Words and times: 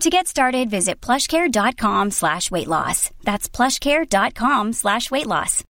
To 0.00 0.10
get 0.10 0.26
started, 0.26 0.70
visit 0.70 1.00
plushcare.com 1.00 2.10
slash 2.10 2.50
weight 2.50 2.68
loss. 2.68 3.10
That's 3.22 3.48
plushcare.com 3.48 4.72
slash 4.72 5.10
weight 5.10 5.26
loss. 5.26 5.64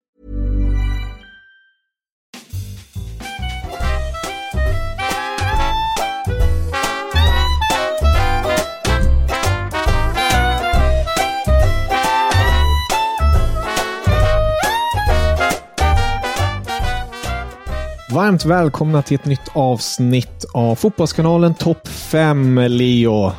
Varmt 18.12 18.46
välkomna 18.46 19.02
till 19.02 19.16
ett 19.16 19.26
nytt 19.26 19.48
avsnitt 19.54 20.46
av 20.54 20.76
Fotbollskanalen 20.76 21.54
Topp 21.54 21.88
5, 21.88 22.60
Leo. 22.68 23.32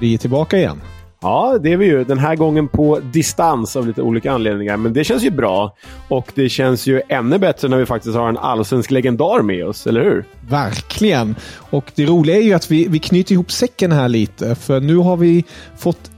Vi 0.00 0.14
är 0.14 0.18
tillbaka 0.18 0.58
igen. 0.58 0.80
Ja, 1.22 1.58
det 1.62 1.72
är 1.72 1.76
vi 1.76 1.86
ju. 1.86 2.04
Den 2.04 2.18
här 2.18 2.36
gången 2.36 2.68
på 2.68 3.00
distans 3.12 3.76
av 3.76 3.86
lite 3.86 4.02
olika 4.02 4.32
anledningar. 4.32 4.76
Men 4.76 4.92
det 4.92 5.04
känns 5.04 5.22
ju 5.22 5.30
bra. 5.30 5.76
Och 6.08 6.32
det 6.34 6.48
känns 6.48 6.86
ju 6.86 7.02
ännu 7.08 7.38
bättre 7.38 7.68
när 7.68 7.76
vi 7.76 7.86
faktiskt 7.86 8.16
har 8.16 8.28
en 8.28 8.36
allsvensk 8.36 8.90
legendar 8.90 9.42
med 9.42 9.66
oss, 9.66 9.86
eller 9.86 10.04
hur? 10.04 10.24
Verkligen. 10.48 11.34
Och 11.70 11.92
det 11.94 12.06
roliga 12.06 12.36
är 12.36 12.42
ju 12.42 12.52
att 12.52 12.70
vi, 12.70 12.88
vi 12.88 12.98
knyter 12.98 13.32
ihop 13.32 13.50
säcken 13.50 13.92
här 13.92 14.08
lite. 14.08 14.54
För 14.54 14.80
nu 14.80 14.96
har 14.96 15.16
vi 15.16 15.44
fått 15.78 16.10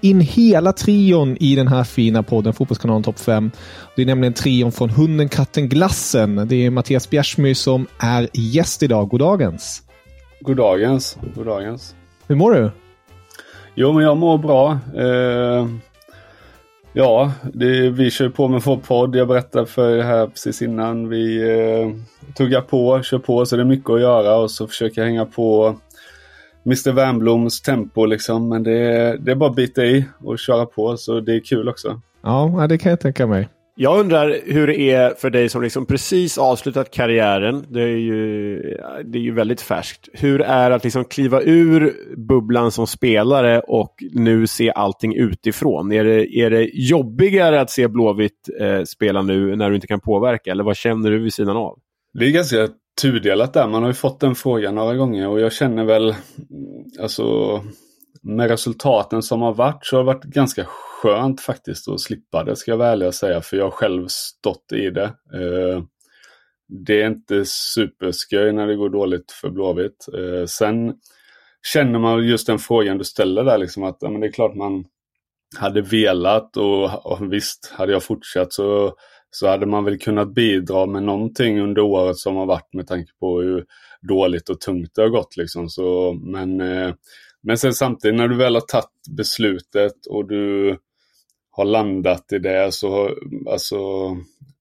in 0.00 0.20
hela 0.20 0.72
trion 0.72 1.36
i 1.40 1.56
den 1.56 1.68
här 1.68 1.84
fina 1.84 2.22
podden 2.22 2.52
Fotbollskanalen 2.52 3.02
Topp 3.02 3.18
5. 3.18 3.50
Det 3.96 4.02
är 4.02 4.06
nämligen 4.06 4.32
trion 4.32 4.72
från 4.72 4.90
Hunden, 4.90 5.28
katten, 5.28 5.68
glassen. 5.68 6.48
Det 6.48 6.66
är 6.66 6.70
Mattias 6.70 7.10
Bjärsmyr 7.10 7.54
som 7.54 7.86
är 7.98 8.28
gäst 8.32 8.82
idag. 8.82 9.08
Goddagens! 9.08 9.82
Goddagens. 10.40 11.18
Goddagens. 11.34 11.94
Hur 12.26 12.36
mår 12.36 12.52
du? 12.52 12.70
Jo, 13.78 13.92
men 13.92 14.04
jag 14.04 14.16
mår 14.16 14.38
bra. 14.38 14.78
Eh, 14.96 15.68
ja, 16.92 17.32
det, 17.52 17.90
vi 17.90 18.10
kör 18.10 18.28
på 18.28 18.48
med 18.48 18.62
vår 18.62 18.76
podd. 18.76 19.16
Jag 19.16 19.28
berättade 19.28 19.66
för 19.66 19.96
er 19.96 20.02
här 20.02 20.26
precis 20.26 20.62
innan. 20.62 21.08
Vi 21.08 21.42
eh, 21.42 21.90
tuggar 22.34 22.60
på, 22.60 23.02
kör 23.02 23.18
på, 23.18 23.46
så 23.46 23.56
det 23.56 23.62
är 23.62 23.66
mycket 23.66 23.90
att 23.90 24.00
göra 24.00 24.36
och 24.36 24.50
så 24.50 24.66
försöker 24.66 25.00
jag 25.00 25.08
hänga 25.08 25.26
på 25.26 25.76
Mr 26.66 26.92
Wernbloms 26.92 27.62
tempo 27.62 28.04
liksom. 28.04 28.48
Men 28.48 28.62
det, 28.62 29.16
det 29.20 29.30
är 29.30 29.34
bara 29.34 29.50
att 29.50 29.56
bita 29.56 29.84
i 29.84 30.04
och 30.18 30.38
köra 30.38 30.66
på, 30.66 30.96
så 30.96 31.20
det 31.20 31.34
är 31.34 31.40
kul 31.40 31.68
också. 31.68 32.00
Ja, 32.22 32.66
det 32.68 32.78
kan 32.78 32.90
jag 32.90 33.00
tänka 33.00 33.26
mig. 33.26 33.48
Jag 33.78 34.00
undrar 34.00 34.40
hur 34.44 34.66
det 34.66 34.80
är 34.80 35.14
för 35.14 35.30
dig 35.30 35.48
som 35.48 35.62
liksom 35.62 35.86
precis 35.86 36.38
avslutat 36.38 36.90
karriären. 36.90 37.66
Det 37.68 37.82
är 37.82 37.96
ju, 37.96 38.60
det 39.04 39.18
är 39.18 39.22
ju 39.22 39.34
väldigt 39.34 39.60
färskt. 39.60 40.08
Hur 40.12 40.40
är 40.40 40.70
det 40.70 40.76
att 40.76 40.84
liksom 40.84 41.04
kliva 41.04 41.42
ur 41.42 41.94
bubblan 42.16 42.72
som 42.72 42.86
spelare 42.86 43.60
och 43.60 43.94
nu 44.12 44.46
se 44.46 44.72
allting 44.72 45.14
utifrån? 45.14 45.92
Är 45.92 46.04
det, 46.04 46.36
är 46.36 46.50
det 46.50 46.70
jobbigare 46.72 47.60
att 47.60 47.70
se 47.70 47.88
Blåvitt 47.88 48.48
eh, 48.60 48.82
spela 48.82 49.22
nu 49.22 49.56
när 49.56 49.68
du 49.68 49.74
inte 49.74 49.86
kan 49.86 50.00
påverka? 50.00 50.50
Eller 50.50 50.64
vad 50.64 50.76
känner 50.76 51.10
du 51.10 51.18
vid 51.18 51.34
sidan 51.34 51.56
av? 51.56 51.78
Det 52.12 52.26
är 52.26 52.30
ganska 52.30 52.68
tudelat 53.02 53.52
där. 53.52 53.68
Man 53.68 53.82
har 53.82 53.90
ju 53.90 53.94
fått 53.94 54.20
den 54.20 54.34
frågan 54.34 54.74
några 54.74 54.94
gånger 54.94 55.28
och 55.28 55.40
jag 55.40 55.52
känner 55.52 55.84
väl, 55.84 56.14
alltså 57.00 57.24
med 58.22 58.50
resultaten 58.50 59.22
som 59.22 59.42
har 59.42 59.54
varit 59.54 59.86
så 59.86 59.96
har 59.96 60.02
det 60.02 60.06
varit 60.06 60.24
ganska 60.24 60.66
skönt 61.02 61.40
faktiskt 61.40 61.88
att 61.88 62.00
slippa 62.00 62.44
det 62.44 62.56
ska 62.56 62.70
jag 62.70 62.78
vara 62.78 62.88
ärlig 62.88 63.08
och 63.08 63.14
säga 63.14 63.40
för 63.40 63.56
jag 63.56 63.64
har 63.64 63.70
själv 63.70 64.06
stått 64.08 64.72
i 64.72 64.90
det. 64.90 65.04
Eh, 65.04 65.82
det 66.68 67.02
är 67.02 67.06
inte 67.06 67.44
supersköj 67.46 68.52
när 68.52 68.66
det 68.66 68.76
går 68.76 68.90
dåligt 68.90 69.32
för 69.32 69.50
Blåvitt. 69.50 70.06
Eh, 70.14 70.46
sen 70.46 70.94
känner 71.72 71.98
man 71.98 72.26
just 72.26 72.46
den 72.46 72.58
frågan 72.58 72.98
du 72.98 73.04
ställer 73.04 73.44
där 73.44 73.58
liksom 73.58 73.82
att 73.82 73.96
ja, 74.00 74.10
men 74.10 74.20
det 74.20 74.26
är 74.26 74.32
klart 74.32 74.54
man 74.54 74.84
hade 75.56 75.82
velat 75.82 76.56
och, 76.56 77.06
och 77.06 77.32
visst 77.32 77.72
hade 77.72 77.92
jag 77.92 78.02
fortsatt 78.02 78.52
så, 78.52 78.94
så 79.30 79.48
hade 79.48 79.66
man 79.66 79.84
väl 79.84 79.98
kunnat 79.98 80.34
bidra 80.34 80.86
med 80.86 81.02
någonting 81.02 81.60
under 81.60 81.82
året 81.82 82.16
som 82.16 82.36
har 82.36 82.46
varit 82.46 82.72
med 82.72 82.86
tanke 82.86 83.12
på 83.20 83.40
hur 83.40 83.64
dåligt 84.08 84.48
och 84.48 84.60
tungt 84.60 84.90
det 84.94 85.02
har 85.02 85.08
gått. 85.08 85.36
Liksom. 85.36 85.68
Så, 85.68 86.12
men, 86.12 86.60
eh, 86.60 86.94
men 87.42 87.58
sen 87.58 87.74
samtidigt 87.74 88.16
när 88.16 88.28
du 88.28 88.36
väl 88.36 88.54
har 88.54 88.60
tagit 88.60 89.16
beslutet 89.16 90.06
och 90.10 90.28
du 90.28 90.78
har 91.56 91.64
landat 91.64 92.32
i 92.32 92.38
det 92.38 92.74
så 92.74 93.10
alltså 93.50 93.76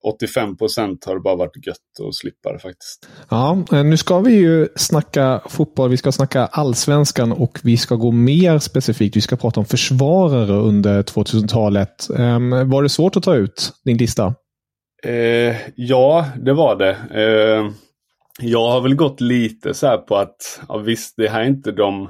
85 0.06 0.58
procent 0.58 1.06
har 1.06 1.16
det 1.16 1.22
bara 1.22 1.36
varit 1.36 1.68
gött 1.68 2.08
att 2.08 2.16
slippa 2.16 2.54
det 2.54 2.60
faktiskt. 2.60 3.10
Ja, 3.30 3.64
nu 3.72 3.98
ska 3.98 4.20
vi 4.20 4.34
ju 4.34 4.68
snacka 4.76 5.42
fotboll. 5.50 5.90
Vi 5.90 5.98
ska 5.98 6.12
snacka 6.12 6.46
allsvenskan 6.46 7.32
och 7.32 7.60
vi 7.64 7.78
ska 7.78 7.96
gå 7.96 8.12
mer 8.12 8.60
specifikt. 8.60 9.16
Vi 9.16 9.22
ska 9.22 9.36
prata 9.36 9.60
om 9.60 9.66
försvarare 9.66 10.54
under 10.54 11.04
2000-talet. 11.04 12.08
Um, 12.10 12.70
var 12.70 12.84
det 12.84 12.90
svårt 12.90 13.16
att 13.16 13.24
ta 13.24 13.36
ut 13.36 13.74
din 13.86 13.98
lista? 13.98 14.36
Eh, 15.06 15.56
ja, 15.76 16.26
det 16.42 16.54
var 16.54 16.76
det. 16.76 16.92
Eh, 16.92 17.72
jag 18.42 18.70
har 18.70 18.82
väl 18.82 18.96
gått 18.96 19.22
lite 19.22 19.74
så 19.74 19.88
här 19.88 19.98
på 19.98 20.16
att, 20.16 20.62
ja, 20.68 20.78
visst, 20.78 21.14
det 21.18 21.30
här 21.30 21.42
är 21.42 21.48
inte 21.48 21.72
de 21.72 22.10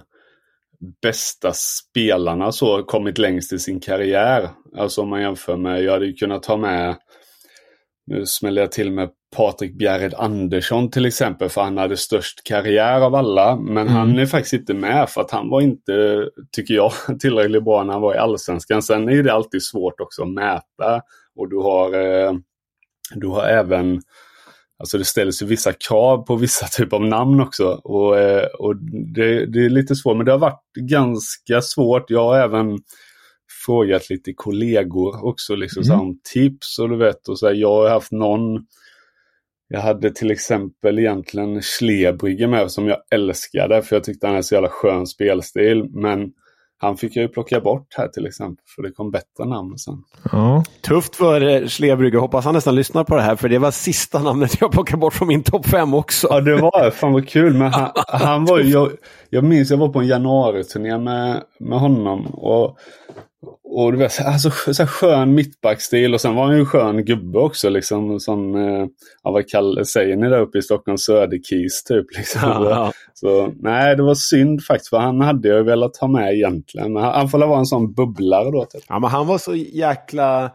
bästa 1.02 1.52
spelarna 1.53 2.52
så 2.52 2.84
kommit 2.84 3.18
längst 3.18 3.53
i 3.53 3.59
sin 3.59 3.80
karriär. 3.80 4.50
Alltså 4.78 5.02
om 5.02 5.09
man 5.09 5.22
jämför 5.22 5.58
med, 5.58 5.84
jag 5.84 5.91
hade 5.91 6.06
ju 6.06 6.13
kunnat 6.13 6.44
ta 6.44 6.58
med, 6.58 6.96
nu 8.08 8.25
smäller 8.25 8.61
jag 8.61 8.72
till 8.72 8.91
med 8.91 9.09
Patrik 9.35 9.78
Bjärred 9.78 10.14
Andersson 10.14 10.91
till 10.91 11.05
exempel 11.05 11.49
för 11.49 11.61
han 11.61 11.78
hade 11.78 11.97
störst 11.97 12.44
karriär 12.44 13.02
av 13.02 13.16
alla. 13.16 13.55
Men 13.55 13.78
mm. 13.78 13.94
han 13.94 14.20
är 14.20 14.26
faktiskt 14.26 14.53
inte 14.53 14.73
med 14.73 15.09
för 15.09 15.22
att 15.22 15.32
han 15.32 15.49
var 15.49 15.61
inte, 15.61 16.26
tycker 16.52 16.73
jag, 16.73 16.91
tillräckligt 17.20 17.64
bra 17.64 17.84
när 17.84 17.94
han 17.94 18.02
var 18.02 18.16
i 18.16 18.17
Allsvenskan. 18.17 18.82
Sen 18.82 19.09
är 19.09 19.23
det 19.23 19.34
alltid 19.34 19.64
svårt 19.64 19.99
också 19.99 20.22
att 20.22 20.34
mäta 20.34 21.02
och 21.35 21.49
du 21.49 21.58
har, 21.58 21.94
eh, 21.94 22.34
du 23.16 23.28
har 23.28 23.44
även 23.44 24.02
Alltså 24.79 24.97
det 24.97 25.05
ställs 25.05 25.41
ju 25.41 25.45
vissa 25.45 25.73
krav 25.73 26.25
på 26.25 26.35
vissa 26.35 26.67
typer 26.77 26.97
av 26.97 27.05
namn 27.05 27.41
också. 27.41 27.66
Och, 27.83 28.19
eh, 28.19 28.45
och 28.45 28.75
det, 29.16 29.45
det, 29.45 29.66
är 29.66 29.69
lite 29.69 29.95
svårt, 29.95 30.17
men 30.17 30.25
det 30.25 30.31
har 30.31 30.39
varit 30.39 30.63
ganska 30.75 31.61
svårt. 31.61 32.09
Jag 32.09 32.23
har 32.23 32.39
även 32.39 32.79
frågat 33.66 34.09
lite 34.09 34.33
kollegor 34.33 35.25
också, 35.25 35.55
liksom 35.55 35.83
mm. 35.83 35.99
om 35.99 36.19
tips 36.33 36.79
och 36.79 36.89
du 36.89 36.97
vet. 36.97 37.27
Och 37.27 37.39
så 37.39 37.47
här, 37.47 37.53
jag 37.53 37.69
har 37.69 37.89
haft 37.89 38.11
någon, 38.11 38.66
jag 39.67 39.79
hade 39.79 40.11
till 40.11 40.31
exempel 40.31 40.99
egentligen 40.99 41.61
Schlebrigge 41.61 42.47
med 42.47 42.72
som 42.72 42.87
jag 42.87 42.97
älskade 43.11 43.81
för 43.81 43.95
jag 43.95 44.03
tyckte 44.03 44.27
han 44.27 44.33
hade 44.35 44.43
så 44.43 44.55
jävla 44.55 44.69
skön 44.69 45.07
spelstil. 45.07 45.89
Men 45.89 46.31
han 46.77 46.97
fick 46.97 47.16
jag 47.16 47.22
ju 47.22 47.27
plocka 47.27 47.59
bort 47.59 47.87
här 47.97 48.07
till 48.07 48.25
exempel, 48.25 48.63
för 48.75 48.83
det 48.83 48.91
kom 48.91 49.11
bättre 49.11 49.45
namn 49.45 49.77
sen. 49.77 50.03
Ja. 50.31 50.63
Tufft 50.81 51.16
för 51.16 51.41
eh, 51.41 51.67
Slebrygge. 51.67 52.17
Hoppas 52.17 52.45
han 52.45 52.53
nästan 52.53 52.75
lyssnar 52.75 53.03
på 53.03 53.16
det 53.16 53.22
här, 53.22 53.35
för 53.35 53.49
det 53.49 53.57
var 53.57 53.72
sista 53.72 54.19
namnet 54.19 54.61
jag 54.61 54.72
plockade 54.72 54.97
bort 54.97 55.13
från 55.13 55.27
min 55.27 55.43
topp 55.43 55.66
fem 55.66 55.93
också. 55.93 56.27
Ja, 56.29 56.41
det 56.41 56.55
var 56.55 56.83
det. 56.83 56.91
Fan 56.91 57.13
vad 57.13 57.27
kul. 57.27 57.53
Men 57.53 57.73
han, 57.73 57.91
han 58.07 58.45
var 58.45 58.59
ju, 58.59 58.69
jag, 58.69 58.91
jag 59.29 59.43
minns 59.43 59.69
jag 59.69 59.77
var 59.77 59.89
på 59.89 59.99
en 59.99 60.07
januari-turné 60.07 60.97
med, 60.97 61.43
med 61.59 61.79
honom. 61.79 62.25
Och, 62.25 62.77
och 63.64 63.92
du 63.92 63.97
vet, 63.97 64.22
alltså, 64.26 64.50
så 64.74 64.84
här 64.84 64.88
skön 64.88 65.34
mittbackstil 65.34 66.14
och 66.14 66.22
sen 66.22 66.36
var 66.36 66.46
han 66.46 66.53
ju 66.53 66.59
en 66.59 66.66
skön 66.66 67.06
gubbe 67.06 67.40
också. 67.40 67.70
Liksom, 67.70 68.20
sån, 68.20 68.56
eh, 68.56 68.86
ja, 69.24 69.32
vad 69.32 69.50
kallar, 69.50 69.84
säger 69.84 70.16
ni 70.16 70.30
där 70.30 70.42
uppe 70.42 70.58
i 70.58 70.62
Stockholm? 70.62 70.97
Söderkis 70.97 71.84
typ. 71.84 72.06
Liksom. 72.18 72.42
Ja. 72.44 72.92
Så 73.14 73.53
nej, 73.59 73.96
det 73.96 74.03
var 74.03 74.16
synd 74.16 74.64
faktiskt. 74.64 74.90
För 74.90 74.97
han 74.97 75.22
hade 75.22 75.47
jag 75.47 75.64
velat 75.64 75.97
ha 75.97 76.08
med 76.08 76.34
egentligen. 76.34 76.94
Men 76.94 77.03
han, 77.03 77.14
han 77.14 77.30
får 77.30 77.40
vara 77.40 77.59
en 77.59 77.66
sån 77.66 77.94
bubblare 77.94 78.52
då. 78.52 78.66
Typ. 78.66 78.84
Ja, 78.88 79.00
men 79.00 79.09
han 79.09 79.28
var 79.28 79.38
så 79.38 79.56
jäkla... 79.56 80.52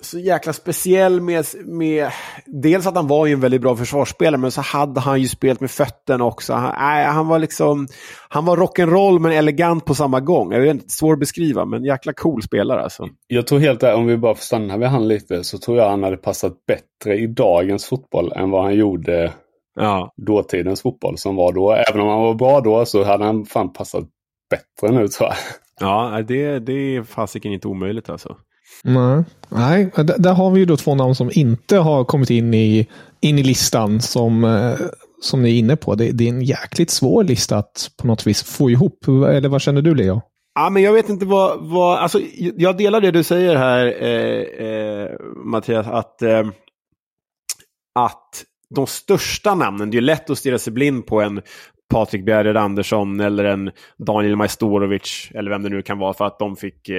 Så 0.00 0.18
jäkla 0.18 0.52
speciell 0.52 1.20
med, 1.20 1.44
med... 1.64 2.10
Dels 2.46 2.86
att 2.86 2.94
han 2.94 3.06
var 3.06 3.26
ju 3.26 3.32
en 3.32 3.40
väldigt 3.40 3.60
bra 3.60 3.76
försvarsspelare, 3.76 4.40
men 4.40 4.50
så 4.50 4.60
hade 4.60 5.00
han 5.00 5.20
ju 5.20 5.28
spelat 5.28 5.60
med 5.60 5.70
fötterna 5.70 6.24
också. 6.24 6.52
Han, 6.54 6.74
nej, 6.78 7.04
han 7.04 7.28
var 7.28 7.38
liksom... 7.38 7.86
Han 8.28 8.44
var 8.44 8.56
rock'n'roll 8.56 9.18
men 9.18 9.32
elegant 9.32 9.84
på 9.84 9.94
samma 9.94 10.20
gång. 10.20 10.52
Jag 10.52 10.60
vet 10.60 10.70
inte, 10.70 10.88
svår 10.88 11.12
att 11.12 11.18
beskriva, 11.18 11.64
men 11.64 11.84
jäkla 11.84 12.12
cool 12.12 12.42
spelare 12.42 12.82
alltså. 12.82 13.08
Jag 13.26 13.46
tror 13.46 13.58
helt 13.58 13.82
om 13.82 14.06
vi 14.06 14.16
bara 14.16 14.34
får 14.34 14.42
stanna 14.42 14.76
vid 14.76 14.88
han 14.88 15.08
lite, 15.08 15.44
så 15.44 15.58
tror 15.58 15.78
jag 15.78 15.90
han 15.90 16.02
hade 16.02 16.16
passat 16.16 16.52
bättre 16.66 17.16
i 17.16 17.26
dagens 17.26 17.86
fotboll 17.86 18.32
än 18.32 18.50
vad 18.50 18.62
han 18.62 18.74
gjorde 18.74 19.32
Ja. 19.74 20.12
dåtidens 20.16 20.82
fotboll 20.82 21.18
som 21.18 21.36
var 21.36 21.52
då. 21.52 21.72
Även 21.72 22.00
om 22.00 22.08
han 22.08 22.22
var 22.22 22.34
bra 22.34 22.60
då 22.60 22.84
så 22.86 23.04
hade 23.04 23.24
han 23.24 23.44
fan 23.44 23.72
passat 23.72 24.04
bättre 24.50 24.94
nu 24.98 25.08
tror 25.08 25.28
jag. 25.28 25.36
Ja, 25.80 26.22
det, 26.28 26.58
det 26.58 26.72
är 26.72 27.02
fasiken 27.02 27.52
inte 27.52 27.68
omöjligt 27.68 28.10
alltså. 28.10 28.36
Nej, 28.84 29.24
Nej 29.48 29.90
där 30.18 30.34
har 30.34 30.50
vi 30.50 30.60
ju 30.60 30.66
då 30.66 30.76
två 30.76 30.94
namn 30.94 31.14
som 31.14 31.30
inte 31.32 31.78
har 31.78 32.04
kommit 32.04 32.30
in 32.30 32.54
i, 32.54 32.86
in 33.20 33.38
i 33.38 33.42
listan 33.42 34.00
som, 34.00 34.44
eh, 34.44 34.86
som 35.20 35.42
ni 35.42 35.54
är 35.54 35.58
inne 35.58 35.76
på. 35.76 35.94
Det, 35.94 36.12
det 36.12 36.24
är 36.24 36.28
en 36.28 36.42
jäkligt 36.42 36.90
svår 36.90 37.24
lista 37.24 37.58
att 37.58 37.90
på 38.00 38.06
något 38.06 38.26
vis 38.26 38.42
få 38.42 38.70
ihop. 38.70 39.08
Eller 39.08 39.48
vad 39.48 39.62
känner 39.62 39.82
du 39.82 39.94
Leo? 39.94 40.22
Ja, 40.54 40.70
men 40.70 40.82
jag 40.82 40.92
vet 40.92 41.08
inte 41.08 41.26
vad... 41.26 41.70
vad 41.70 41.98
alltså, 41.98 42.20
jag 42.56 42.76
delar 42.76 43.00
det 43.00 43.10
du 43.10 43.22
säger 43.22 43.56
här, 43.56 43.86
eh, 43.86 44.66
eh, 44.66 45.10
Mattias, 45.44 45.86
att, 45.86 46.22
eh, 46.22 46.46
att 47.94 48.44
de 48.74 48.86
största 48.86 49.54
namnen, 49.54 49.90
det 49.90 49.96
är 49.96 50.02
lätt 50.02 50.30
att 50.30 50.38
stirra 50.38 50.58
sig 50.58 50.72
blind 50.72 51.06
på 51.06 51.20
en 51.20 51.42
Patrik 51.90 52.24
Bjerred 52.24 52.56
Andersson 52.56 53.20
eller 53.20 53.44
en 53.44 53.70
Daniel 53.98 54.36
Majstorovic, 54.36 55.30
eller 55.34 55.50
vem 55.50 55.62
det 55.62 55.68
nu 55.68 55.82
kan 55.82 55.98
vara, 55.98 56.14
för 56.14 56.24
att 56.24 56.38
de 56.38 56.56
fick 56.56 56.90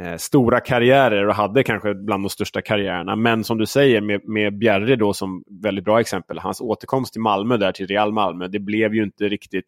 eh, 0.00 0.16
stora 0.16 0.60
karriärer 0.60 1.28
och 1.28 1.34
hade 1.34 1.62
kanske 1.62 1.94
bland 1.94 2.24
de 2.24 2.30
största 2.30 2.62
karriärerna. 2.62 3.16
Men 3.16 3.44
som 3.44 3.58
du 3.58 3.66
säger 3.66 4.00
med, 4.00 4.28
med 4.28 4.58
Bjerre 4.58 4.96
då 4.96 5.12
som 5.12 5.44
väldigt 5.62 5.84
bra 5.84 6.00
exempel, 6.00 6.38
hans 6.38 6.60
återkomst 6.60 7.12
till 7.12 7.22
Malmö 7.22 7.56
där 7.56 7.72
till 7.72 7.86
Real 7.86 8.12
Malmö, 8.12 8.48
det 8.48 8.58
blev 8.58 8.94
ju 8.94 9.02
inte 9.02 9.28
riktigt 9.28 9.66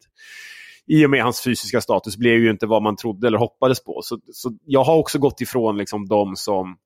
i 0.87 1.05
och 1.05 1.09
med 1.09 1.23
hans 1.23 1.43
fysiska 1.43 1.81
status 1.81 2.17
blev 2.17 2.39
ju 2.39 2.49
inte 2.49 2.65
vad 2.67 2.83
man 2.83 2.95
trodde 2.95 3.27
eller 3.27 3.37
hoppades 3.37 3.83
på. 3.83 3.99
Så, 4.03 4.19
så 4.33 4.51
jag 4.65 4.83
har 4.83 4.95
också 4.97 5.19
gått 5.19 5.41
ifrån 5.41 5.77
liksom 5.77 6.07
de 6.07 6.35
som 6.35 6.77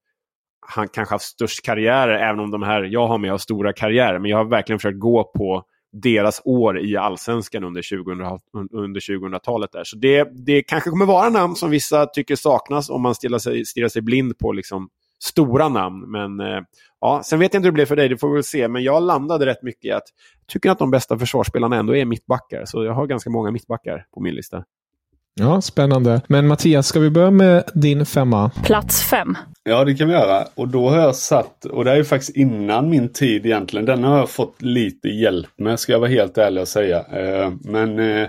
han 0.68 0.88
kanske 0.88 1.16
haft 1.16 1.26
störst 1.26 1.66
karriärer, 1.66 2.30
även 2.30 2.40
om 2.40 2.52
de 2.52 2.64
här 2.64 2.84
jag 2.84 3.08
har 3.08 3.18
med 3.18 3.32
har 3.32 3.38
stora 3.38 3.74
karriärer. 3.74 4.20
Men 4.20 4.32
jag 4.32 4.38
har 4.38 4.46
verkligen 4.46 4.80
försökt 4.80 5.00
gå 5.00 5.24
på 5.24 5.64
deras 5.92 6.42
år 6.46 6.80
i 6.80 6.98
allsvenskan 6.98 7.64
under, 7.64 8.04
2000, 8.04 8.40
under 8.72 9.00
2000-talet. 9.00 9.72
där. 9.72 9.84
Så 9.84 9.98
det, 9.98 10.30
det 10.46 10.62
kanske 10.62 10.90
kommer 10.90 11.06
vara 11.06 11.30
namn 11.30 11.56
som 11.56 11.70
vissa 11.70 12.06
tycker 12.06 12.36
saknas 12.36 12.90
om 12.90 13.02
man 13.02 13.16
stirrar 13.16 13.40
sig, 13.40 13.66
stirrar 13.66 13.88
sig 13.88 14.02
blind 14.02 14.38
på 14.38 14.52
liksom 14.52 14.90
stora 15.24 15.70
namn. 15.70 16.12
Men 16.12 16.40
eh, 16.40 16.62
ja, 17.02 17.22
sen 17.26 17.40
vet 17.40 17.54
jag 17.54 17.60
inte 17.60 17.68
hur 17.68 17.72
det 17.72 17.76
blev 17.76 17.86
för 17.86 17.96
dig, 17.96 18.10
det 18.10 18.18
får 18.18 18.28
vi 18.28 18.34
väl 18.34 18.44
se. 18.44 18.68
Men 18.68 18.84
jag 18.84 19.04
landade 19.04 19.46
rätt 19.46 19.64
mycket 19.64 19.86
i 19.86 19.92
att 19.92 20.04
jag 20.40 20.48
tycker 20.48 20.72
att 20.72 20.80
de 20.80 20.92
bästa 20.92 21.18
försvarsspelarna 21.18 21.76
ändå 21.76 21.96
är 21.96 22.06
mittbackar. 22.06 22.66
Så 22.66 22.84
jag 22.84 22.94
har 22.94 23.08
ganska 23.08 23.30
många 23.30 23.52
mittbackar 23.52 24.06
på 24.14 24.22
min 24.22 24.36
lista. 24.36 24.64
Ja, 25.40 25.62
spännande. 25.62 26.22
Men 26.28 26.48
Mattias, 26.48 26.88
ska 26.88 27.00
vi 27.00 27.10
börja 27.10 27.32
med 27.32 27.64
din 27.74 28.06
femma? 28.06 28.52
Plats 28.64 29.10
fem. 29.10 29.38
Ja, 29.64 29.86
det 29.86 29.94
kan 29.94 30.08
vi 30.08 30.14
göra. 30.14 30.48
Och 30.56 30.68
då 30.68 30.90
har 30.90 30.98
jag 30.98 31.16
satt, 31.16 31.66
och 31.66 31.86
det 31.86 31.92
är 31.92 31.96
ju 31.96 32.04
faktiskt 32.04 32.38
innan 32.38 32.90
min 32.90 33.14
tid 33.14 33.46
egentligen. 33.46 33.86
Den 33.86 34.04
har 34.04 34.18
jag 34.18 34.30
fått 34.30 34.62
lite 34.62 35.08
hjälp 35.08 35.50
med, 35.58 35.80
ska 35.80 35.92
jag 35.92 36.00
vara 36.00 36.10
helt 36.10 36.38
ärlig 36.38 36.62
och 36.62 36.68
säga. 36.68 36.98
Eh, 37.00 37.52
men 37.62 38.00
eh, 38.00 38.28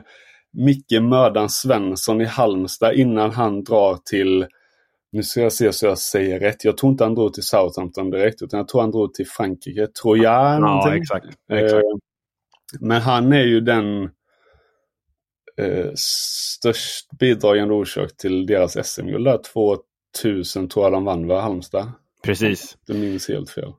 Micke 0.53 1.01
Mördan 1.01 1.49
Svensson 1.49 2.21
i 2.21 2.25
Halmstad 2.25 2.95
innan 2.95 3.31
han 3.31 3.65
drar 3.65 3.99
till, 4.11 4.47
nu 5.13 5.23
ska 5.23 5.41
jag 5.41 5.53
se 5.53 5.73
så 5.73 5.87
jag 5.87 5.99
säger 5.99 6.41
rätt. 6.41 6.65
Jag 6.65 6.77
tror 6.77 6.93
inte 6.93 7.05
han 7.05 7.15
drog 7.15 7.35
till 7.35 7.43
Southampton 7.43 8.11
direkt, 8.11 8.43
utan 8.43 8.59
jag 8.59 8.69
tror 8.69 8.81
han 8.81 8.91
drog 8.91 9.15
till 9.15 9.27
Frankrike. 9.27 9.87
Tror 10.03 10.19
jag. 10.19 10.61
Ja, 10.61 10.95
exakt. 10.95 11.27
exakt. 11.53 11.73
Eh, 11.75 11.81
men 12.81 13.01
han 13.01 13.33
är 13.33 13.45
ju 13.45 13.61
den 13.61 14.11
eh, 15.61 15.91
störst 15.95 17.11
bidragande 17.19 17.75
orsak 17.75 18.17
till 18.17 18.47
deras 18.47 18.87
SM-guld. 18.87 19.25
där. 19.25 19.39
2000 20.23 20.69
tror 20.69 20.85
jag 20.85 20.93
de 20.93 21.05
vann, 21.05 21.27
va? 21.27 21.41
Halmstad? 21.41 21.93
Precis. 22.23 22.77
Det 22.87 22.95
minns 22.95 23.29
helt 23.29 23.51
fel. 23.51 23.73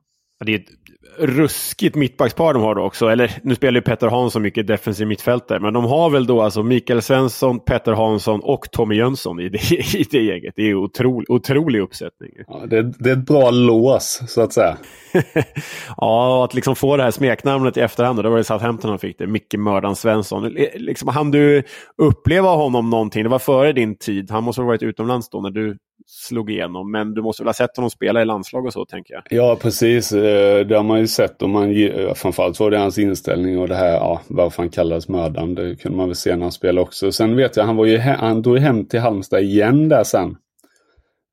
Det 0.45 0.53
är 0.53 0.59
ett 0.59 0.69
ruskigt 1.17 1.95
mittbackspar 1.95 2.53
de 2.53 2.63
har 2.63 2.75
då 2.75 2.81
också. 2.81 3.07
Eller 3.07 3.31
nu 3.43 3.55
spelar 3.55 3.75
ju 3.75 3.81
Petter 3.81 4.07
Hansson 4.07 4.41
mycket 4.41 4.67
defensiv 4.67 5.07
mittfältare. 5.07 5.59
Men 5.59 5.73
de 5.73 5.85
har 5.85 6.09
väl 6.09 6.25
då 6.25 6.41
alltså 6.41 6.63
Mikael 6.63 7.01
Svensson, 7.01 7.59
Petter 7.59 7.91
Hansson 7.91 8.39
och 8.39 8.71
Tommy 8.71 8.95
Jönsson 8.95 9.39
i 9.39 9.49
det, 9.49 9.71
i 9.95 10.05
det 10.11 10.21
gänget. 10.21 10.53
Det 10.55 10.69
är 10.69 10.75
otrolig, 10.75 11.29
otrolig 11.29 11.79
uppsättning. 11.79 12.31
Ja, 12.47 12.65
det, 12.69 12.81
det 12.99 13.09
är 13.09 13.13
ett 13.13 13.25
bra 13.25 13.51
lås, 13.51 14.21
så 14.27 14.41
att 14.41 14.53
säga. 14.53 14.77
ja, 15.97 16.45
att 16.45 16.53
liksom 16.53 16.75
få 16.75 16.97
det 16.97 17.03
här 17.03 17.11
smeknamnet 17.11 17.77
i 17.77 17.79
efterhand. 17.79 18.19
Och 18.19 18.23
det 18.23 18.29
var 18.29 18.37
det 18.37 18.43
Southampton 18.43 18.89
han 18.89 18.99
fick 18.99 19.17
det. 19.17 19.27
Micke 19.27 19.55
Mördan 19.57 19.95
Svensson. 19.95 20.43
Liksom, 20.75 21.07
han 21.07 21.31
du 21.31 21.63
uppleva 21.97 22.49
honom 22.49 22.89
någonting? 22.89 23.23
Det 23.23 23.29
var 23.29 23.39
före 23.39 23.73
din 23.73 23.97
tid. 23.97 24.31
Han 24.31 24.43
måste 24.43 24.61
ha 24.61 24.67
varit 24.67 24.83
utomlands 24.83 25.29
då 25.29 25.41
när 25.41 25.51
du 25.51 25.77
slog 26.07 26.51
igenom. 26.51 26.91
Men 26.91 27.13
du 27.13 27.21
måste 27.21 27.43
väl 27.43 27.47
ha 27.47 27.53
sett 27.53 27.75
honom 27.77 27.89
spela 27.89 28.21
i 28.21 28.25
landslag 28.25 28.65
och 28.65 28.73
så, 28.73 28.85
tänker 28.85 29.13
jag. 29.13 29.23
Ja, 29.29 29.57
precis. 29.61 30.11
Eh, 30.11 30.65
det 30.65 30.75
har 30.75 30.83
man 30.83 30.99
ju 30.99 31.07
sett. 31.07 31.41
Och 31.41 31.49
man, 31.49 31.75
eh, 31.75 32.13
framförallt 32.13 32.59
var 32.59 32.71
det 32.71 32.77
hans 32.77 32.97
inställning 32.97 33.59
och 33.59 33.67
det 33.67 33.75
här, 33.75 33.93
ja, 33.93 34.21
varför 34.27 34.63
han 34.63 34.69
kallades 34.69 35.07
mördaren. 35.09 35.55
Det 35.55 35.75
kunde 35.75 35.97
man 35.97 36.07
väl 36.07 36.15
se 36.15 36.35
när 36.35 36.41
han 36.43 36.51
spelade 36.51 36.81
också. 36.81 37.11
Sen 37.11 37.35
vet 37.35 37.55
jag, 37.57 37.63
han, 37.63 37.75
var 37.75 37.85
ju, 37.85 37.97
he- 37.97 38.17
han 38.17 38.41
drog 38.41 38.57
hem 38.57 38.85
till 38.85 38.99
Halmstad 38.99 39.41
igen 39.41 39.89
där 39.89 40.03
sen. 40.03 40.35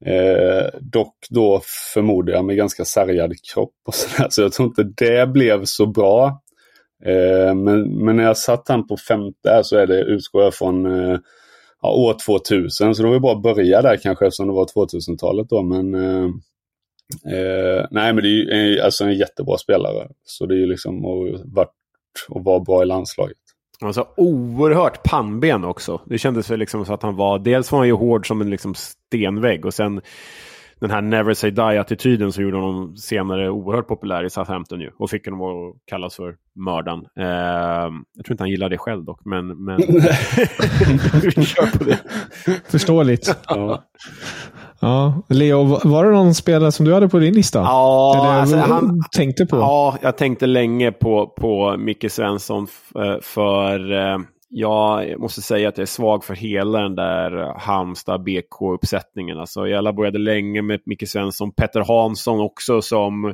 Eh, 0.07 0.67
dock 0.81 1.15
då 1.31 1.61
förmodar 1.95 2.33
jag 2.33 2.45
med 2.45 2.57
ganska 2.57 2.85
sargad 2.85 3.33
kropp 3.55 3.75
och 3.87 3.95
sådär. 3.95 4.29
Så 4.31 4.43
jag 4.43 4.53
tror 4.53 4.69
inte 4.69 5.05
det 5.05 5.27
blev 5.27 5.65
så 5.65 5.87
bra. 5.87 6.43
Eh, 7.05 7.55
men, 7.55 8.05
men 8.05 8.17
när 8.17 8.25
jag 8.25 8.37
satt 8.39 8.69
han 8.69 8.87
på 8.87 8.97
femte 8.97 9.51
här 9.51 9.63
så 9.63 9.77
är 9.77 9.87
det, 9.87 10.01
utgår 10.01 10.43
jag 10.43 10.55
från 10.55 10.87
eh, 10.87 11.19
ja, 11.83 11.93
år 11.93 12.17
2000. 12.27 12.95
Så 12.95 13.03
då 13.03 13.09
var 13.09 13.15
det 13.15 13.21
bara 13.21 13.37
att 13.37 13.43
börja 13.43 13.83
där 13.83 13.97
kanske 13.97 14.27
eftersom 14.27 14.47
det 14.47 14.53
var 14.53 14.65
2000-talet 14.65 15.49
då. 15.49 15.63
Men 15.63 15.95
eh, 15.95 16.25
eh, 17.35 17.87
nej, 17.91 18.13
men 18.13 18.17
det 18.17 18.29
är 18.29 18.33
ju 18.33 18.51
en, 18.51 18.85
alltså 18.85 19.05
en 19.05 19.15
jättebra 19.15 19.59
spelare. 19.59 20.09
Så 20.25 20.47
det 20.47 20.55
är 20.55 20.59
ju 20.59 20.67
liksom 20.67 21.05
och 21.05 21.27
varit 21.45 21.73
och 22.29 22.45
vara 22.45 22.61
bra 22.61 22.83
i 22.83 22.87
landslaget. 22.87 23.37
Alltså 23.81 24.09
oerhört 24.17 25.03
pannben 25.03 25.65
också. 25.65 26.01
Det 26.07 26.19
kändes 26.19 26.51
väl 26.51 26.59
liksom 26.59 26.87
så 26.87 26.95
att 26.95 27.03
han 27.03 27.17
var, 27.17 27.39
dels 27.39 27.73
var 27.73 27.79
han 27.79 27.89
ju 27.89 27.95
hård 27.95 28.29
som 28.29 28.41
en 28.41 28.51
liksom 28.51 28.75
stenvägg 28.75 29.67
och 29.67 29.75
sen 29.75 30.01
den 30.81 30.91
här 30.91 31.01
never 31.01 31.35
say 31.35 31.51
die-attityden 31.51 32.33
som 32.33 32.45
gjorde 32.45 32.57
honom 32.57 32.97
senare 32.97 33.51
oerhört 33.51 33.89
populär 33.89 34.25
i 34.25 34.31
Southampton 34.31 34.81
ju. 34.81 34.91
Och 34.99 35.11
fick 35.11 35.27
honom 35.27 35.43
att 35.43 35.77
kallas 35.87 36.17
för 36.17 36.35
mördaren. 36.55 37.05
Eh, 37.19 37.27
jag 38.15 38.25
tror 38.25 38.33
inte 38.33 38.43
han 38.43 38.51
gillar 38.51 38.69
det 38.69 38.79
själv 38.79 39.05
dock, 39.05 39.21
men... 39.25 39.65
men... 39.65 39.77
Vi 41.37 41.45
kör 41.45 41.79
på 41.79 41.85
det. 41.85 41.99
Förståeligt. 42.69 43.37
Ja. 43.49 43.85
Ja. 44.81 45.23
Leo, 45.29 45.81
var 45.89 46.05
det 46.05 46.11
någon 46.11 46.35
spelare 46.35 46.73
som 46.73 46.87
du 46.87 46.95
hade 46.95 47.09
på 47.09 47.19
din 47.19 47.35
lista? 47.35 47.59
Ja, 47.59 48.15
Eller 48.17 48.41
alltså, 48.41 48.57
han, 48.57 49.03
tänkte 49.17 49.47
på? 49.47 49.57
Ja, 49.57 49.99
jag 50.03 50.17
tänkte 50.17 50.47
länge 50.47 50.93
på, 50.93 51.27
på 51.27 51.77
Micke 51.79 52.11
Svensson 52.11 52.67
eh, 52.95 53.21
för 53.23 53.93
eh, 53.93 54.19
jag 54.49 55.21
måste 55.21 55.43
säga 55.43 55.69
att 55.69 55.79
jag 55.79 55.83
är 55.83 55.87
svag 55.87 56.25
för 56.25 56.35
hela 56.35 56.83
den 56.83 56.95
där 56.95 57.43
eh, 57.43 57.59
Halmstad 57.59 58.23
BK-uppsättningen. 58.23 59.39
Alltså, 59.39 59.67
jag 59.69 59.85
laborerade 59.85 60.19
länge 60.19 60.63
med 60.63 60.81
Micke 60.85 61.09
Svensson, 61.09 61.53
Petter 61.53 61.81
Hansson 61.81 62.41
också 62.41 62.83
som 62.83 63.25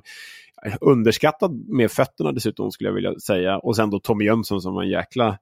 eh, 0.67 0.75
underskattad 0.81 1.69
med 1.69 1.91
fötterna 1.91 2.33
dessutom 2.33 2.71
skulle 2.71 2.89
jag 2.89 2.95
vilja 2.95 3.19
säga. 3.19 3.59
Och 3.59 3.77
sen 3.77 3.91
då 3.91 4.01
Tommy 4.01 4.25
Jönsson 4.25 4.61
som 4.61 4.75
var 4.75 4.83
en 4.83 4.91
jäkla 4.91 5.39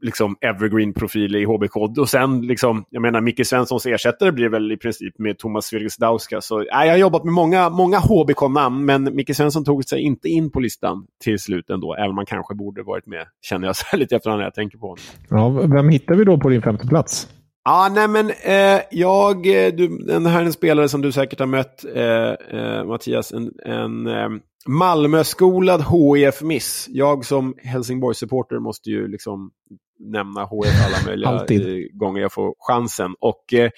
liksom 0.00 0.36
evergreen-profil 0.40 1.36
i 1.36 1.44
HBK. 1.44 1.76
Och 1.76 2.08
sen, 2.08 2.40
liksom, 2.40 2.84
jag 2.90 3.02
menar, 3.02 3.20
Micke 3.20 3.46
Svenssons 3.46 3.86
ersättare 3.86 4.32
blir 4.32 4.48
väl 4.48 4.72
i 4.72 4.76
princip 4.76 5.18
med 5.18 5.38
Thomas 5.38 5.66
Svirgesdauska. 5.66 6.40
Så 6.40 6.60
äh, 6.60 6.66
jag 6.70 6.90
har 6.90 6.96
jobbat 6.96 7.24
med 7.24 7.32
många, 7.32 7.70
många 7.70 7.98
HBK-namn, 7.98 8.84
men 8.84 9.16
Micke 9.16 9.36
Svensson 9.36 9.64
tog 9.64 9.84
sig 9.84 10.00
inte 10.00 10.28
in 10.28 10.50
på 10.50 10.60
listan 10.60 11.06
till 11.24 11.38
slut 11.38 11.70
ändå, 11.70 11.94
även 11.94 12.08
om 12.08 12.16
man 12.16 12.26
kanske 12.26 12.54
borde 12.54 12.82
varit 12.82 13.06
med, 13.06 13.26
känner 13.42 13.66
jag 13.66 13.76
så 13.76 13.86
här 13.86 13.98
lite 13.98 14.16
efterhand 14.16 14.38
när 14.38 14.46
jag 14.46 14.54
tänker 14.54 14.78
på 14.78 14.86
honom. 14.86 15.04
Ja, 15.28 15.48
vem 15.48 15.88
hittar 15.88 16.14
vi 16.14 16.24
då 16.24 16.38
på 16.38 16.48
din 16.48 16.62
femte 16.62 16.86
plats? 16.86 17.28
Ja, 17.68 17.88
nej 17.94 18.08
men 18.08 18.30
eh, 18.30 18.80
jag, 18.90 19.36
eh, 19.46 19.72
du, 19.74 19.88
den 19.98 20.26
här 20.26 20.40
är 20.40 20.44
en 20.44 20.52
spelare 20.52 20.88
som 20.88 21.02
du 21.02 21.12
säkert 21.12 21.38
har 21.38 21.46
mött, 21.46 21.84
eh, 21.94 22.60
eh, 22.60 22.84
Mattias, 22.84 23.32
en, 23.32 23.52
en 23.64 24.06
eh, 24.06 24.28
Malmö-skolad 24.66 25.80
HIF-miss. 25.80 26.86
Jag 26.90 27.24
som 27.24 27.54
Helsingborg-supporter 27.62 28.58
måste 28.58 28.90
ju 28.90 29.08
liksom 29.08 29.50
nämna 29.98 30.40
HIF 30.40 30.86
alla 30.86 31.06
möjliga 31.06 31.28
Alltid. 31.28 31.68
eh, 31.68 31.84
gånger 31.92 32.20
jag 32.22 32.32
får 32.32 32.54
chansen. 32.58 33.14
Och 33.20 33.54
eh, 33.54 33.70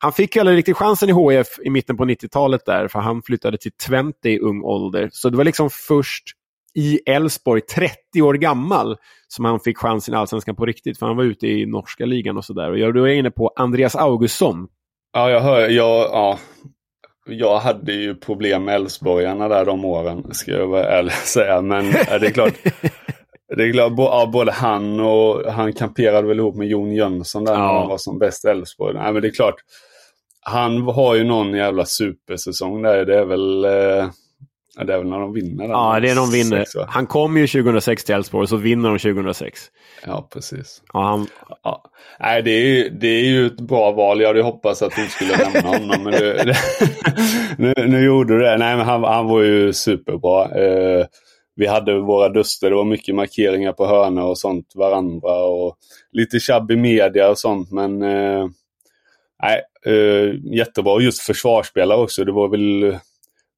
han 0.00 0.12
fick 0.12 0.36
ju 0.36 0.40
aldrig 0.40 0.58
riktigt 0.58 0.76
chansen 0.76 1.08
i 1.08 1.12
HIF 1.12 1.58
i 1.64 1.70
mitten 1.70 1.96
på 1.96 2.04
90-talet 2.04 2.66
där, 2.66 2.88
för 2.88 2.98
han 2.98 3.22
flyttade 3.22 3.58
till 3.58 3.72
Twente 3.72 4.30
i 4.30 4.38
ung 4.38 4.62
ålder. 4.62 5.08
Så 5.12 5.30
det 5.30 5.36
var 5.36 5.44
liksom 5.44 5.70
först 5.70 6.24
i 6.78 7.00
Elfsborg, 7.06 7.60
30 7.60 8.22
år 8.22 8.34
gammal, 8.34 8.96
som 9.28 9.44
han 9.44 9.60
fick 9.60 9.78
chansen 9.78 10.14
i 10.14 10.16
Allsvenskan 10.16 10.56
på 10.56 10.66
riktigt. 10.66 10.98
För 10.98 11.06
han 11.06 11.16
var 11.16 11.24
ute 11.24 11.46
i 11.46 11.66
norska 11.66 12.06
ligan 12.06 12.36
och 12.36 12.44
sådär. 12.44 12.70
Och 12.70 12.78
jag 12.78 12.94
då 12.94 13.08
är 13.08 13.12
inne 13.12 13.30
på 13.30 13.52
Andreas 13.56 13.96
Augustsson. 13.96 14.68
Ja, 15.12 15.30
jag 15.30 15.40
hör. 15.40 15.68
Jag, 15.68 16.08
ja, 16.12 16.38
jag 17.26 17.58
hade 17.58 17.92
ju 17.92 18.14
problem 18.14 18.64
med 18.64 18.74
Elfsborgarna 18.74 19.48
där 19.48 19.64
de 19.64 19.84
åren, 19.84 20.34
ska 20.34 20.50
jag 20.50 20.66
vara 20.66 20.84
ärlig 20.84 21.12
säga. 21.12 21.60
Men 21.60 21.84
det 21.92 22.26
är 22.26 22.30
klart. 22.30 22.54
Det 23.56 23.64
är 23.64 23.72
klart, 23.72 23.92
ja, 23.96 24.30
både 24.32 24.52
han 24.52 25.00
och 25.00 25.52
han 25.52 25.72
kamperade 25.72 26.28
väl 26.28 26.38
ihop 26.38 26.56
med 26.56 26.68
Jon 26.68 26.92
Jönsson 26.92 27.44
där 27.44 27.52
när 27.52 27.60
Ja. 27.64 27.78
han 27.78 27.88
var 27.88 27.98
som 27.98 28.18
bäst 28.18 28.44
i 28.44 28.48
Elfsborg. 28.48 28.94
Nej, 28.94 29.12
men 29.12 29.22
det 29.22 29.28
är 29.28 29.32
klart. 29.32 29.54
Han 30.40 30.82
har 30.82 31.14
ju 31.14 31.24
någon 31.24 31.54
jävla 31.54 31.84
supersäsong 31.84 32.82
där. 32.82 33.04
Det 33.04 33.18
är 33.18 33.24
väl, 33.24 33.64
eh, 33.64 34.10
ja, 34.78 34.84
det 34.84 34.94
är 34.94 34.98
väl 34.98 35.08
när 35.08 35.20
de 35.20 35.32
vinner. 35.32 35.68
Ja, 35.68 36.00
det 36.00 36.10
är 36.10 36.16
de 36.16 36.30
vinner. 36.30 36.64
Sex? 36.64 36.86
Han 36.88 37.06
kom 37.06 37.36
ju 37.36 37.46
2006 37.46 38.04
till 38.04 38.14
Elfsborg 38.14 38.42
och 38.42 38.48
så 38.48 38.56
vinner 38.56 38.88
de 38.88 38.98
2006. 38.98 39.60
Ja, 40.06 40.28
precis. 40.32 40.82
Ja, 40.92 41.02
han, 41.02 41.26
Ja. 41.62 41.84
Nej, 42.20 42.42
det 42.42 42.50
är, 42.50 42.66
ju, 42.66 42.88
det 42.88 43.08
är 43.08 43.24
ju 43.24 43.46
ett 43.46 43.60
bra 43.60 43.92
val. 43.92 44.20
Jag 44.20 44.28
hade 44.28 44.42
hoppats 44.42 44.82
att 44.82 44.96
du 44.96 45.08
skulle 45.08 45.36
nämna 45.36 45.60
honom. 45.60 46.04
Men 46.04 46.12
du, 46.12 46.32
det, 46.34 46.56
nu, 47.58 47.74
nu 47.88 48.04
gjorde 48.04 48.34
du 48.34 48.40
det. 48.40 48.56
Nej, 48.58 48.76
men 48.76 48.86
han, 48.86 49.04
han 49.04 49.26
var 49.26 49.42
ju 49.42 49.72
superbra. 49.72 50.44
Eh, 50.44 51.06
vi 51.56 51.66
hade 51.66 52.00
våra 52.00 52.28
duster. 52.28 52.70
Det 52.70 52.76
var 52.76 52.84
mycket 52.84 53.14
markeringar 53.14 53.72
på 53.72 53.86
hörnor 53.86 54.22
och 54.22 54.38
sånt 54.38 54.72
varandra. 54.74 55.42
Och 55.42 55.76
lite 56.12 56.40
tjabb 56.40 56.70
i 56.70 56.76
media 56.76 57.30
och 57.30 57.38
sånt. 57.38 57.70
Men 57.70 58.02
eh, 58.02 58.46
nej, 59.42 59.62
eh, 59.86 60.54
jättebra. 60.56 61.00
Just 61.00 61.22
försvarsspelare 61.22 61.98
också. 61.98 62.24
Det 62.24 62.32
var 62.32 62.48
väl... 62.48 62.98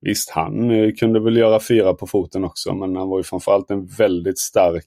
Visst, 0.00 0.30
han 0.30 0.70
eh, 0.70 0.92
kunde 0.94 1.20
väl 1.20 1.36
göra 1.36 1.60
fyra 1.60 1.94
på 1.94 2.06
foten 2.06 2.44
också. 2.44 2.74
Men 2.74 2.96
han 2.96 3.08
var 3.08 3.18
ju 3.18 3.22
framförallt 3.24 3.70
en 3.70 3.86
väldigt 3.86 4.38
stark 4.38 4.86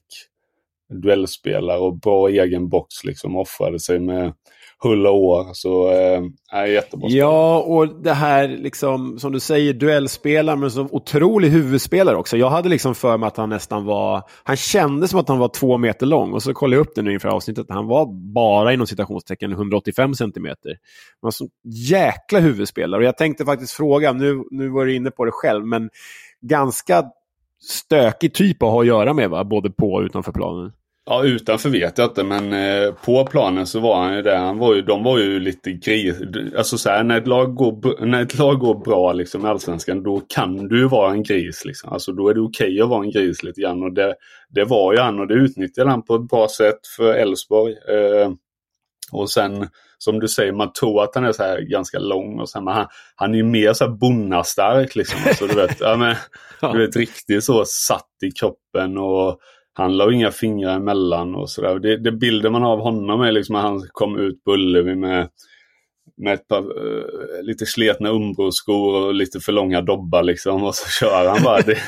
duellspelare 0.88 1.78
och 1.78 1.98
bra 1.98 2.28
egen 2.28 2.68
box 2.68 3.04
liksom. 3.04 3.36
Offrade 3.36 3.80
sig 3.80 3.98
med 3.98 4.32
hull 4.84 5.06
och 5.06 5.16
år. 5.16 5.50
Så 5.52 5.90
eh, 5.90 6.22
är 6.52 6.66
jättebra. 6.66 7.08
Ja, 7.10 7.58
och 7.58 7.88
det 8.02 8.12
här 8.12 8.48
liksom, 8.48 9.18
som 9.18 9.32
du 9.32 9.40
säger, 9.40 9.72
duellspelare, 9.72 10.56
men 10.56 10.70
så 10.70 10.88
otrolig 10.90 11.48
huvudspelare 11.48 12.16
också. 12.16 12.36
Jag 12.36 12.50
hade 12.50 12.68
liksom 12.68 12.94
för 12.94 13.18
mig 13.18 13.26
att 13.26 13.36
han 13.36 13.48
nästan 13.48 13.84
var, 13.84 14.22
han 14.44 14.56
kände 14.56 15.08
som 15.08 15.20
att 15.20 15.28
han 15.28 15.38
var 15.38 15.48
två 15.48 15.78
meter 15.78 16.06
lång. 16.06 16.32
Och 16.32 16.42
så 16.42 16.54
kollade 16.54 16.76
jag 16.76 16.86
upp 16.86 16.94
det 16.94 17.02
nu 17.02 17.12
inför 17.12 17.28
avsnittet, 17.28 17.66
han 17.68 17.86
var 17.86 18.06
bara 18.32 18.72
inom 18.72 18.86
citationstecken 18.86 19.52
185 19.52 20.14
centimeter. 20.14 20.70
Han 20.70 21.26
var 21.26 21.30
så 21.30 21.48
jäkla 21.90 22.38
huvudspelare. 22.38 23.00
Och 23.00 23.06
jag 23.06 23.16
tänkte 23.16 23.44
faktiskt 23.44 23.72
fråga, 23.72 24.12
nu, 24.12 24.44
nu 24.50 24.68
var 24.68 24.84
du 24.84 24.94
inne 24.94 25.10
på 25.10 25.24
det 25.24 25.32
själv, 25.32 25.66
men 25.66 25.90
ganska 26.40 27.04
stökig 27.62 28.34
typ 28.34 28.62
att 28.62 28.70
ha 28.70 28.80
att 28.80 28.86
göra 28.86 29.12
med, 29.12 29.30
va? 29.30 29.44
både 29.44 29.70
på 29.70 29.92
och 29.92 30.02
utanför 30.02 30.32
planen. 30.32 30.72
Ja, 31.06 31.24
utanför 31.24 31.68
vet 31.68 31.98
jag 31.98 32.10
inte, 32.10 32.24
men 32.24 32.52
eh, 32.52 32.94
på 32.94 33.26
planen 33.26 33.66
så 33.66 33.80
var 33.80 34.02
han 34.02 34.16
ju 34.16 34.22
det. 34.22 34.36
Han 34.36 34.58
var 34.58 34.74
ju, 34.74 34.82
de 34.82 35.02
var 35.02 35.18
ju 35.18 35.40
lite 35.40 35.72
gris. 35.72 36.16
Alltså 36.56 36.78
så 36.78 36.90
här, 36.90 37.04
när 37.04 37.18
ett 37.18 37.26
lag 37.26 37.54
går, 37.54 38.06
när 38.06 38.22
ett 38.22 38.38
lag 38.38 38.58
går 38.58 38.84
bra 38.84 39.12
liksom, 39.12 39.46
i 39.46 39.48
Allsvenskan, 39.48 40.02
då 40.02 40.20
kan 40.28 40.68
du 40.68 40.88
vara 40.88 41.12
en 41.12 41.22
gris. 41.22 41.64
Liksom. 41.64 41.92
Alltså 41.92 42.12
då 42.12 42.28
är 42.28 42.34
det 42.34 42.40
okej 42.40 42.80
att 42.80 42.88
vara 42.88 43.04
en 43.04 43.10
gris 43.10 43.42
lite 43.42 43.60
grann. 43.60 43.82
Och 43.82 43.92
det, 43.92 44.14
det 44.48 44.64
var 44.64 44.92
ju 44.92 44.98
han 44.98 45.20
och 45.20 45.26
det 45.26 45.34
utnyttjade 45.34 45.90
han 45.90 46.02
på 46.02 46.14
ett 46.14 46.28
bra 46.28 46.48
sätt 46.48 46.86
för 46.96 47.14
Elfsborg. 47.14 47.72
Eh, 47.72 48.30
och 49.12 49.30
sen, 49.30 49.68
som 49.98 50.20
du 50.20 50.28
säger, 50.28 50.52
man 50.52 50.72
tror 50.72 51.02
att 51.02 51.14
han 51.14 51.24
är 51.24 51.32
så 51.32 51.42
här 51.42 51.60
ganska 51.60 51.98
lång. 51.98 52.40
Och 52.40 52.48
sen, 52.48 52.64
men 52.64 52.74
han, 52.74 52.86
han 53.16 53.32
är 53.32 53.36
ju 53.36 53.44
mer 53.44 53.72
så 53.72 53.84
här 53.84 53.92
bonnastark 53.92 54.96
liksom. 54.96 55.20
Alltså, 55.26 55.46
du 55.46 55.54
vet, 55.54 55.80
ja, 55.80 55.96
men, 55.96 56.16
du 56.72 56.86
vet, 56.86 56.96
riktigt 56.96 57.44
så 57.44 57.64
satt 57.64 58.10
i 58.22 58.30
kroppen 58.30 58.98
och 58.98 59.40
han 59.76 59.96
la 59.96 60.12
inga 60.12 60.30
fingrar 60.30 60.76
emellan 60.76 61.34
och 61.34 61.50
sådär. 61.50 61.78
Det, 61.78 61.96
det 61.96 62.12
bilden 62.12 62.52
man 62.52 62.62
har 62.62 62.72
av 62.72 62.80
honom 62.80 63.20
är 63.20 63.32
liksom 63.32 63.54
att 63.54 63.62
han 63.62 63.88
kom 63.92 64.18
ut 64.18 64.44
på 64.44 64.52
Ullevi 64.52 64.94
med, 64.94 65.28
med 66.16 66.34
ett 66.34 66.48
par 66.48 66.58
eh, 66.58 67.42
lite 67.42 67.66
sletna 67.66 68.10
Umbro-skor 68.10 69.06
och 69.06 69.14
lite 69.14 69.40
för 69.40 69.52
långa 69.52 69.80
dobbar 69.80 70.22
liksom. 70.22 70.64
Och 70.64 70.74
så 70.74 70.88
kör 70.88 71.28
han 71.28 71.42
bara. 71.44 71.60
Det, 71.60 71.78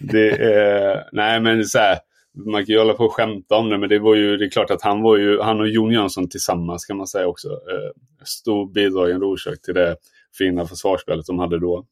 det 0.00 0.30
är, 0.30 1.08
nej 1.12 1.40
men 1.40 1.64
så 1.64 1.78
här, 1.78 1.98
man 2.46 2.66
kan 2.66 2.72
ju 2.72 2.78
hålla 2.78 2.94
på 2.94 3.04
och 3.04 3.12
skämta 3.12 3.56
om 3.56 3.70
det 3.70 3.78
men 3.78 3.88
det 3.88 3.98
var 3.98 4.14
ju, 4.14 4.36
det 4.36 4.44
är 4.44 4.50
klart 4.50 4.70
att 4.70 4.82
han 4.82 5.02
var 5.02 5.16
ju, 5.16 5.40
han 5.40 5.60
och 5.60 5.68
Jon 5.68 5.92
Jönsson 5.92 6.28
tillsammans 6.28 6.84
kan 6.84 6.96
man 6.96 7.06
säga 7.06 7.26
också. 7.26 7.48
Eh, 7.48 7.90
stor 8.24 8.72
bidragande 8.72 9.26
orsak 9.26 9.62
till 9.62 9.74
det 9.74 9.96
fina 10.38 10.66
försvarsspelet 10.66 11.26
de 11.26 11.38
hade 11.38 11.60
då. 11.60 11.86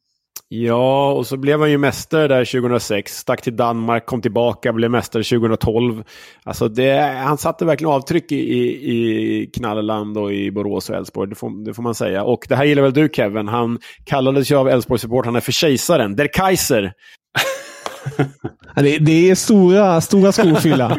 Ja, 0.55 1.13
och 1.13 1.27
så 1.27 1.37
blev 1.37 1.61
han 1.61 1.71
ju 1.71 1.79
mästare 1.79 2.29
där 2.29 2.45
2006. 2.45 3.17
Stack 3.17 3.43
till 3.43 3.57
Danmark, 3.57 4.07
kom 4.07 4.23
tillbaka, 4.23 4.73
blev 4.73 4.91
mästare 4.91 5.23
2012. 5.23 6.05
Alltså 6.45 6.69
det, 6.69 7.01
han 7.25 7.39
satte 7.39 7.65
verkligen 7.65 7.93
avtryck 7.93 8.33
i, 8.33 8.37
i, 8.37 8.93
i 8.93 9.47
Knalleland 9.47 10.19
och 10.19 10.33
i 10.33 10.51
Borås 10.51 10.91
och 10.91 10.97
Elfsborg, 10.97 11.29
det 11.29 11.35
får, 11.35 11.65
det 11.65 11.75
får 11.75 11.83
man 11.83 11.95
säga. 11.95 12.25
Och 12.25 12.47
det 12.49 12.57
här 12.57 12.65
gillar 12.65 12.83
väl 12.83 12.93
du 12.93 13.09
Kevin? 13.13 13.49
Han 13.49 13.79
kallades 14.05 14.51
ju 14.51 14.57
av 14.57 14.69
Elfsborg-supportrarna 14.69 15.41
för 15.41 15.53
kejsaren, 15.53 16.17
Der 16.17 16.29
Kaiser. 16.33 16.93
Det, 18.75 18.99
det 18.99 19.31
är 19.31 19.35
stora, 19.35 20.01
stora 20.01 20.33
skor 20.33 20.53
att 20.53 20.63
fylla. 20.63 20.99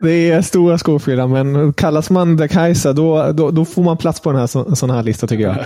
Det 0.00 0.30
är 0.30 0.42
stora 0.42 0.78
skor 0.78 0.96
att 0.96 1.04
fylla, 1.04 1.26
men 1.26 1.72
kallas 1.72 2.10
man 2.10 2.38
The 2.38 2.48
Kaiser 2.48 2.92
då, 2.92 3.32
då, 3.32 3.50
då 3.50 3.64
får 3.64 3.82
man 3.82 3.96
plats 3.96 4.20
på 4.20 4.30
den 4.30 4.40
här, 4.40 4.46
så, 4.46 4.76
sån 4.76 4.90
här 4.90 5.02
lista 5.02 5.26
tycker 5.26 5.44
jag. 5.44 5.56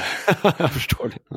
jag 0.58 0.72
förstår 0.72 1.08
det. 1.08 1.36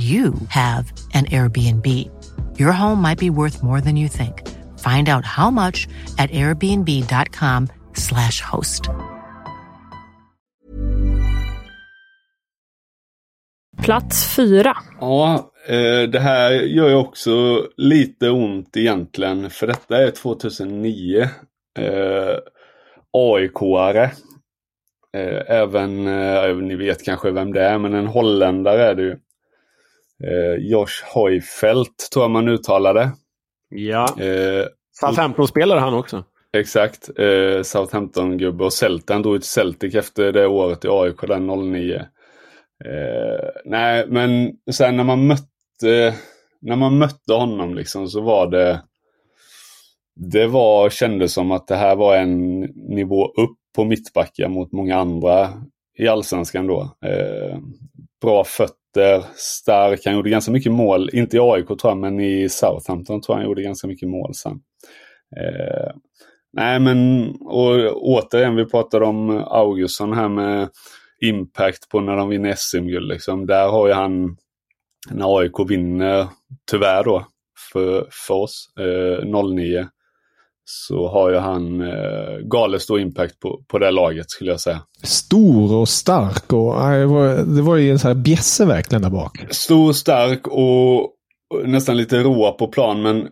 you 0.00 0.34
have 0.48 0.92
an 1.14 1.26
Airbnb. 1.26 1.86
Your 2.58 2.72
home 2.72 3.02
might 3.02 3.18
be 3.18 3.28
worth 3.30 3.62
more 3.62 3.82
than 3.82 3.96
you 3.96 4.08
think. 4.08 4.48
Find 4.78 5.08
out 5.08 5.24
how 5.26 5.50
much 5.50 5.88
at 6.18 6.30
airbnb.com/slash 6.30 8.40
host. 8.40 8.88
Plats 13.82 14.36
fyra. 14.36 14.76
Ja, 15.00 15.52
eh, 15.66 16.02
det 16.02 16.20
här 16.20 16.50
gör 16.50 16.88
ju 16.88 16.94
också 16.94 17.66
lite 17.76 18.30
ont 18.30 18.76
egentligen. 18.76 19.50
För 19.50 19.66
detta 19.66 19.96
är 19.96 20.10
2009. 20.10 21.22
Eh, 21.78 22.36
AIK-are. 23.12 24.10
Eh, 25.16 25.42
även, 25.46 26.04
ni 26.68 26.76
vet 26.76 27.04
kanske 27.04 27.30
vem 27.30 27.52
det 27.52 27.62
är, 27.62 27.78
men 27.78 27.94
en 27.94 28.06
holländare 28.06 28.82
är 28.82 28.94
det 28.94 29.02
ju. 29.02 29.16
Eh, 30.24 30.54
Josh 30.70 31.14
Hoyfeldt 31.14 32.10
tror 32.12 32.24
jag 32.24 32.30
man 32.30 32.48
uttalade. 32.48 33.10
Ja. 33.68 34.20
Eh, 34.20 34.66
Southampton-spelare 35.00 35.80
han 35.80 35.94
också. 35.94 36.24
Exakt. 36.52 37.18
Eh, 37.18 37.62
Southampton-gubbe 37.62 38.64
och 38.64 38.72
Celtic. 38.72 39.10
Han 39.10 39.22
drog 39.22 39.40
till 39.40 39.50
Celtic 39.50 39.94
efter 39.94 40.32
det 40.32 40.46
året 40.46 40.84
i 40.84 40.88
AIK, 40.88 41.20
den 41.20 41.46
09. 41.46 41.94
Eh, 42.84 43.48
nej, 43.64 44.06
men 44.08 44.52
sen 44.72 44.96
när 44.96 45.04
man 45.04 45.26
mötte, 45.26 46.14
när 46.60 46.76
man 46.76 46.98
mötte 46.98 47.32
honom 47.32 47.74
liksom 47.74 48.08
så 48.08 48.20
var 48.20 48.46
det 48.50 48.82
det 50.14 50.46
var, 50.46 50.90
kändes 50.90 51.32
som 51.32 51.50
att 51.50 51.66
det 51.66 51.76
här 51.76 51.96
var 51.96 52.16
en 52.16 52.60
nivå 52.74 53.26
upp 53.26 53.56
på 53.76 53.84
mittbackar 53.84 54.48
mot 54.48 54.72
många 54.72 54.96
andra 54.96 55.48
i 55.98 56.08
allsvenskan 56.08 56.66
då. 56.66 56.80
Eh, 57.06 57.58
bra 58.20 58.44
fötter, 58.44 59.24
stark, 59.34 60.00
han 60.04 60.14
gjorde 60.14 60.30
ganska 60.30 60.52
mycket 60.52 60.72
mål. 60.72 61.10
Inte 61.12 61.36
i 61.36 61.40
AIK 61.40 61.66
tror 61.66 61.78
jag, 61.82 61.96
men 61.96 62.20
i 62.20 62.48
Southampton 62.48 63.20
tror 63.20 63.34
jag 63.34 63.40
han 63.40 63.48
gjorde 63.48 63.62
ganska 63.62 63.86
mycket 63.86 64.08
mål 64.08 64.34
sen. 64.34 64.60
Eh, 65.36 65.92
nej 66.52 66.80
men, 66.80 67.30
och 67.40 67.96
återigen, 67.96 68.56
vi 68.56 68.64
pratade 68.64 69.04
om 69.04 69.30
Augustsson 69.30 70.12
här 70.12 70.28
med 70.28 70.68
impact 71.20 71.88
på 71.88 72.00
när 72.00 72.16
de 72.16 72.28
vinner 72.28 72.54
SM-guld. 72.56 73.08
Liksom. 73.08 73.46
Där 73.46 73.68
har 73.68 73.86
ju 73.86 73.92
han, 73.92 74.36
när 75.10 75.38
AIK 75.38 75.70
vinner, 75.70 76.26
tyvärr 76.70 77.04
då, 77.04 77.26
för, 77.72 78.08
för 78.10 78.34
oss, 78.34 78.72
eh, 78.80 79.42
09 79.44 79.88
så 80.64 81.08
har 81.08 81.30
ju 81.30 81.36
han 81.36 81.80
eh, 81.80 82.38
galet 82.42 82.82
stor 82.82 83.00
impact 83.00 83.40
på, 83.40 83.62
på 83.68 83.78
det 83.78 83.90
laget 83.90 84.30
skulle 84.30 84.50
jag 84.50 84.60
säga. 84.60 84.80
Stor 85.02 85.74
och 85.74 85.88
stark 85.88 86.52
och 86.52 86.74
det 87.46 87.62
var, 87.62 87.76
ju 87.76 87.90
en 87.90 87.98
sån 87.98 88.08
här 88.08 88.14
bjässe 88.22 88.64
verkligen 88.64 89.02
där 89.02 89.10
bak. 89.10 89.46
Stor, 89.50 89.92
stark 89.92 90.46
och, 90.46 91.00
och 91.00 91.68
nästan 91.68 91.96
lite 91.96 92.22
råa 92.22 92.52
på 92.52 92.68
plan 92.68 93.02
men 93.02 93.28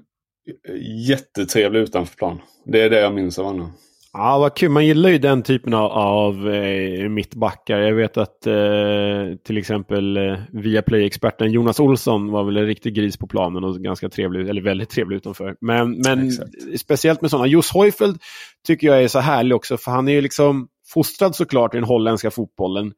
jättetrevlig 1.08 1.80
utanför 1.80 2.16
plan. 2.16 2.40
Det 2.66 2.80
är 2.80 2.90
det 2.90 3.00
jag 3.00 3.14
minns 3.14 3.38
av 3.38 3.44
honom. 3.44 3.72
Ja, 4.12 4.38
vad 4.38 4.56
kul. 4.56 4.70
Man 4.70 4.86
gillar 4.86 5.10
ju 5.10 5.18
den 5.18 5.42
typen 5.42 5.74
av, 5.74 5.90
av 5.90 6.50
eh, 6.50 7.08
mittbackar. 7.08 7.78
Jag 7.78 7.94
vet 7.94 8.16
att 8.16 8.46
eh, 8.46 9.36
till 9.44 9.58
exempel 9.58 10.16
eh, 10.16 10.38
Viaplay-experten 10.52 11.50
Jonas 11.50 11.80
Olsson 11.80 12.30
var 12.30 12.44
väl 12.44 12.56
en 12.56 12.66
riktig 12.66 12.94
gris 12.94 13.16
på 13.16 13.26
planen 13.26 13.64
och 13.64 13.80
ganska 13.80 14.08
trevlig, 14.08 14.48
eller 14.48 14.62
väldigt 14.62 14.90
trevlig 14.90 15.16
utanför. 15.16 15.56
Men, 15.60 16.00
men 16.06 16.32
speciellt 16.78 17.20
med 17.20 17.30
sådana. 17.30 17.46
Jos 17.46 17.70
Hojfeldt 17.70 18.22
tycker 18.66 18.86
jag 18.86 19.02
är 19.02 19.08
så 19.08 19.18
härlig 19.18 19.56
också, 19.56 19.76
för 19.76 19.90
han 19.90 20.08
är 20.08 20.12
ju 20.12 20.20
liksom 20.20 20.68
fostrad 20.88 21.36
såklart 21.36 21.74
i 21.74 21.76
den 21.76 21.84
holländska 21.84 22.30
fotbollen. 22.30 22.92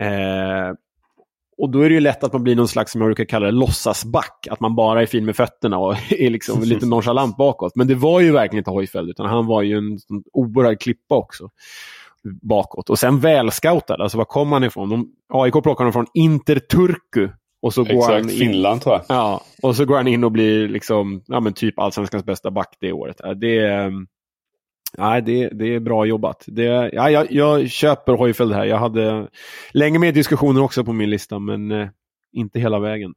Eh, 0.00 0.74
och 1.60 1.70
då 1.70 1.80
är 1.80 1.88
det 1.88 1.94
ju 1.94 2.00
lätt 2.00 2.24
att 2.24 2.32
man 2.32 2.42
blir 2.42 2.56
någon 2.56 2.68
slags, 2.68 2.92
som 2.92 3.00
jag 3.00 3.08
brukar 3.08 3.24
kalla 3.24 3.46
det, 3.46 3.52
låtsasback. 3.52 4.46
Att 4.50 4.60
man 4.60 4.74
bara 4.74 5.02
är 5.02 5.06
fin 5.06 5.24
med 5.24 5.36
fötterna 5.36 5.78
och 5.78 5.92
är 6.10 6.30
liksom 6.30 6.62
lite 6.62 6.86
nonchalant 6.86 7.36
bakåt. 7.36 7.76
Men 7.76 7.86
det 7.86 7.94
var 7.94 8.20
ju 8.20 8.32
verkligen 8.32 8.60
inte 8.60 8.70
Hojfeldt, 8.70 9.10
utan 9.10 9.26
han 9.26 9.46
var 9.46 9.62
ju 9.62 9.78
en, 9.78 9.92
en 9.92 10.22
oerhörd 10.32 10.80
klippa 10.80 11.14
också 11.14 11.48
bakåt. 12.42 12.90
Och 12.90 12.98
sen 12.98 13.20
välscoutad, 13.20 13.96
alltså 14.02 14.18
var 14.18 14.24
kom 14.24 14.52
han 14.52 14.64
ifrån? 14.64 14.88
De, 14.88 15.08
AIK 15.28 15.52
plockade 15.52 15.76
honom 15.76 15.92
från 15.92 16.06
Interturku. 16.14 17.28
Och 17.62 17.74
så 17.74 17.84
går 17.84 17.90
Exakt, 17.90 18.12
han 18.12 18.30
in, 18.30 18.38
Finland 18.38 18.82
tror 18.82 18.94
jag. 18.94 19.04
Ja, 19.08 19.40
och 19.62 19.76
så 19.76 19.84
går 19.84 19.96
han 19.96 20.08
in 20.08 20.24
och 20.24 20.32
blir 20.32 20.68
liksom, 20.68 21.22
ja, 21.26 21.40
men 21.40 21.52
typ 21.52 21.78
allsvenskans 21.78 22.24
bästa 22.24 22.50
back 22.50 22.76
det 22.80 22.92
året. 22.92 23.20
Det 23.36 23.58
är, 23.58 23.92
Nej, 24.98 25.22
det, 25.22 25.48
det 25.48 25.74
är 25.74 25.80
bra 25.80 26.04
jobbat. 26.06 26.44
Det, 26.46 26.90
ja, 26.92 27.10
jag, 27.10 27.32
jag 27.32 27.70
köper 27.70 28.12
Hojfeldt 28.12 28.54
här. 28.54 28.64
Jag 28.64 28.76
hade 28.76 29.28
länge 29.72 29.98
med 29.98 30.14
diskussioner 30.14 30.62
också 30.62 30.84
på 30.84 30.92
min 30.92 31.10
lista, 31.10 31.38
men 31.38 31.70
eh, 31.70 31.88
inte 32.32 32.60
hela 32.60 32.78
vägen. 32.78 33.14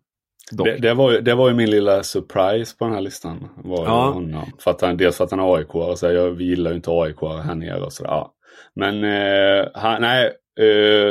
Det, 0.52 0.78
det, 0.78 0.94
var 0.94 1.12
ju, 1.12 1.22
det 1.22 1.36
var 1.36 1.50
ju 1.50 1.56
min 1.56 1.70
lilla 1.70 2.04
surprise 2.04 2.76
på 2.78 2.86
den 2.86 2.94
här 2.94 3.02
listan. 3.02 3.50
Var 3.64 3.86
Ja. 3.86 4.12
honom. 4.12 4.46
För 4.60 4.72
att 4.72 4.82
han, 4.82 4.98
dels 4.98 5.18
för 5.18 5.24
att 5.24 5.32
han 5.32 5.40
är 5.40 5.56
aik 5.56 5.76
och 5.76 6.00
så 6.00 6.08
här, 6.08 6.14
jag, 6.14 6.30
vi 6.32 6.44
gillar 6.46 6.72
ju 6.72 6.76
inte 6.76 6.92
aik 6.92 7.16
här 7.22 7.56
nere 7.56 7.82
och 7.82 7.94
sådär. 7.94 8.12
Ja. 8.12 8.34
Men 8.76 9.04
eh, 9.04 9.66
han, 9.74 10.02
nej, 10.02 10.32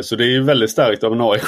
så 0.03 0.17
det 0.17 0.25
är 0.25 0.29
ju 0.29 0.43
väldigt 0.43 0.71
starkt 0.71 1.05
av 1.05 1.13
en 1.13 1.21
aik 1.21 1.43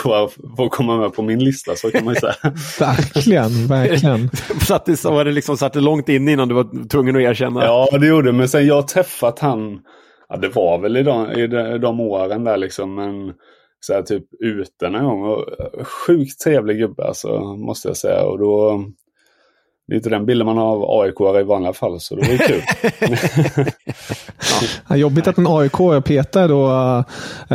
att 0.58 0.70
komma 0.70 0.96
med 0.96 1.12
på 1.12 1.22
min 1.22 1.44
lista 1.44 1.76
så 1.76 1.90
kan 1.90 2.04
man 2.04 2.14
ju 2.14 2.20
säga. 2.20 2.34
Verkligen, 2.80 3.66
verkligen. 3.66 4.30
satt 4.60 4.86
det, 4.86 4.96
så 4.96 5.10
var 5.10 5.24
det 5.24 5.32
liksom 5.32 5.56
satt 5.56 5.72
det 5.72 5.80
långt 5.80 6.08
in 6.08 6.28
innan 6.28 6.48
du 6.48 6.54
var 6.54 6.88
tvungen 6.88 7.16
att 7.16 7.22
erkänna. 7.22 7.64
Ja, 7.64 7.88
det 8.00 8.06
gjorde. 8.06 8.32
Men 8.32 8.48
sen 8.48 8.66
jag 8.66 8.74
har 8.74 8.82
träffat 8.82 9.38
han, 9.38 9.80
ja 10.28 10.36
det 10.36 10.48
var 10.48 10.78
väl 10.78 10.96
i 10.96 11.02
de, 11.02 11.32
i 11.32 11.46
de, 11.46 11.80
de 11.80 12.00
åren 12.00 12.44
där 12.44 12.56
liksom. 12.56 12.94
Men 12.94 13.32
så 13.80 13.92
här, 13.92 14.02
typ 14.02 14.24
ute 14.40 14.90
någon 14.90 15.04
gång. 15.04 15.22
Och, 15.22 15.60
eh, 15.60 15.84
sjukt 15.84 16.40
trevlig 16.40 16.78
gubbe 16.78 17.04
alltså, 17.04 17.40
måste 17.42 17.88
jag 17.88 17.96
säga. 17.96 18.24
Och 18.24 18.38
då, 18.38 18.84
det 19.86 19.94
är 19.94 19.96
inte 19.96 20.10
den 20.10 20.26
bilden 20.26 20.46
man 20.46 20.56
har 20.56 20.66
av 20.66 21.00
aik 21.00 21.40
i 21.40 21.42
vanliga 21.42 21.72
fall, 21.72 22.00
så 22.00 22.16
det 22.16 22.22
var 22.26 22.32
ju 22.32 22.38
kul. 22.38 22.62
Ja, 24.88 24.96
jobbigt 24.96 25.26
att 25.26 25.38
en 25.38 25.46
aik 25.46 26.04
petar 26.04 26.48
då 26.48 26.68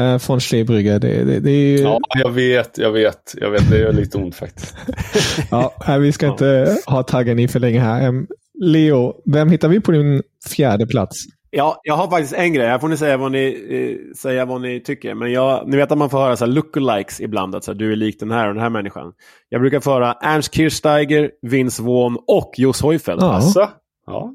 äh, 0.02 0.18
från 0.18 0.40
Schlebrygge. 0.40 1.00
Det, 1.00 1.24
det, 1.24 1.40
det 1.40 1.52
är 1.52 1.78
ju... 1.78 1.78
ja, 1.78 2.00
jag 2.18 2.32
vet, 2.32 2.78
jag 2.78 2.92
vet, 2.92 3.36
jag 3.38 3.50
vet. 3.50 3.70
Det 3.70 3.78
gör 3.78 3.94
lite 3.94 4.18
ont 4.18 4.36
faktiskt. 4.36 4.76
Ja, 5.52 5.98
vi 6.00 6.12
ska 6.12 6.28
inte 6.28 6.78
ha 6.86 7.04
taggen 7.04 7.40
i 7.40 7.48
för 7.48 7.60
länge 7.60 7.80
här. 7.80 8.26
Leo, 8.62 9.14
vem 9.26 9.50
hittar 9.50 9.68
vi 9.68 9.80
på 9.80 9.92
din 9.92 10.24
fjärde 10.50 10.88
plats? 10.88 11.18
Ja, 11.52 11.82
jag 11.84 11.96
har 11.96 12.10
faktiskt 12.10 12.34
en 12.34 12.54
grej. 12.54 12.68
Här 12.68 12.80
får 12.80 12.88
ni 12.88 12.98
säga 12.98 13.18
vad 13.18 13.32
ni, 13.32 13.66
eh, 13.70 14.16
säga 14.16 14.46
vad 14.46 14.62
ni 14.62 14.80
tycker. 14.80 15.14
Men 15.14 15.32
jag, 15.32 15.68
ni 15.68 15.78
vet 15.78 15.92
att 15.92 15.98
man 15.98 16.10
får 16.10 16.18
höra 16.20 16.36
så 16.36 16.46
här 16.46 16.52
lookalikes 16.52 17.20
ibland. 17.22 17.56
Att 17.56 17.64
så 17.64 17.72
här, 17.72 17.80
du 17.80 17.92
är 17.92 17.96
lik 17.96 18.20
den 18.20 18.32
här 18.32 18.48
och 18.48 18.54
den 18.54 18.64
här 18.64 18.70
människan. 18.70 19.14
Jag 19.50 19.62
brukar 19.62 19.80
få 19.80 19.92
höra 19.92 20.14
Ernst 20.14 20.54
Kirchsteiger, 20.54 21.32
Vince 21.42 21.84
Vaughn 21.84 22.18
och 22.28 22.52
Jos 22.58 22.82
Hojfeldt. 22.82 23.24
Ja. 23.24 23.34
Alltså, 23.34 23.70
ja. 24.06 24.34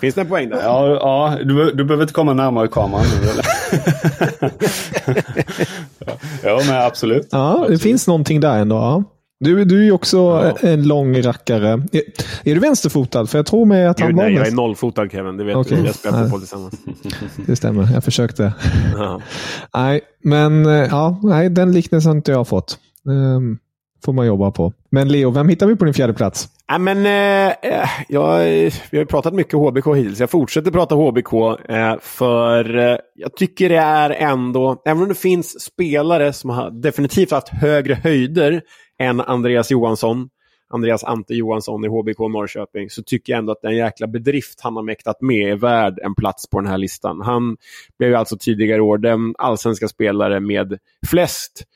Finns 0.00 0.14
det 0.14 0.20
en 0.20 0.28
poäng 0.28 0.48
där? 0.48 0.62
Ja, 0.62 0.88
ja 0.88 1.38
du, 1.44 1.72
du 1.72 1.84
behöver 1.84 2.02
inte 2.02 2.14
komma 2.14 2.32
närmare 2.32 2.68
kameran 2.68 3.04
nu 3.22 3.28
ja, 6.42 6.60
men 6.66 6.82
absolut. 6.82 7.28
Ja, 7.30 7.38
det 7.38 7.60
absolut. 7.60 7.82
finns 7.82 8.06
någonting 8.06 8.40
där 8.40 8.58
ändå. 8.58 8.74
Ja. 8.74 9.04
Du, 9.42 9.64
du 9.64 9.78
är 9.80 9.84
ju 9.84 9.92
också 9.92 10.16
Ja. 10.18 10.68
en 10.68 10.82
lång 10.88 11.22
rackare. 11.22 11.68
Är, 11.92 12.02
är 12.44 12.54
du 12.54 12.58
vänsterfotad? 12.60 13.26
För 13.26 13.38
jag 13.38 13.46
tror 13.46 13.64
mig 13.66 13.86
att 13.86 14.00
han 14.00 14.08
Gud, 14.08 14.16
var 14.16 14.24
nej, 14.24 14.32
jag 14.32 14.40
är 14.40 14.44
mest... 14.44 14.56
nollfotad 14.56 15.08
Kevin. 15.08 15.36
Det 15.36 15.44
vet 15.44 15.56
Okej. 15.56 15.78
du. 15.78 15.86
Jag 15.86 15.94
spelar 15.94 16.22
fotboll 16.22 16.40
tillsammans. 16.40 16.74
Det 17.46 17.56
stämmer, 17.56 17.88
jag 17.94 18.04
försökte. 18.04 18.52
Ja. 18.96 19.20
Nej, 19.74 20.00
men 20.24 20.66
eh, 20.66 20.72
ja, 20.72 21.20
nej, 21.22 21.50
den 21.50 21.72
liknelsen 21.72 22.10
har 22.10 22.16
inte 22.16 22.32
jag 22.32 22.48
fått. 22.48 22.78
Um, 23.36 23.58
får 24.04 24.12
man 24.12 24.26
jobba 24.26 24.50
på. 24.50 24.72
Men 24.90 25.08
Leo, 25.08 25.30
vem 25.30 25.48
hittar 25.48 25.66
vi 25.66 25.76
på 25.76 25.84
din 25.84 25.94
fjärde 25.94 26.12
plats? 26.14 26.48
Nej, 26.70 26.78
men, 26.78 27.06
eh, 27.06 27.52
eh, 27.62 27.88
jag, 28.08 28.38
vi 28.90 28.96
har 28.98 28.98
ju 28.98 29.06
pratat 29.06 29.34
mycket 29.34 29.52
HBK 29.54 29.86
hittills. 29.96 30.20
Jag 30.20 30.30
fortsätter 30.30 30.70
prata 30.70 30.94
HBK. 30.94 31.32
Eh, 31.68 31.94
för 32.00 32.78
eh, 32.78 32.96
jag 33.14 33.36
tycker 33.36 33.68
det 33.68 33.76
är 33.76 34.10
ändå, 34.10 34.82
även 34.86 35.02
om 35.02 35.08
det 35.08 35.14
finns 35.14 35.60
spelare 35.64 36.32
som 36.32 36.50
har 36.50 36.70
definitivt 36.82 37.30
haft 37.30 37.48
högre 37.48 37.94
höjder 37.94 38.62
än 39.02 39.20
Andreas 39.20 39.70
Johansson, 39.70 40.28
Andreas 40.68 41.04
Ante 41.04 41.34
Johansson 41.34 41.84
i 41.84 41.88
HBK 41.88 42.18
Norrköping, 42.18 42.90
så 42.90 43.02
tycker 43.02 43.32
jag 43.32 43.38
ändå 43.38 43.52
att 43.52 43.62
den 43.62 43.76
jäkla 43.76 44.06
bedrift 44.06 44.60
han 44.60 44.76
har 44.76 44.82
mäktat 44.82 45.20
med 45.20 45.52
är 45.52 45.56
värd 45.56 45.98
en 46.02 46.14
plats 46.14 46.50
på 46.50 46.60
den 46.60 46.70
här 46.70 46.78
listan. 46.78 47.20
Han 47.20 47.56
blev 47.98 48.10
ju 48.10 48.16
alltså 48.16 48.36
tidigare 48.40 48.78
i 48.78 48.80
år 48.80 48.98
den 48.98 49.34
allsvenska 49.38 49.88
spelare 49.88 50.40
med 50.40 50.78
flest 51.06 51.66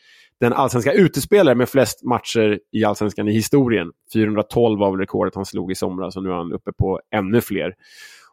den 0.40 0.52
allsvenska 0.52 0.92
utespelare 0.92 1.54
med 1.54 1.68
flest 1.68 2.04
matcher 2.04 2.60
i 2.72 2.84
allsvenskan 2.84 3.28
i 3.28 3.32
historien. 3.32 3.92
412 4.12 4.80
var 4.80 4.90
väl 4.90 5.00
rekordet 5.00 5.34
han 5.34 5.46
slog 5.46 5.72
i 5.72 5.74
somras 5.74 6.16
och 6.16 6.22
nu 6.22 6.30
är 6.30 6.34
han 6.34 6.52
uppe 6.52 6.72
på 6.72 7.00
ännu 7.14 7.40
fler. 7.40 7.74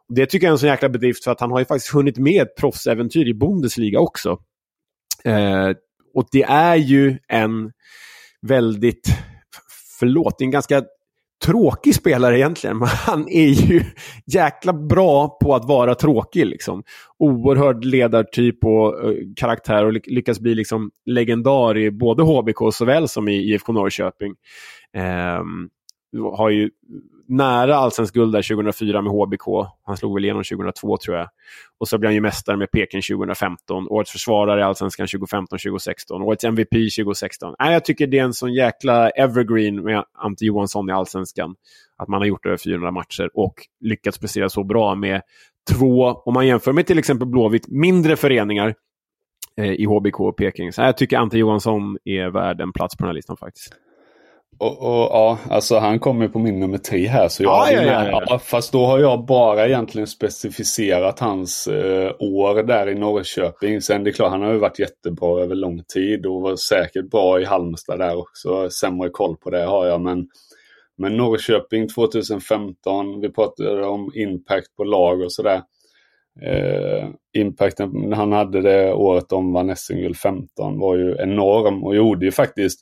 Det 0.08 0.26
tycker 0.26 0.46
jag 0.46 0.50
är 0.50 0.52
en 0.52 0.58
sån 0.58 0.68
jäkla 0.68 0.88
bedrift 0.88 1.24
för 1.24 1.30
att 1.30 1.40
han 1.40 1.50
har 1.50 1.58
ju 1.58 1.64
faktiskt 1.64 1.94
hunnit 1.94 2.18
med 2.18 2.42
ett 2.42 2.56
proffsäventyr 2.56 3.28
i 3.28 3.34
Bundesliga 3.34 4.00
också. 4.00 4.38
Eh, 5.24 5.70
och 6.14 6.28
det 6.32 6.42
är 6.42 6.76
ju 6.76 7.18
en 7.28 7.72
väldigt, 8.48 9.08
förlåt, 9.98 10.38
det 10.38 10.42
är 10.42 10.46
en 10.46 10.50
ganska 10.50 10.82
tråkig 11.44 11.94
spelare 11.94 12.38
egentligen, 12.38 12.78
men 12.78 12.88
han 12.88 13.28
är 13.28 13.48
ju 13.48 13.82
jäkla 14.26 14.72
bra 14.72 15.28
på 15.28 15.54
att 15.54 15.64
vara 15.64 15.94
tråkig. 15.94 16.46
Liksom. 16.46 16.82
Oerhörd 17.18 17.84
ledartyp 17.84 18.64
och 18.64 19.08
uh, 19.08 19.16
karaktär 19.36 19.84
och 19.84 19.92
ly- 19.92 20.00
lyckas 20.06 20.40
bli 20.40 20.54
liksom 20.54 20.90
legendar 21.06 21.78
i 21.78 21.90
både 21.90 22.22
HBK 22.22 22.58
såväl 22.72 23.08
som 23.08 23.28
i 23.28 23.34
IFK 23.34 23.72
Norrköping. 23.72 24.34
Um, 25.40 25.70
har 26.36 26.50
ju 26.50 26.70
nära 27.28 27.76
allsvensk 27.76 28.14
guld 28.14 28.32
där 28.32 28.42
2004 28.42 29.02
med 29.02 29.12
HBK. 29.12 29.46
Han 29.82 29.96
slog 29.96 30.14
väl 30.14 30.24
igenom 30.24 30.42
2002 30.44 30.96
tror 30.96 31.16
jag. 31.16 31.28
Och 31.78 31.88
så 31.88 31.98
blev 31.98 32.08
han 32.08 32.14
ju 32.14 32.20
mästare 32.20 32.56
med 32.56 32.70
Peking 32.70 33.02
2015. 33.02 33.88
Årets 33.88 34.10
försvarare 34.10 34.60
i 34.60 34.62
allsvenskan 34.62 35.06
2015-2016. 35.06 36.22
Årets 36.22 36.44
MVP 36.44 36.70
2016. 36.70 37.54
Nej, 37.58 37.72
jag 37.72 37.84
tycker 37.84 38.06
det 38.06 38.18
är 38.18 38.24
en 38.24 38.32
sån 38.32 38.54
jäkla 38.54 39.10
evergreen 39.10 39.82
med 39.82 40.04
Ante 40.18 40.44
Johansson 40.44 40.90
i 40.90 40.92
allsvenskan. 40.92 41.54
Att 41.96 42.08
man 42.08 42.20
har 42.20 42.26
gjort 42.26 42.46
över 42.46 42.56
400 42.56 42.90
matcher 42.90 43.30
och 43.34 43.54
lyckats 43.80 44.18
prestera 44.18 44.48
så 44.48 44.64
bra 44.64 44.94
med 44.94 45.22
två, 45.70 46.04
om 46.04 46.34
man 46.34 46.46
jämför 46.46 46.72
med 46.72 46.86
till 46.86 46.98
exempel 46.98 47.28
Blåvitt, 47.28 47.68
mindre 47.68 48.16
föreningar 48.16 48.74
eh, 49.56 49.72
i 49.72 49.84
HBK 49.84 50.20
och 50.20 50.36
Peking. 50.36 50.72
Så 50.72 50.82
jag 50.82 50.96
tycker 50.96 51.18
Ante 51.18 51.38
Johansson 51.38 51.98
är 52.04 52.30
värd 52.30 52.60
en 52.60 52.72
plats 52.72 52.96
på 52.96 53.02
den 53.02 53.08
här 53.08 53.14
listan 53.14 53.36
faktiskt. 53.36 53.74
Och, 54.58 54.78
och, 54.82 55.08
ja, 55.10 55.38
alltså 55.50 55.78
han 55.78 55.98
kommer 55.98 56.28
på 56.28 56.38
min 56.38 56.60
nummer 56.60 56.78
tre 56.78 57.06
här. 57.06 57.28
Så 57.28 57.42
jag 57.42 57.52
Ja, 57.52 57.72
ja, 57.72 57.82
ja, 57.82 58.08
ja, 58.08 58.22
ja. 58.26 58.38
Fast 58.38 58.72
då 58.72 58.86
har 58.86 58.98
jag 58.98 59.24
bara 59.24 59.66
egentligen 59.66 60.06
specificerat 60.06 61.20
hans 61.20 61.66
eh, 61.66 62.12
år 62.18 62.62
där 62.62 62.88
i 62.88 62.94
Norrköping. 62.94 63.80
Sen 63.80 64.04
det 64.04 64.10
är 64.10 64.12
klart, 64.12 64.30
han 64.30 64.42
har 64.42 64.52
ju 64.52 64.58
varit 64.58 64.78
jättebra 64.78 65.42
över 65.42 65.54
lång 65.54 65.82
tid 65.94 66.26
och 66.26 66.42
var 66.42 66.56
säkert 66.56 67.10
bra 67.10 67.40
i 67.40 67.44
Halmstad 67.44 67.98
där 67.98 68.18
också. 68.18 68.70
Sämre 68.70 69.08
koll 69.08 69.36
på 69.36 69.50
det 69.50 69.64
har 69.64 69.86
jag. 69.86 70.00
Men, 70.00 70.26
men 70.98 71.16
Norrköping 71.16 71.88
2015, 71.88 73.20
vi 73.20 73.32
pratade 73.32 73.86
om 73.86 74.12
impact 74.14 74.76
på 74.76 74.84
lag 74.84 75.20
och 75.20 75.32
sådär. 75.32 75.62
Eh, 76.42 77.08
impacten 77.32 78.12
han 78.12 78.32
hade 78.32 78.62
det 78.62 78.92
året 78.92 79.28
de 79.28 79.52
vann 79.52 79.76
SM-guld 79.76 80.16
15 80.16 80.78
var 80.78 80.96
ju 80.96 81.16
enorm 81.18 81.84
och 81.84 81.96
gjorde 81.96 82.24
ju 82.24 82.32
faktiskt 82.32 82.80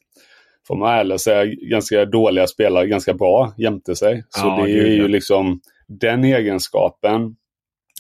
får 0.67 0.77
man 0.77 0.95
ärligt 0.95 1.21
säga, 1.21 1.45
ganska 1.71 2.05
dåliga 2.05 2.47
spelare 2.47 2.87
ganska 2.87 3.15
bra 3.15 3.55
jämte 3.59 3.97
sig. 3.97 4.25
Så 4.29 4.47
Ja, 4.47 4.63
det 4.65 4.73
är 4.73 4.87
ja. 4.87 4.93
ju 4.93 5.09
liksom 5.09 5.61
den 5.89 6.25
egenskapen. 6.25 7.37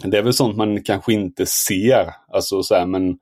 Det 0.04 0.18
är 0.18 0.22
väl 0.22 0.32
sånt 0.32 0.56
man 0.56 0.82
kanske 0.82 1.12
inte 1.12 1.46
ser. 1.46 2.06
Alltså, 2.32 2.62
så 2.62 2.74
här, 2.74 2.86
men 2.86 3.18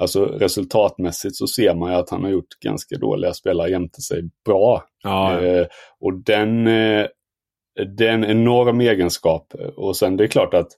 alltså, 0.00 0.24
resultatmässigt 0.24 1.36
så 1.36 1.46
ser 1.46 1.74
man 1.74 1.92
ju 1.92 1.98
att 1.98 2.10
han 2.10 2.22
har 2.22 2.30
gjort 2.30 2.58
ganska 2.64 2.96
dåliga 2.96 3.32
spelare 3.32 3.70
jämte 3.70 4.00
sig 4.00 4.22
bra. 4.46 4.84
Ja, 5.02 5.40
Eh, 5.40 5.66
och 6.00 6.24
den, 6.24 6.66
eh, 6.66 7.06
det 7.96 8.06
är 8.06 8.12
en 8.12 8.24
enorm 8.24 8.80
egenskap. 8.80 9.54
Och 9.76 9.96
sen 9.96 10.16
det 10.16 10.24
är 10.24 10.28
klart 10.28 10.54
att 10.54 10.68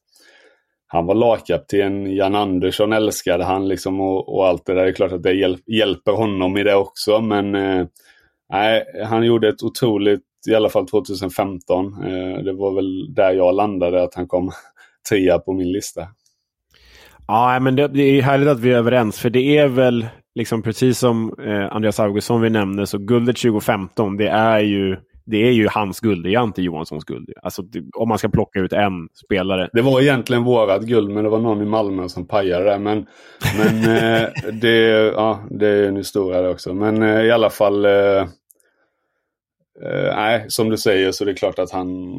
han 0.93 1.07
var 1.07 1.15
lagkapten, 1.15 2.15
Jan 2.17 2.35
Andersson 2.35 2.93
älskade 2.93 3.45
han 3.45 3.69
liksom 3.69 4.01
och, 4.01 4.35
och 4.35 4.47
allt 4.47 4.67
det 4.67 4.75
där. 4.75 4.83
Det 4.83 4.91
är 4.91 4.93
klart 4.93 5.13
att 5.13 5.23
det 5.23 5.33
hjäl 5.33 5.59
hjälper 5.67 6.13
honom 6.13 6.57
i 6.57 6.63
det 6.63 6.75
också. 6.75 7.21
Men 7.21 7.55
eh, 7.55 7.87
han 9.05 9.27
gjorde 9.27 9.49
ett 9.49 9.63
otroligt, 9.63 10.23
i 10.49 10.55
alla 10.55 10.69
fall 10.69 10.89
2015. 10.89 11.87
Eh, 11.87 12.45
det 12.45 12.53
var 12.53 12.75
väl 12.75 13.15
där 13.15 13.33
jag 13.33 13.55
landade, 13.55 14.03
att 14.03 14.15
han 14.15 14.29
kom 14.29 14.51
trea 15.09 15.39
på 15.39 15.53
min 15.53 15.73
lista. 15.73 16.09
Ja, 17.27 17.59
men 17.61 17.77
det, 17.77 17.89
det 17.89 18.03
är 18.03 18.23
härligt 18.23 18.49
att 18.49 18.61
vi 18.61 18.73
är 18.73 18.77
överens, 18.77 19.19
för 19.19 19.31
det 19.31 19.59
är 19.59 19.69
väl 19.69 20.07
liksom 20.35 20.63
precis 20.63 20.99
som 20.99 21.35
eh, 21.47 21.77
Andreas 21.77 22.01
Augustsson 22.01 22.41
vi 22.41 22.51
nämnde, 22.51 22.87
så 22.87 22.99
guldet 22.99 23.37
2015, 23.37 24.17
det 24.17 24.29
är 24.29 24.61
ju, 24.61 24.97
det 25.25 25.37
är 25.37 25.53
ju 25.53 25.69
hans 25.69 26.01
guld, 26.01 26.25
det 26.25 26.35
är 26.35 26.43
inte 26.43 26.63
Johanssons 26.63 27.05
guld. 27.05 27.31
Alltså, 27.43 27.63
det, 27.63 27.85
om 27.97 28.09
man 28.09 28.19
ska 28.19 28.29
plocka 28.29 28.61
ut 28.61 28.73
en 28.73 29.09
spelare. 29.25 29.69
Det 29.73 29.83
var 29.83 30.01
egentligen 30.01 30.45
vårat 30.45 30.83
guld, 30.83 31.11
men 31.11 31.25
det 31.25 31.31
var 31.31 31.41
någon 31.41 31.63
i 31.63 31.65
Malmö 31.65 32.09
som 32.09 32.27
pajade 32.27 32.65
det. 32.65 32.79
Men, 32.79 33.07
men 33.59 33.77
eh, 33.97 34.29
det, 34.53 34.79
ja, 35.15 35.41
det 35.51 35.67
är 35.67 35.89
en 35.89 35.97
historia 35.97 36.43
det 36.43 36.49
också. 36.49 36.75
Men 36.75 37.03
eh, 37.03 37.23
i 37.23 37.31
alla 37.31 37.51
fall, 37.51 37.85
eh, 37.85 38.21
eh, 39.83 40.17
nej, 40.17 40.45
som 40.49 40.71
du 40.71 40.77
säger 40.77 41.13
så 41.13 41.25
det 41.25 41.31
är 41.31 41.37
klart 41.37 41.59
att 41.59 41.71
han, 41.71 42.19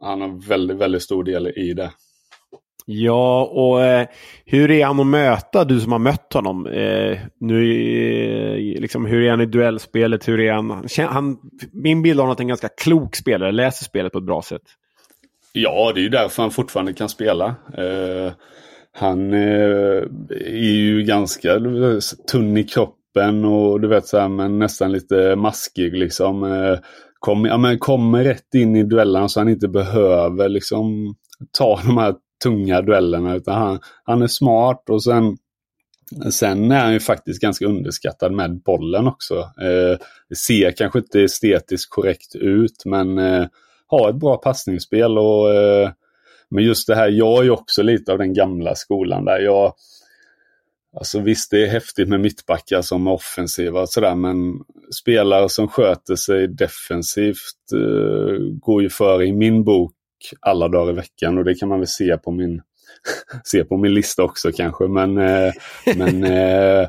han 0.00 0.20
har 0.20 0.48
väldigt, 0.48 0.76
väldigt 0.76 1.02
stor 1.02 1.24
del 1.24 1.46
i 1.46 1.72
det. 1.72 1.92
Ja, 2.88 3.44
och 3.44 3.84
eh, 3.84 4.06
hur 4.44 4.70
är 4.70 4.86
han 4.86 5.00
att 5.00 5.06
möta, 5.06 5.64
du 5.64 5.80
som 5.80 5.92
har 5.92 5.98
mött 5.98 6.32
honom? 6.32 6.66
Eh, 6.66 7.18
nu, 7.40 7.72
eh, 8.74 8.80
liksom, 8.80 9.06
hur 9.06 9.22
är 9.22 9.30
han 9.30 9.40
i 9.40 9.46
duellspelet? 9.46 10.28
Hur 10.28 10.40
är 10.40 10.52
han? 10.52 10.70
han, 10.70 11.06
han 11.08 11.36
min 11.72 12.02
bild 12.02 12.20
av 12.20 12.26
honom 12.26 12.30
är 12.30 12.32
att 12.32 12.38
han 12.38 12.44
är 12.44 12.44
en 12.44 12.48
ganska 12.48 12.68
klok 12.68 13.16
spelare, 13.16 13.52
läser 13.52 13.84
spelet 13.84 14.12
på 14.12 14.18
ett 14.18 14.24
bra 14.24 14.42
sätt. 14.42 14.62
Ja, 15.52 15.92
det 15.94 16.00
är 16.00 16.02
ju 16.02 16.08
därför 16.08 16.42
han 16.42 16.50
fortfarande 16.50 16.92
kan 16.92 17.08
spela. 17.08 17.46
Eh, 17.78 18.32
han 18.92 19.32
eh, 19.32 20.02
är 20.30 20.74
ju 20.74 21.02
ganska 21.02 21.60
tunn 22.30 22.56
i 22.56 22.64
kroppen 22.64 23.44
och 23.44 23.80
du 23.80 23.88
vet 23.88 24.06
så 24.06 24.18
här, 24.18 24.28
men 24.28 24.58
nästan 24.58 24.92
lite 24.92 25.36
maskig 25.36 25.96
liksom. 25.96 26.44
Eh, 26.44 26.78
kom, 27.20 27.44
ja, 27.44 27.56
men 27.56 27.78
kommer 27.78 28.24
rätt 28.24 28.54
in 28.54 28.76
i 28.76 28.82
duellerna 28.82 29.28
så 29.28 29.40
han 29.40 29.48
inte 29.48 29.68
behöver 29.68 30.48
liksom 30.48 31.14
ta 31.58 31.80
de 31.86 31.98
här 31.98 32.14
tunga 32.42 32.82
duellerna 32.82 33.34
utan 33.34 33.54
han, 33.54 33.80
han 34.04 34.22
är 34.22 34.26
smart 34.26 34.90
och 34.90 35.02
sen 35.02 35.36
Sen 36.30 36.70
är 36.70 36.80
han 36.80 36.92
ju 36.92 37.00
faktiskt 37.00 37.40
ganska 37.40 37.66
underskattad 37.66 38.32
med 38.32 38.62
bollen 38.62 39.06
också. 39.06 39.34
Eh, 39.38 39.98
det 40.28 40.36
ser 40.36 40.70
kanske 40.70 40.98
inte 40.98 41.22
estetiskt 41.22 41.90
korrekt 41.90 42.34
ut 42.34 42.84
men 42.84 43.18
eh, 43.18 43.46
har 43.86 44.10
ett 44.10 44.16
bra 44.16 44.36
passningsspel 44.36 45.18
och 45.18 45.54
eh, 45.54 45.90
men 46.48 46.64
just 46.64 46.86
det 46.86 46.94
här, 46.94 47.08
jag 47.08 47.38
är 47.38 47.42
ju 47.44 47.50
också 47.50 47.82
lite 47.82 48.12
av 48.12 48.18
den 48.18 48.34
gamla 48.34 48.74
skolan 48.74 49.24
där. 49.24 49.38
Jag, 49.38 49.74
alltså 50.96 51.20
visst, 51.20 51.50
det 51.50 51.62
är 51.62 51.68
häftigt 51.68 52.08
med 52.08 52.20
mittbackar 52.20 52.82
som 52.82 53.06
är 53.06 53.12
offensiva 53.12 53.80
och 53.80 53.88
sådär, 53.88 54.14
men 54.14 54.36
spelare 55.00 55.48
som 55.48 55.68
sköter 55.68 56.16
sig 56.16 56.48
defensivt 56.48 57.72
eh, 57.74 58.38
går 58.60 58.82
ju 58.82 58.90
före 58.90 59.26
i 59.26 59.32
min 59.32 59.64
bok 59.64 59.95
alla 60.40 60.68
dagar 60.68 60.92
i 60.92 60.96
veckan 60.96 61.38
och 61.38 61.44
det 61.44 61.54
kan 61.54 61.68
man 61.68 61.78
väl 61.78 61.88
se 61.88 62.16
på 62.16 62.30
min, 62.30 62.62
se 63.44 63.64
på 63.64 63.76
min 63.76 63.94
lista 63.94 64.22
också 64.22 64.52
kanske. 64.52 64.84
Men, 64.88 65.18
eh, 65.18 65.52
men 65.96 66.24
eh, 66.32 66.88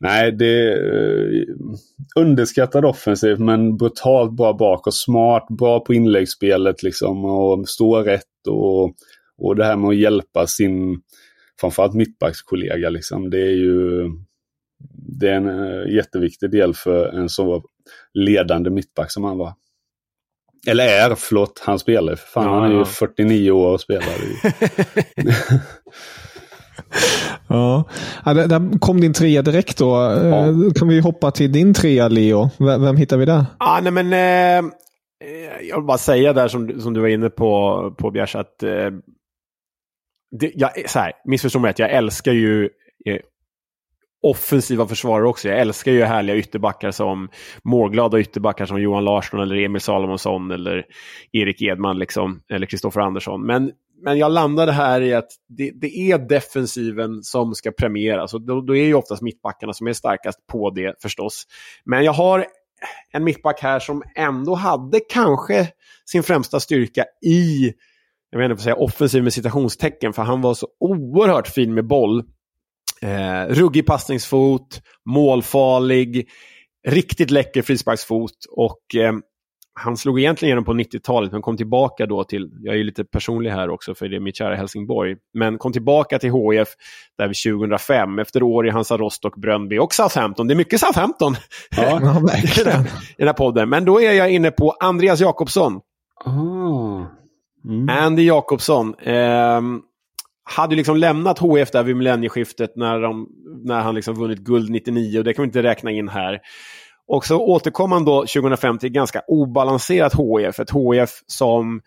nej, 0.00 0.32
det 0.32 0.72
är 0.72 0.76
eh, 1.34 1.44
underskattad 2.16 2.84
offensiv 2.84 3.40
men 3.40 3.76
brutalt 3.76 4.32
bra 4.32 4.52
bak 4.52 4.86
och 4.86 4.94
smart, 4.94 5.46
bra 5.48 5.80
på 5.80 5.94
inläggsspelet 5.94 6.82
liksom 6.82 7.24
och 7.24 7.68
stå 7.68 8.02
rätt 8.02 8.46
och, 8.48 8.94
och 9.38 9.56
det 9.56 9.64
här 9.64 9.76
med 9.76 9.88
att 9.88 9.96
hjälpa 9.96 10.46
sin 10.46 11.00
framförallt 11.60 11.94
mittbackskollega 11.94 12.88
liksom. 12.88 13.30
Det 13.30 13.40
är 13.40 13.54
ju 13.56 14.10
det 15.18 15.28
är 15.28 15.34
en 15.34 15.88
jätteviktig 15.94 16.50
del 16.50 16.74
för 16.74 17.06
en 17.06 17.28
så 17.28 17.64
ledande 18.14 18.70
mittback 18.70 19.12
som 19.12 19.24
han 19.24 19.38
var. 19.38 19.52
Eller 20.66 20.84
är, 20.88 21.14
förlåt, 21.14 21.62
han 21.64 21.78
spelar 21.78 22.16
fan. 22.16 22.44
Ja, 22.44 22.54
han 22.54 22.64
är 22.64 22.72
ju 22.72 22.78
ja. 22.78 22.84
49 22.84 23.50
år 23.50 23.72
och 23.72 23.80
spelar. 23.80 24.04
Ja. 27.48 27.84
Ja, 28.24 28.34
där, 28.34 28.48
där 28.48 28.78
kom 28.78 29.00
din 29.00 29.12
trea 29.12 29.42
direkt 29.42 29.78
då. 29.78 29.90
Ja. 29.90 30.46
Eh, 30.46 30.54
kan 30.74 30.88
vi 30.88 31.00
hoppa 31.00 31.30
till 31.30 31.52
din 31.52 31.74
trea, 31.74 32.08
Leo. 32.08 32.50
Vem, 32.58 32.82
vem 32.82 32.96
hittar 32.96 33.16
vi 33.16 33.24
där? 33.24 33.44
Ja, 33.58 33.80
nej 33.82 33.92
men... 33.92 34.12
Eh, 34.12 34.58
eh, 34.58 35.60
jag 35.68 35.76
vill 35.76 35.86
bara 35.86 35.98
säga 35.98 36.32
där 36.32 36.48
som, 36.48 36.66
du- 36.66 36.80
som 36.80 36.94
du 36.94 37.00
var 37.00 37.08
inne 37.08 37.30
på, 37.30 37.94
på 37.98 38.10
Bjärs, 38.10 38.36
att... 38.36 38.62
Eh, 38.62 38.90
det, 40.40 40.52
jag, 40.54 40.90
så 40.90 40.98
här, 40.98 41.12
missförstå 41.24 41.58
mig 41.58 41.68
rätt, 41.70 41.78
jag 41.78 41.90
älskar 41.90 42.32
ju 42.32 42.64
eh, 43.06 43.18
offensiva 44.24 44.88
försvarare 44.88 45.28
också. 45.28 45.48
Jag 45.48 45.58
älskar 45.60 45.92
ju 45.92 46.04
härliga 46.04 46.36
ytterbackar 46.36 46.90
som 46.90 47.28
målglada 47.62 48.20
ytterbackar 48.20 48.66
som 48.66 48.82
Johan 48.82 49.04
Larsson 49.04 49.40
eller 49.40 49.56
Emil 49.56 49.80
Salomonsson 49.80 50.50
eller 50.50 50.84
Erik 51.32 51.62
Edman 51.62 51.98
liksom, 51.98 52.40
eller 52.52 52.66
Kristoffer 52.66 53.00
Andersson. 53.00 53.46
Men, 53.46 53.72
men 54.02 54.18
jag 54.18 54.32
landade 54.32 54.72
här 54.72 55.00
i 55.00 55.14
att 55.14 55.28
det, 55.48 55.70
det 55.74 55.96
är 55.96 56.18
defensiven 56.18 57.22
som 57.22 57.54
ska 57.54 57.70
premieras. 57.72 58.34
Och 58.34 58.42
då, 58.42 58.60
då 58.60 58.76
är 58.76 58.84
ju 58.84 58.94
oftast 58.94 59.22
mittbackarna 59.22 59.72
som 59.72 59.86
är 59.86 59.92
starkast 59.92 60.46
på 60.46 60.70
det 60.70 60.94
förstås. 61.02 61.44
Men 61.84 62.04
jag 62.04 62.12
har 62.12 62.46
en 63.12 63.24
mittback 63.24 63.60
här 63.60 63.78
som 63.78 64.02
ändå 64.14 64.54
hade 64.54 65.00
kanske 65.00 65.68
sin 66.04 66.22
främsta 66.22 66.60
styrka 66.60 67.04
i, 67.26 67.72
jag 68.30 68.38
vet 68.38 68.44
inte 68.44 68.48
vad 68.48 68.58
jag 68.58 68.60
säga, 68.60 68.74
offensiv 68.74 69.22
med 69.22 69.32
citationstecken, 69.32 70.12
för 70.12 70.22
han 70.22 70.40
var 70.40 70.54
så 70.54 70.68
oerhört 70.80 71.48
fin 71.48 71.74
med 71.74 71.86
boll. 71.86 72.24
Eh, 73.02 73.54
ruggig 73.54 73.86
passningsfot, 73.86 74.80
målfarlig, 75.04 76.28
riktigt 76.88 77.30
läcker 77.30 77.62
frisparksfot 77.62 78.32
och 78.50 78.94
eh, 78.96 79.12
han 79.80 79.96
slog 79.96 80.20
egentligen 80.20 80.48
igenom 80.48 80.64
på 80.64 80.72
90-talet 80.72 81.32
men 81.32 81.42
kom 81.42 81.56
tillbaka 81.56 82.06
då 82.06 82.24
till, 82.24 82.50
jag 82.60 82.74
är 82.74 82.78
ju 82.78 82.84
lite 82.84 83.04
personlig 83.04 83.50
här 83.50 83.70
också 83.70 83.94
för 83.94 84.08
det 84.08 84.16
är 84.16 84.20
mitt 84.20 84.36
kära 84.36 84.54
Helsingborg, 84.54 85.16
men 85.34 85.58
kom 85.58 85.72
tillbaka 85.72 86.18
till 86.18 86.30
HIF 86.32 86.68
där 87.18 87.28
vid 87.28 87.58
2005 87.58 88.18
efter 88.18 88.42
år 88.42 88.66
i 88.66 88.70
Hansa 88.70 88.96
Rostock, 88.96 89.36
Bröndby 89.36 89.78
och 89.78 89.94
Southampton. 89.94 90.46
Det 90.46 90.54
är 90.54 90.56
mycket 90.56 90.80
Southampton 90.80 91.36
Ja. 91.76 91.96
I 92.60 92.64
den 92.64 92.80
i 92.84 92.88
den 93.18 93.26
här 93.26 93.32
podden. 93.32 93.68
Men 93.68 93.84
då 93.84 94.00
är 94.00 94.12
jag 94.12 94.30
inne 94.30 94.50
på 94.50 94.70
Andreas 94.80 95.20
Jakobsson. 95.20 95.80
Ah. 96.24 97.06
Mm. 97.64 97.88
Andy 97.88 98.22
Jakobsson. 98.26 98.94
ehm, 99.02 99.80
hade 100.44 100.74
ju 100.74 100.76
liksom 100.76 100.96
lämnat 100.96 101.38
HF 101.38 101.70
där 101.70 101.82
vid 101.82 101.96
millennieskiftet 101.96 102.76
när, 102.76 103.00
de, 103.00 103.28
när 103.64 103.80
han 103.80 103.94
liksom 103.94 104.14
vunnit 104.14 104.38
guld 104.38 104.70
99 104.70 105.18
och 105.18 105.24
det 105.24 105.34
kan 105.34 105.42
vi 105.42 105.46
inte 105.46 105.62
räkna 105.62 105.90
in 105.90 106.08
här. 106.08 106.40
Och 107.08 107.26
så 107.26 107.40
återkom 107.40 107.92
han 107.92 108.04
då 108.04 108.20
2005 108.20 108.78
till 108.78 108.90
ganska 108.90 109.22
obalanserat 109.26 110.14
HIF. 110.14 110.60
Ett 110.60 110.70
HIF 110.70 111.10
som 111.26 111.80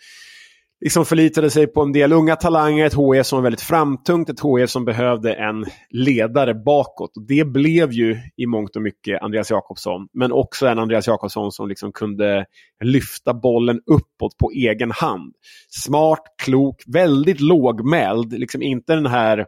liksom 0.81 1.05
förlitade 1.05 1.49
sig 1.49 1.67
på 1.67 1.81
en 1.81 1.91
del 1.91 2.13
unga 2.13 2.35
talanger, 2.35 2.85
ett 2.85 2.93
HIF 2.93 3.25
som 3.25 3.37
var 3.37 3.43
väldigt 3.43 3.61
framtungt, 3.61 4.29
ett 4.29 4.39
HIF 4.39 4.69
som 4.69 4.85
behövde 4.85 5.33
en 5.33 5.65
ledare 5.89 6.53
bakåt. 6.53 7.17
Och 7.17 7.27
det 7.27 7.45
blev 7.47 7.91
ju 7.91 8.17
i 8.37 8.45
mångt 8.45 8.75
och 8.75 8.81
mycket 8.81 9.21
Andreas 9.21 9.51
Jakobsson, 9.51 10.07
men 10.13 10.31
också 10.31 10.67
en 10.67 10.79
Andreas 10.79 11.07
Jakobsson 11.07 11.51
som 11.51 11.67
liksom 11.67 11.91
kunde 11.91 12.45
lyfta 12.83 13.33
bollen 13.33 13.81
uppåt 13.85 14.37
på 14.37 14.51
egen 14.51 14.91
hand. 14.91 15.33
Smart, 15.69 16.23
klok, 16.43 16.83
väldigt 16.87 17.39
lågmäld, 17.39 18.33
liksom 18.33 18.61
inte 18.61 18.95
den 18.95 19.05
här 19.05 19.45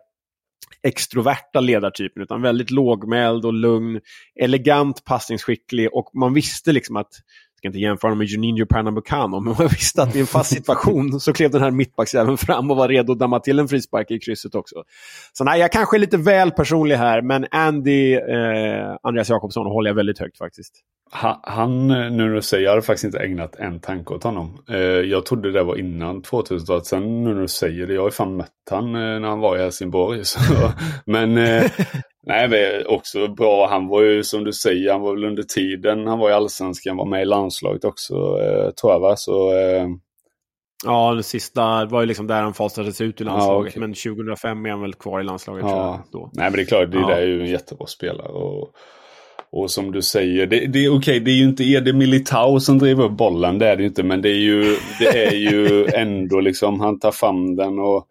extroverta 0.84 1.60
ledartypen, 1.60 2.24
utan 2.24 2.42
väldigt 2.42 2.72
lågmäld 2.72 3.46
och 3.46 3.54
lugn, 3.54 4.00
elegant, 4.36 5.06
passningsskicklig 5.06 5.94
och 5.94 6.10
man 6.14 6.34
visste 6.34 6.72
liksom 6.72 6.96
att 6.96 7.12
ska 7.60 7.68
inte 7.68 7.80
jämföra 7.80 8.16
med 8.16 8.28
Juninho 8.28 8.66
Pernambucano, 8.66 9.40
men 9.40 9.56
man 9.58 9.68
visste 9.68 10.04
att 10.04 10.16
i 10.16 10.20
en 10.20 10.26
fast 10.26 10.54
situation 10.54 11.20
så 11.20 11.34
klev 11.34 11.52
den 11.52 11.62
här 11.62 11.72
mittbacksjäveln 11.72 12.38
fram 12.38 12.72
och 12.72 12.78
var 12.78 12.88
redo 12.88 13.14
att 13.14 13.20
damma 13.20 13.40
till 13.40 13.60
en 13.60 13.68
frispark 13.68 14.12
i 14.12 14.20
krysset 14.20 14.56
också. 14.56 14.84
Så 15.34 15.44
nej, 15.44 15.60
jag 15.60 15.72
kanske 15.72 15.98
är 15.98 16.00
lite 16.00 16.18
väl 16.18 16.52
personlig 16.52 16.96
här, 16.96 17.22
men 17.22 17.46
Andy, 17.52 18.14
eh, 18.14 18.96
Andreas 19.04 19.30
Jakobsson 19.30 19.66
håller 19.66 19.90
jag 19.90 19.96
väldigt 19.96 20.20
högt 20.20 20.38
faktiskt. 20.38 20.74
Han, 21.12 21.40
han, 21.44 21.88
nu 21.88 22.10
när 22.10 22.34
du 22.34 22.42
säger, 22.42 22.64
jag 22.64 22.72
hade 22.72 22.82
faktiskt 22.82 23.04
inte 23.04 23.20
ägnat 23.20 23.56
en 23.56 23.80
tanke 23.80 24.14
åt 24.14 24.24
honom. 24.24 24.64
Eh, 24.70 24.78
jag 24.80 25.26
trodde 25.26 25.52
det 25.52 25.64
var 25.64 25.76
innan 25.76 26.22
2000-talet. 26.22 26.86
Sen 26.86 27.24
nu 27.24 27.34
när 27.34 27.42
du 27.42 27.48
säger 27.48 27.88
det, 27.88 27.94
jag 27.94 28.02
har 28.02 28.08
ju 28.08 28.12
fan 28.12 28.36
mött 28.36 28.50
han 28.70 28.86
eh, 28.86 29.20
när 29.20 29.28
han 29.28 29.40
var 29.40 29.58
i 29.58 29.60
Helsingborg. 29.60 30.26
Så, 30.26 30.40
men 31.06 31.38
eh, 31.38 31.72
nej, 32.28 32.48
men 32.50 32.88
också 32.88 33.28
bra. 33.28 33.68
Han 33.68 33.88
var 33.88 34.02
ju 34.02 34.24
som 34.24 34.44
du 34.44 34.54
säger, 34.54 34.92
han 34.92 35.02
var 35.02 35.14
väl 35.14 35.24
under 35.24 35.44
tiden 35.44 36.08
han 36.08 36.20
var 36.20 36.30
i 36.30 36.34
Allsvenskan, 36.34 36.98
var 36.98 37.06
med 37.06 37.22
i 37.22 37.26
landslaget 37.26 37.86
också, 37.86 38.14
eh, 38.16 38.70
tror 38.72 38.94
jag 38.94 39.00
va? 39.00 39.16
Så, 39.16 39.52
eh, 39.58 39.88
Ja, 40.86 41.14
det 41.14 41.24
sista 41.24 41.86
var 41.86 42.02
ju 42.02 42.08
liksom 42.08 42.28
där 42.28 42.42
han 42.42 42.54
fasades 42.54 43.02
ut 43.02 43.22
i 43.22 43.24
landslaget. 43.24 43.66
Ja, 43.66 43.70
okej. 43.70 43.80
Men 43.80 43.94
2005 43.94 44.66
är 44.66 44.70
han 44.70 44.82
väl 44.82 44.94
kvar 44.94 45.20
i 45.20 45.24
landslaget. 45.24 45.62
tror 45.64 45.76
Ja, 45.78 46.04
jag, 46.12 46.22
då. 46.22 46.30
nej 46.34 46.44
men 46.46 46.54
det 46.54 46.62
är 46.62 46.66
klart, 46.66 46.92
det 46.92 46.98
Ja. 47.00 47.08
där 47.08 47.18
är 47.18 47.26
ju 47.28 47.42
en 47.42 47.50
jättebra 47.50 47.88
spelare. 47.88 48.28
Och, 48.28 48.70
och 49.52 49.72
som 49.72 49.92
du 49.92 50.02
säger, 50.02 50.48
det, 50.48 50.66
det 50.66 50.86
är 50.86 50.98
okej, 50.98 51.20
det 51.20 51.32
är 51.32 51.36
ju 51.36 51.44
inte 51.44 51.64
Ede 51.64 51.94
Militao 51.94 52.60
som 52.60 52.80
driver 52.80 53.04
upp 53.04 53.12
bollen, 53.12 53.60
det 53.60 53.68
är 53.68 53.76
det 53.76 53.84
inte. 53.84 54.04
Men 54.04 54.22
det 54.22 54.30
är 54.30 54.40
ju, 54.40 54.78
det 55.00 55.26
är 55.26 55.36
ju 55.36 55.88
ändå 55.94 56.40
liksom, 56.40 56.80
han 56.80 57.00
tar 57.00 57.12
fram 57.12 57.56
den 57.56 57.80
och, 57.80 58.08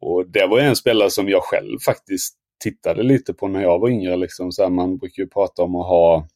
och 0.00 0.24
det 0.28 0.46
var 0.46 0.58
ju 0.60 0.64
en 0.64 0.76
spelare 0.76 1.10
som 1.10 1.28
jag 1.28 1.42
själv 1.42 1.78
faktiskt 1.84 2.34
tittade 2.70 3.02
lite 3.02 3.34
på 3.34 3.48
när 3.48 3.62
jag 3.62 3.78
var 3.78 3.88
yngre. 3.88 4.16
Liksom. 4.16 4.52
Så 4.52 4.62
här, 4.62 4.70
man 4.70 4.98
brukar 4.98 5.22
ju 5.22 5.28
prata 5.28 5.62
om 5.62 5.76
att 5.76 5.86
ha, 5.86 6.28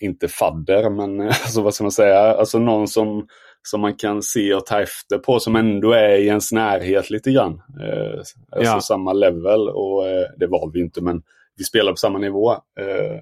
inte 0.00 0.28
fadder, 0.28 0.90
men 0.90 1.20
alltså, 1.28 1.62
vad 1.62 1.74
ska 1.74 1.84
man 1.84 1.90
säga, 1.92 2.18
alltså 2.20 2.58
någon 2.58 2.88
som, 2.88 3.26
som 3.62 3.80
man 3.80 3.94
kan 3.94 4.22
se 4.22 4.54
och 4.54 4.66
ta 4.66 4.80
efter 4.80 5.18
på 5.18 5.40
som 5.40 5.56
ändå 5.56 5.92
är 5.92 6.18
i 6.18 6.26
ens 6.26 6.52
närhet 6.52 7.10
lite 7.10 7.30
grann. 7.32 7.52
Eh, 7.82 8.18
alltså 8.18 8.34
Ja. 8.74 8.80
samma 8.80 9.12
level 9.12 9.68
och 9.68 10.08
eh, 10.08 10.26
det 10.36 10.46
var 10.46 10.70
vi 10.72 10.80
inte 10.80 11.00
men 11.02 11.22
vi 11.56 11.64
spelar 11.64 11.92
på 11.92 11.96
samma 11.96 12.18
nivå. 12.18 12.52
Eh, 12.52 13.20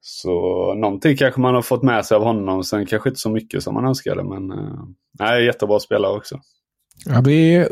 så 0.00 0.30
någonting 0.74 1.16
kanske 1.16 1.40
man 1.40 1.54
har 1.54 1.62
fått 1.62 1.82
med 1.82 2.06
sig 2.06 2.14
av 2.16 2.22
honom, 2.24 2.64
sen 2.64 2.86
kanske 2.86 3.08
inte 3.08 3.20
så 3.20 3.30
mycket 3.30 3.62
som 3.62 3.74
man 3.74 3.84
önskade 3.86 4.24
men 4.24 4.50
eh, 4.50 4.84
nej, 5.18 5.44
jättebra 5.44 5.80
spelare 5.80 6.16
också. 6.16 6.40
Ja, 7.04 7.20
det 7.20 7.32
är 7.54 7.68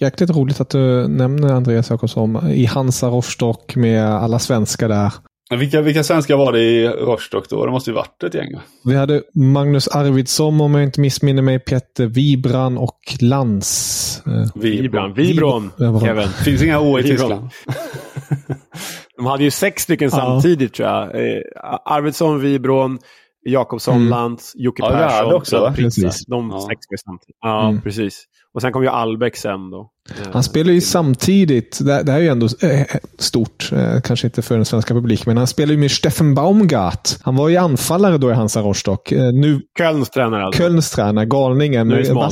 jäkligt 0.00 0.30
roligt 0.30 0.60
att 0.60 0.70
du 0.70 1.08
nämner 1.08 1.52
Andreas 1.52 1.90
Jakobsson 1.90 2.50
i 2.50 2.64
Hansa 2.64 3.08
Rostock 3.08 3.76
med 3.76 4.04
alla 4.04 4.38
svenskar 4.38 4.88
där. 4.88 5.12
Vilka, 5.58 5.80
vilka 5.80 6.04
svenskar 6.04 6.36
var 6.36 6.52
det 6.52 6.60
i 6.60 6.88
Rostock 6.88 7.48
då? 7.48 7.64
Det 7.66 7.70
måste 7.72 7.90
ju 7.90 7.94
varit 7.94 8.22
ett 8.22 8.34
gäng? 8.34 8.48
Vi 8.84 8.94
hade 8.96 9.22
Magnus 9.34 9.88
Arvidsson, 9.88 10.60
om 10.60 10.74
jag 10.74 10.84
inte 10.84 11.00
missminner 11.00 11.42
mig, 11.42 11.58
Petter 11.58 12.06
Vibran 12.06 12.78
och 12.78 12.98
Lantz. 13.20 14.22
Eh, 14.26 14.60
Vibran, 14.62 15.14
Vibron, 15.14 15.70
Kevin. 16.04 16.28
Finns 16.28 16.62
inga 16.62 16.80
O 16.80 16.98
i. 16.98 17.02
Tyskland. 17.02 17.50
De 19.16 19.26
hade 19.26 19.44
ju 19.44 19.50
sex 19.50 19.82
stycken 19.82 20.10
Ja. 20.12 20.16
samtidigt 20.18 20.74
tror 20.74 20.88
jag. 20.88 21.02
Eh, 21.04 21.42
Arvidsson, 21.84 22.40
Vibron, 22.40 22.98
Jakobsson, 23.46 23.96
Mm. 23.96 24.08
Lantz, 24.08 24.52
Jocke 24.54 24.82
Ja, 24.82 24.90
Persson, 24.90 25.34
också, 25.34 25.72
Pritsa. 25.76 26.02
Precis. 26.02 26.26
De 26.26 26.50
Ja. 26.50 26.60
sex 26.60 26.80
samtidigt. 27.04 27.36
Ja, 27.40 27.68
Mm. 27.68 27.80
precis. 27.80 28.24
Och 28.58 28.62
sen 28.62 28.72
kom 28.72 28.82
ju 28.82 28.88
Albeck 28.88 29.36
sen 29.36 29.70
då. 29.70 29.90
Eh, 30.10 30.32
Han 30.32 30.42
spelar 30.42 30.72
ju 30.72 30.80
samtidigt, 30.80 31.78
det, 31.80 31.92
här 31.92 32.18
är 32.18 32.18
ju 32.18 32.28
ändå 32.28 32.46
eh, 32.62 32.86
stort, 33.18 33.70
eh, 33.72 34.00
kanske 34.00 34.26
inte 34.26 34.42
för 34.42 34.56
den 34.56 34.64
svenska 34.64 34.94
publiken, 34.94 35.24
men 35.26 35.36
han 35.36 35.46
spelar 35.46 35.72
ju 35.72 35.78
med 35.78 35.90
Steffen 35.90 36.34
Baumgart. 36.34 37.08
Han 37.22 37.36
var 37.36 37.48
ju 37.48 37.56
anfallare 37.56 38.18
då 38.18 38.30
i 38.30 38.34
Hansa 38.34 38.60
Rostock. 38.60 39.12
Eh, 39.12 39.32
nu 39.32 39.60
Kölns 39.78 40.10
tränare 40.10 40.44
alltså. 40.44 40.62
Kölns 40.62 40.90
tränare, 40.90 41.26
galningen, 41.26 41.88
med. 41.88 42.06
Smal. 42.06 42.30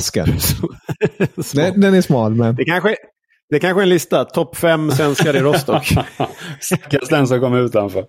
Den, 1.53 1.81
den 1.81 1.93
är 1.93 2.01
smal, 2.01 2.35
men 2.35 2.55
Det 2.55 2.65
kanske, 2.65 2.95
det 3.49 3.59
kanske 3.59 3.81
är 3.81 3.83
en 3.83 3.89
lista. 3.89 4.25
Topp 4.25 4.57
fem 4.57 4.91
svenskar 4.91 5.35
i 5.35 5.39
Rostock. 5.39 5.93
Stackars 6.59 7.09
den 7.09 7.27
som 7.27 7.39
kommer 7.39 7.59
utanför. 7.59 8.05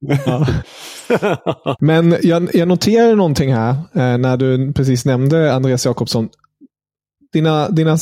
Men 1.80 2.16
jag, 2.22 2.54
jag 2.54 2.68
noterade 2.68 3.14
någonting 3.14 3.54
här 3.54 3.70
eh, 3.70 4.18
när 4.18 4.36
du 4.36 4.72
precis 4.72 5.04
nämnde 5.04 5.54
Andreas 5.54 5.86
Jakobsson. 5.86 6.28
Dina, 7.32 7.68
dina, 7.68 7.96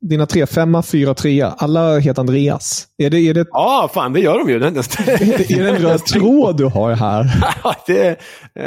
dina 0.00 0.26
tre, 0.26 0.46
femma, 0.46 0.82
fyra, 0.82 1.14
trea, 1.14 1.54
alla 1.58 1.98
heter 1.98 2.20
Andreas. 2.20 2.86
Är 2.98 3.10
det, 3.10 3.20
är 3.20 3.34
det, 3.34 3.46
Ja, 3.50 3.90
fan 3.94 4.12
det 4.12 4.20
gör 4.20 4.38
de 4.38 4.48
ju. 4.50 4.56
Är 4.64 5.62
det 5.62 5.70
en 5.70 5.76
röd 5.76 6.04
tråd 6.04 6.56
du 6.56 6.64
har 6.64 6.92
här? 6.92 7.24
Ja, 7.64 7.74
det, 7.86 8.20
eh, 8.54 8.66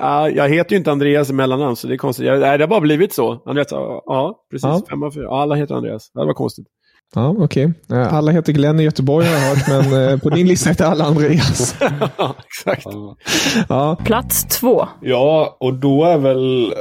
ja, 0.00 0.30
jag 0.30 0.48
heter 0.48 0.70
ju 0.72 0.76
inte 0.76 0.92
Andreas 0.92 1.30
i 1.30 1.32
mellannamn, 1.32 1.76
så 1.76 1.86
det 1.86 1.94
är 1.94 1.98
konstigt. 1.98 2.26
Jag, 2.26 2.40
nej, 2.40 2.58
det 2.58 2.64
har 2.64 2.68
bara 2.68 2.80
blivit 2.80 3.14
så. 3.14 3.42
Andreas, 3.46 3.68
ja, 3.70 4.40
precis. 4.50 4.64
Ja. 4.64 4.82
Fem 4.90 5.02
av 5.02 5.10
fyra. 5.10 5.28
Alla 5.30 5.54
heter 5.54 5.74
Andreas. 5.74 6.10
Det 6.14 6.24
var 6.24 6.34
konstigt. 6.34 6.66
Ja, 7.14 7.34
okej. 7.38 7.72
Eh, 7.90 8.14
Alla 8.14 8.32
heter 8.32 8.52
Glenn 8.52 8.80
i 8.80 8.82
Göteborg 8.82 9.26
har 9.26 9.32
jag 9.34 9.40
hört, 9.40 9.68
men 9.90 10.08
eh, 10.12 10.18
på 10.18 10.30
din 10.30 10.48
lista 10.48 10.70
heter 10.70 10.84
alla 10.84 11.04
Andreas. 11.04 11.76
ja, 12.18 12.34
exakt. 12.46 12.86
Ja, 13.68 13.96
Plats 14.04 14.44
två. 14.44 14.88
Ja, 15.02 15.56
och 15.60 15.74
då 15.74 16.04
är 16.04 16.18
väl 16.18 16.64
eh, 16.72 16.76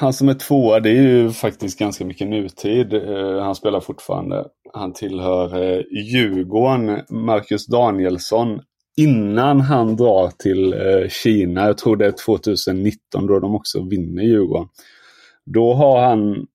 han 0.00 0.12
som 0.12 0.28
är 0.28 0.34
tvåa, 0.34 0.80
det 0.80 0.90
är 0.90 1.02
ju 1.02 1.30
faktiskt 1.30 1.78
ganska 1.78 2.04
mycket 2.04 2.28
nutid. 2.28 2.94
Eh, 2.94 3.42
Han 3.42 3.54
spelar 3.54 3.80
fortfarande. 3.80 4.44
Han 4.72 4.92
tillhör 4.92 5.82
Djurgården, 6.12 7.00
Marcus 7.10 7.66
Danielsson. 7.66 8.60
Innan 8.96 9.60
han 9.60 9.96
drar 9.96 10.30
till 10.38 10.74
Kina, 11.10 11.66
jag 11.66 11.78
tror 11.78 11.96
det 11.96 12.06
är 12.06 12.14
2019 12.26 13.26
då 13.26 13.38
de 13.40 13.54
också 13.54 13.82
vinner 13.82 14.22
Djurgården. 14.22 14.68
Då 15.54 15.74
har 15.74 16.02
han 16.08 16.46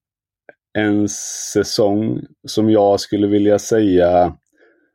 en 0.76 1.10
säsong 1.54 2.22
som 2.48 2.70
jag 2.70 3.00
skulle 3.00 3.28
vilja 3.28 3.60
säga, 3.60 4.36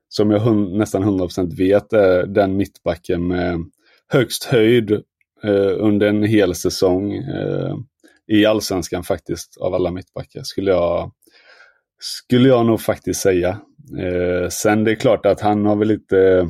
som 0.08 0.30
jag 0.30 0.40
hund, 0.40 0.76
nästan 0.76 1.04
100% 1.04 1.56
vet 1.56 1.92
är 1.92 2.26
den 2.26 2.56
mittbacken 2.56 3.26
med 3.26 3.58
högst 4.08 4.44
höjd 4.44 4.92
eh, 5.42 5.74
under 5.78 6.06
en 6.06 6.22
hel 6.22 6.54
säsong 6.54 7.12
eh, 7.12 7.76
i 8.26 8.46
allsvenskan 8.46 9.02
faktiskt 9.02 9.56
av 9.60 9.74
alla 9.74 9.90
mittbackar 9.90 10.42
skulle 10.42 10.70
jag, 10.70 11.12
skulle 12.00 12.48
jag 12.48 12.66
nog 12.66 12.80
faktiskt 12.80 13.20
säga. 13.20 13.60
Eh, 13.98 14.48
sen 14.48 14.84
det 14.84 14.90
är 14.90 14.96
klart 14.96 15.26
att 15.26 15.40
han 15.40 15.66
har 15.66 15.76
väl 15.76 15.88
lite 15.88 16.48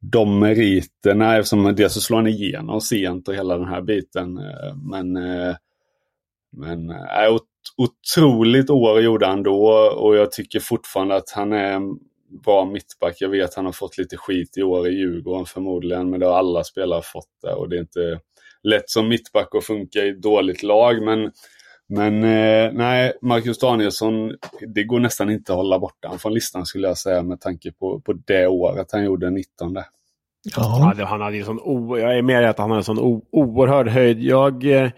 de 0.00 0.38
meriterna 0.38 1.36
eftersom 1.36 1.74
dels 1.74 1.94
så 1.94 2.00
slår 2.00 2.16
han 2.16 2.26
igenom 2.26 2.80
sent 2.80 3.28
och 3.28 3.34
hela 3.34 3.58
den 3.58 3.68
här 3.68 3.82
biten. 3.82 4.38
Eh, 4.38 4.76
men 4.76 5.16
eh, 5.16 5.56
men 6.52 6.90
eh, 6.90 6.96
otroligt 7.76 8.70
år 8.70 9.00
gjorde 9.00 9.26
han 9.26 9.42
då 9.42 9.66
och 9.96 10.16
jag 10.16 10.32
tycker 10.32 10.60
fortfarande 10.60 11.16
att 11.16 11.30
han 11.30 11.52
är 11.52 11.72
en 11.72 11.98
bra 12.44 12.64
mittback. 12.64 13.16
Jag 13.20 13.28
vet 13.28 13.44
att 13.44 13.54
han 13.54 13.64
har 13.64 13.72
fått 13.72 13.98
lite 13.98 14.16
skit 14.16 14.56
i 14.56 14.62
år 14.62 14.88
i 14.88 14.90
Djurgården 14.90 15.46
förmodligen, 15.46 16.10
men 16.10 16.20
det 16.20 16.26
har 16.26 16.38
alla 16.38 16.64
spelare 16.64 17.02
fått 17.04 17.30
det 17.42 17.52
och 17.52 17.68
det 17.68 17.76
är 17.76 17.80
inte 17.80 18.20
lätt 18.62 18.90
som 18.90 19.08
mittback 19.08 19.54
att 19.54 19.64
funka 19.64 19.98
i 19.98 20.08
ett 20.08 20.22
dåligt 20.22 20.62
lag. 20.62 21.02
Men, 21.02 21.32
men 21.88 22.24
eh, 22.24 22.72
nej, 22.72 23.12
Marcus 23.22 23.58
Danielsson, 23.58 24.34
det 24.74 24.84
går 24.84 25.00
nästan 25.00 25.30
inte 25.30 25.52
att 25.52 25.56
hålla 25.56 25.78
borta 25.78 26.08
han 26.08 26.18
från 26.18 26.34
listan 26.34 26.66
skulle 26.66 26.88
jag 26.88 26.98
säga 26.98 27.22
med 27.22 27.40
tanke 27.40 27.72
på, 27.72 28.00
på 28.00 28.12
det 28.12 28.46
året 28.46 28.92
han 28.92 29.04
gjorde 29.04 29.30
19. 29.30 29.76
Ja, 30.56 30.94
han 31.06 31.20
hade 31.20 31.36
ju 31.36 31.44
sån 31.44 31.60
o, 31.60 31.98
jag 31.98 32.18
är 32.18 32.22
med 32.22 32.42
i 32.42 32.46
att 32.46 32.58
han 32.58 32.70
hade 32.70 32.80
en 32.80 32.84
sån 32.84 32.98
o, 32.98 33.24
oerhörd 33.32 33.88
höjd. 33.88 34.20
Jag, 34.20 34.64
eh, 34.64 34.90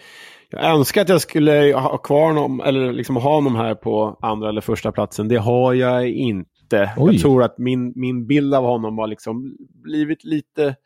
jag 0.51 0.65
önskar 0.65 1.03
att 1.03 1.09
jag 1.09 1.21
skulle 1.21 1.75
ha 1.75 1.99
kvar 1.99 2.27
honom, 2.27 2.61
eller 2.61 2.93
liksom 2.93 3.17
ha 3.17 3.35
honom 3.35 3.57
här 3.57 3.75
på 3.75 4.19
andra 4.21 4.49
eller 4.49 4.61
första 4.61 4.93
platsen. 4.93 5.29
Det 5.29 5.37
har 5.37 5.75
jag 5.75 6.09
inte. 6.09 6.93
Oj. 6.97 7.13
Jag 7.13 7.23
tror 7.23 7.43
att 7.43 7.59
min, 7.59 7.93
min 7.97 8.27
bild 8.27 8.55
av 8.55 8.65
honom 8.65 8.99
har 8.99 9.07
liksom 9.07 9.57
blivit 9.85 10.25
lite 10.25 10.77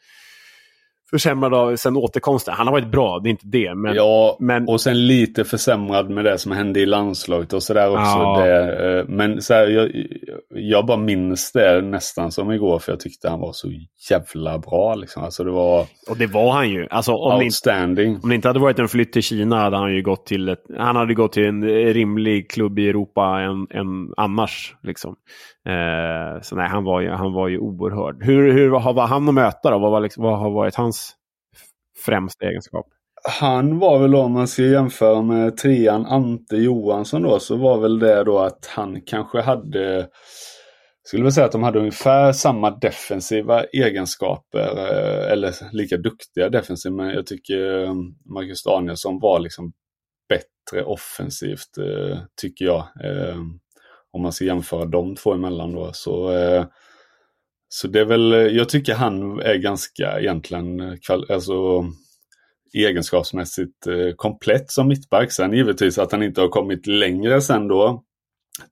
försämrad 1.15 1.55
av 1.55 1.77
sen 1.77 1.97
återkomsten. 1.97 2.55
Han 2.55 2.67
har 2.67 2.73
varit 2.73 2.91
bra, 2.91 3.19
det 3.19 3.29
är 3.29 3.31
inte 3.31 3.47
det. 3.47 3.75
Men, 3.75 3.95
ja, 3.95 4.37
men 4.41 4.69
och 4.69 4.81
sen 4.81 5.07
lite 5.07 5.45
försämrad 5.45 6.11
med 6.11 6.25
det 6.25 6.39
som 6.39 6.53
hände 6.53 6.81
i 6.81 6.87
landslaget 6.87 7.53
och 7.53 7.63
sådär 7.63 7.91
också. 7.91 8.19
Ja. 8.19 8.41
Det, 8.41 8.99
eh, 8.99 9.05
men 9.09 9.43
så 9.43 9.55
här, 9.55 9.67
jag, 9.67 9.91
jag 10.49 10.87
bara 10.87 10.97
minns 10.97 11.53
det 11.53 11.83
nästan 11.83 12.33
som 12.33 12.53
igår 12.53 12.79
för 12.79 12.93
jag 12.93 13.01
tyckte 13.01 13.29
han 13.29 13.41
var 13.41 13.53
så 13.53 13.69
jävla 14.11 14.59
bra. 14.59 14.95
Liksom. 14.95 15.25
Alltså 15.25 15.45
det 15.45 15.51
var 15.51 15.81
Och 16.11 16.17
det 16.19 16.27
var 16.27 16.53
han 16.53 16.71
ju. 16.71 16.87
Alltså, 16.91 17.13
om, 17.13 17.39
det, 17.39 17.45
outstanding. 17.45 18.21
om 18.23 18.29
det 18.29 18.35
inte 18.35 18.49
hade 18.49 18.61
varit 18.61 18.79
en 18.79 18.89
flytt 18.89 19.13
till 19.13 19.23
Kina 19.23 19.57
hade 19.57 19.77
han 19.77 19.95
ju 19.95 20.03
gått 20.03 20.27
till, 20.27 20.49
ett, 20.49 20.65
han 20.79 20.97
hade 20.97 21.15
gått 21.15 21.33
till 21.33 21.45
en 21.45 21.65
rimlig 21.69 22.51
klubb 22.51 22.79
i 22.79 22.89
Europa 22.89 23.41
än, 23.41 23.67
än 23.81 24.13
annars. 24.17 24.75
Liksom. 24.83 25.17
Eh, 25.69 26.41
så 26.43 26.57
nej, 26.57 26.69
han 26.69 26.85
var 26.85 27.01
ju, 27.01 27.11
han 27.11 27.33
var 27.33 27.49
ju 27.49 27.59
oerhörd. 27.59 28.25
Hur, 28.25 28.53
hur 28.53 28.69
vad 28.69 28.95
var 28.95 29.07
han 29.07 29.29
att 29.29 29.35
möta 29.35 29.71
då? 29.71 29.79
Vad, 29.79 29.91
var 29.91 30.01
liksom, 30.01 30.25
vad 30.25 30.39
har 30.39 30.51
varit 30.51 30.75
hans 30.75 31.04
främsta 32.07 32.47
egenskap? 32.47 32.87
Han 33.41 33.79
var 33.79 33.99
väl 33.99 34.15
om 34.15 34.33
man 34.33 34.49
ska 34.49 34.63
jämföra 34.63 35.23
med 35.23 35.57
trean 35.57 36.07
Ante 36.07 36.57
Johansson 36.57 37.23
då 37.23 37.39
så 37.39 37.57
var 37.57 37.81
väl 37.81 37.99
det 37.99 38.25
då 38.25 38.39
att 38.39 38.67
han 38.67 39.01
kanske 39.07 39.41
hade 39.41 40.09
skulle 41.05 41.23
väl 41.23 41.33
säga 41.33 41.47
att 41.47 41.53
de 41.53 41.63
hade 41.63 41.79
ungefär 41.79 42.33
samma 42.33 42.71
defensiva 42.71 43.65
egenskaper 43.65 44.79
eh, 44.79 45.33
eller 45.33 45.55
lika 45.73 45.97
duktiga 45.97 46.49
defensiva 46.49 46.95
men 46.95 47.09
jag 47.09 47.27
tycker 47.27 47.85
eh, 47.85 47.95
Marcus 48.25 48.63
Danielsson 48.63 49.21
var 49.21 49.41
liksom 49.41 49.73
bättre 50.29 50.85
offensivt 50.85 51.79
eh, 51.79 52.19
tycker 52.41 52.65
jag. 52.65 52.89
Om 54.13 54.23
man 54.23 54.33
ska 54.33 54.45
jämföra 54.45 54.85
de 54.85 55.17
två 55.17 55.33
emellan 55.33 55.73
då 55.73 55.91
så 55.93 56.33
eh, 56.33 56.65
så 57.77 57.89
det 57.89 58.01
är 58.01 58.05
väl, 58.05 58.33
eh, 58.33 58.39
jag 58.39 58.69
tycker 58.69 58.95
han 58.95 59.41
är 59.41 59.55
ganska 59.55 60.21
egentligen 60.21 60.81
eh, 60.81 60.97
alltså, 61.31 61.85
egenskapsmässigt 62.75 63.87
eh, 63.87 64.15
komplett 64.17 64.71
som 64.71 64.89
mittback. 64.89 65.33
Sen 65.33 65.53
givetvis 65.53 65.99
att 65.99 66.13
han 66.13 66.23
inte 66.23 66.41
har 66.41 66.49
kommit 66.49 66.87
längre 66.87 67.41
sen 67.41 67.69
då 67.69 68.03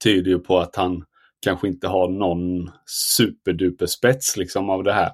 tyder 0.04 0.30
ju 0.30 0.38
på 0.38 0.58
att 0.58 0.76
han 0.76 1.04
kanske 1.44 1.68
inte 1.68 1.88
har 1.88 2.08
någon 2.08 2.70
superduper 3.16 3.86
spets 3.86 4.36
liksom 4.36 4.70
av 4.70 4.84
det 4.84 4.92
här. 4.92 5.10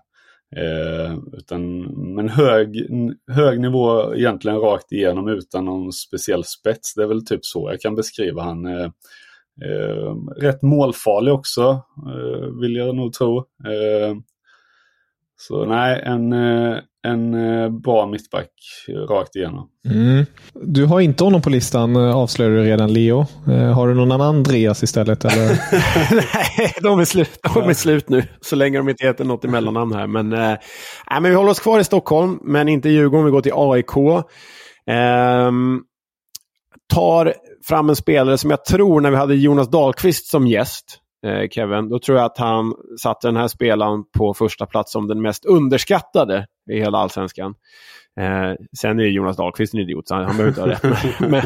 Eh, 0.57 1.18
utan, 1.33 1.83
men 2.14 2.29
hög, 2.29 2.87
hög 3.31 3.61
nivå 3.61 4.14
egentligen 4.14 4.61
rakt 4.61 4.92
igenom 4.92 5.29
utan 5.29 5.64
någon 5.64 5.92
speciell 5.92 6.44
spets. 6.44 6.94
Det 6.94 7.03
är 7.03 7.07
väl 7.07 7.27
typ 7.27 7.44
så 7.44 7.70
jag 7.70 7.81
kan 7.81 7.94
beskriva 7.94 8.42
han. 8.42 8.66
Eh, 8.66 8.90
eh, 9.64 10.42
rätt 10.42 10.62
målfarlig 10.62 11.35
också, 11.35 11.83
eh, 12.07 12.61
vill 12.61 12.77
jag 12.77 12.97
nog 12.97 13.12
tro. 13.12 13.38
Eh, 13.38 14.16
så 15.40 15.64
nej, 15.64 16.03
en, 16.05 16.33
eh, 16.33 16.79
en 17.07 17.35
eh, 17.35 17.68
bra 17.71 18.07
mittback 18.07 18.51
rakt 19.09 19.37
igenom. 19.37 19.68
Mm. 19.90 20.27
Du 20.55 20.85
har 20.85 21.01
inte 21.01 21.25
honom 21.25 21.42
på 21.42 21.51
listan 21.51 21.97
eh, 21.97 22.16
avslöjar 22.16 22.51
du 22.51 22.62
redan 22.62 22.92
Leo. 22.92 23.27
Eh, 23.49 23.73
Har 23.73 23.88
du 23.88 23.94
någon 23.94 24.12
annan 24.12 24.35
Andreas 24.37 24.83
istället? 24.83 25.25
Eller? 25.25 25.49
Nej, 26.14 26.73
de 26.83 27.01
är, 27.01 27.05
slut, 27.05 27.38
de 27.55 27.68
är 27.68 27.75
slut 27.75 28.09
nu. 28.09 28.23
Så 28.40 28.57
länge 28.57 28.79
de 28.79 28.88
inte 28.88 29.07
heter 29.07 29.25
något 29.25 29.44
i 29.44 29.49
mellannamn 29.49 29.94
här. 29.94 30.07
Men, 30.07 30.33
eh, 30.33 30.38
nej, 31.11 31.21
men 31.21 31.23
vi 31.23 31.35
håller 31.35 31.51
oss 31.51 31.61
kvar 31.61 31.81
i 31.81 31.85
Stockholm, 31.85 32.38
men 32.42 32.68
inte 32.68 32.88
Djurgården. 32.88 33.27
Vi 33.27 33.33
går 33.33 33.40
till 33.40 33.53
AIK. 33.55 34.25
Ehm, 34.87 35.81
tar 36.94 37.35
fram 37.68 37.88
en 37.88 37.96
spelare 37.96 38.38
som 38.38 38.50
jag 38.50 38.64
tror 38.64 39.00
när 39.00 39.11
vi 39.11 39.16
hade 39.16 39.35
Jonas 39.35 39.70
Dahlqvist 39.70 40.26
som 40.26 40.46
gäst, 40.46 40.98
eh, 41.26 41.48
Kevin, 41.48 41.88
då 41.88 41.98
tror 41.98 42.18
jag 42.18 42.24
att 42.24 42.38
han 42.38 42.74
satte 43.00 43.28
den 43.28 43.37
här 43.37 43.48
spelaren 43.48 44.04
på 44.18 44.35
första 44.35 44.66
plats 44.66 44.92
som 44.92 45.09
den 45.09 45.22
mest 45.22 45.44
underskattade 45.44 46.46
i 46.70 46.78
hela 46.78 46.98
allsvenskan. 46.98 47.54
Eh, 48.20 48.52
sen 48.78 48.98
är 48.98 49.04
ju 49.04 49.11
Jonas 49.11 49.37
Dahlqvist 49.37 49.74
en 49.74 49.81
idiot, 49.81 50.09
så 50.09 50.14
han, 50.14 50.24
han 50.24 50.37
behöver 50.37 50.48
inte 50.48 50.61
ha 50.61 50.68
rätt. 50.68 51.20
men, 51.31 51.42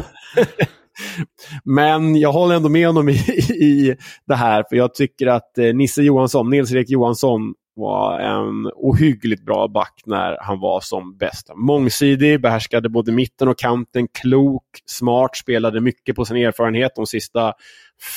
men 1.64 2.16
jag 2.16 2.32
håller 2.32 2.54
ändå 2.54 2.68
med 2.68 2.86
honom 2.86 3.08
i, 3.08 3.12
i 3.48 3.96
det 4.26 4.34
här, 4.34 4.64
för 4.68 4.76
jag 4.76 4.94
tycker 4.94 5.26
att 5.26 5.58
eh, 5.58 5.74
Nisse 5.74 6.02
Johansson, 6.02 6.50
Nils-Erik 6.50 6.90
Johansson, 6.90 7.54
var 7.74 8.20
en 8.20 8.70
ohyggligt 8.74 9.44
bra 9.44 9.68
back 9.68 10.02
när 10.06 10.36
han 10.40 10.60
var 10.60 10.80
som 10.80 11.16
bäst. 11.16 11.50
Mångsidig, 11.54 12.40
behärskade 12.40 12.88
både 12.88 13.12
mitten 13.12 13.48
och 13.48 13.58
kanten, 13.58 14.08
klok, 14.08 14.64
smart, 14.86 15.36
spelade 15.36 15.80
mycket 15.80 16.16
på 16.16 16.24
sin 16.24 16.36
erfarenhet 16.36 16.92
de 16.94 17.06
sista 17.06 17.52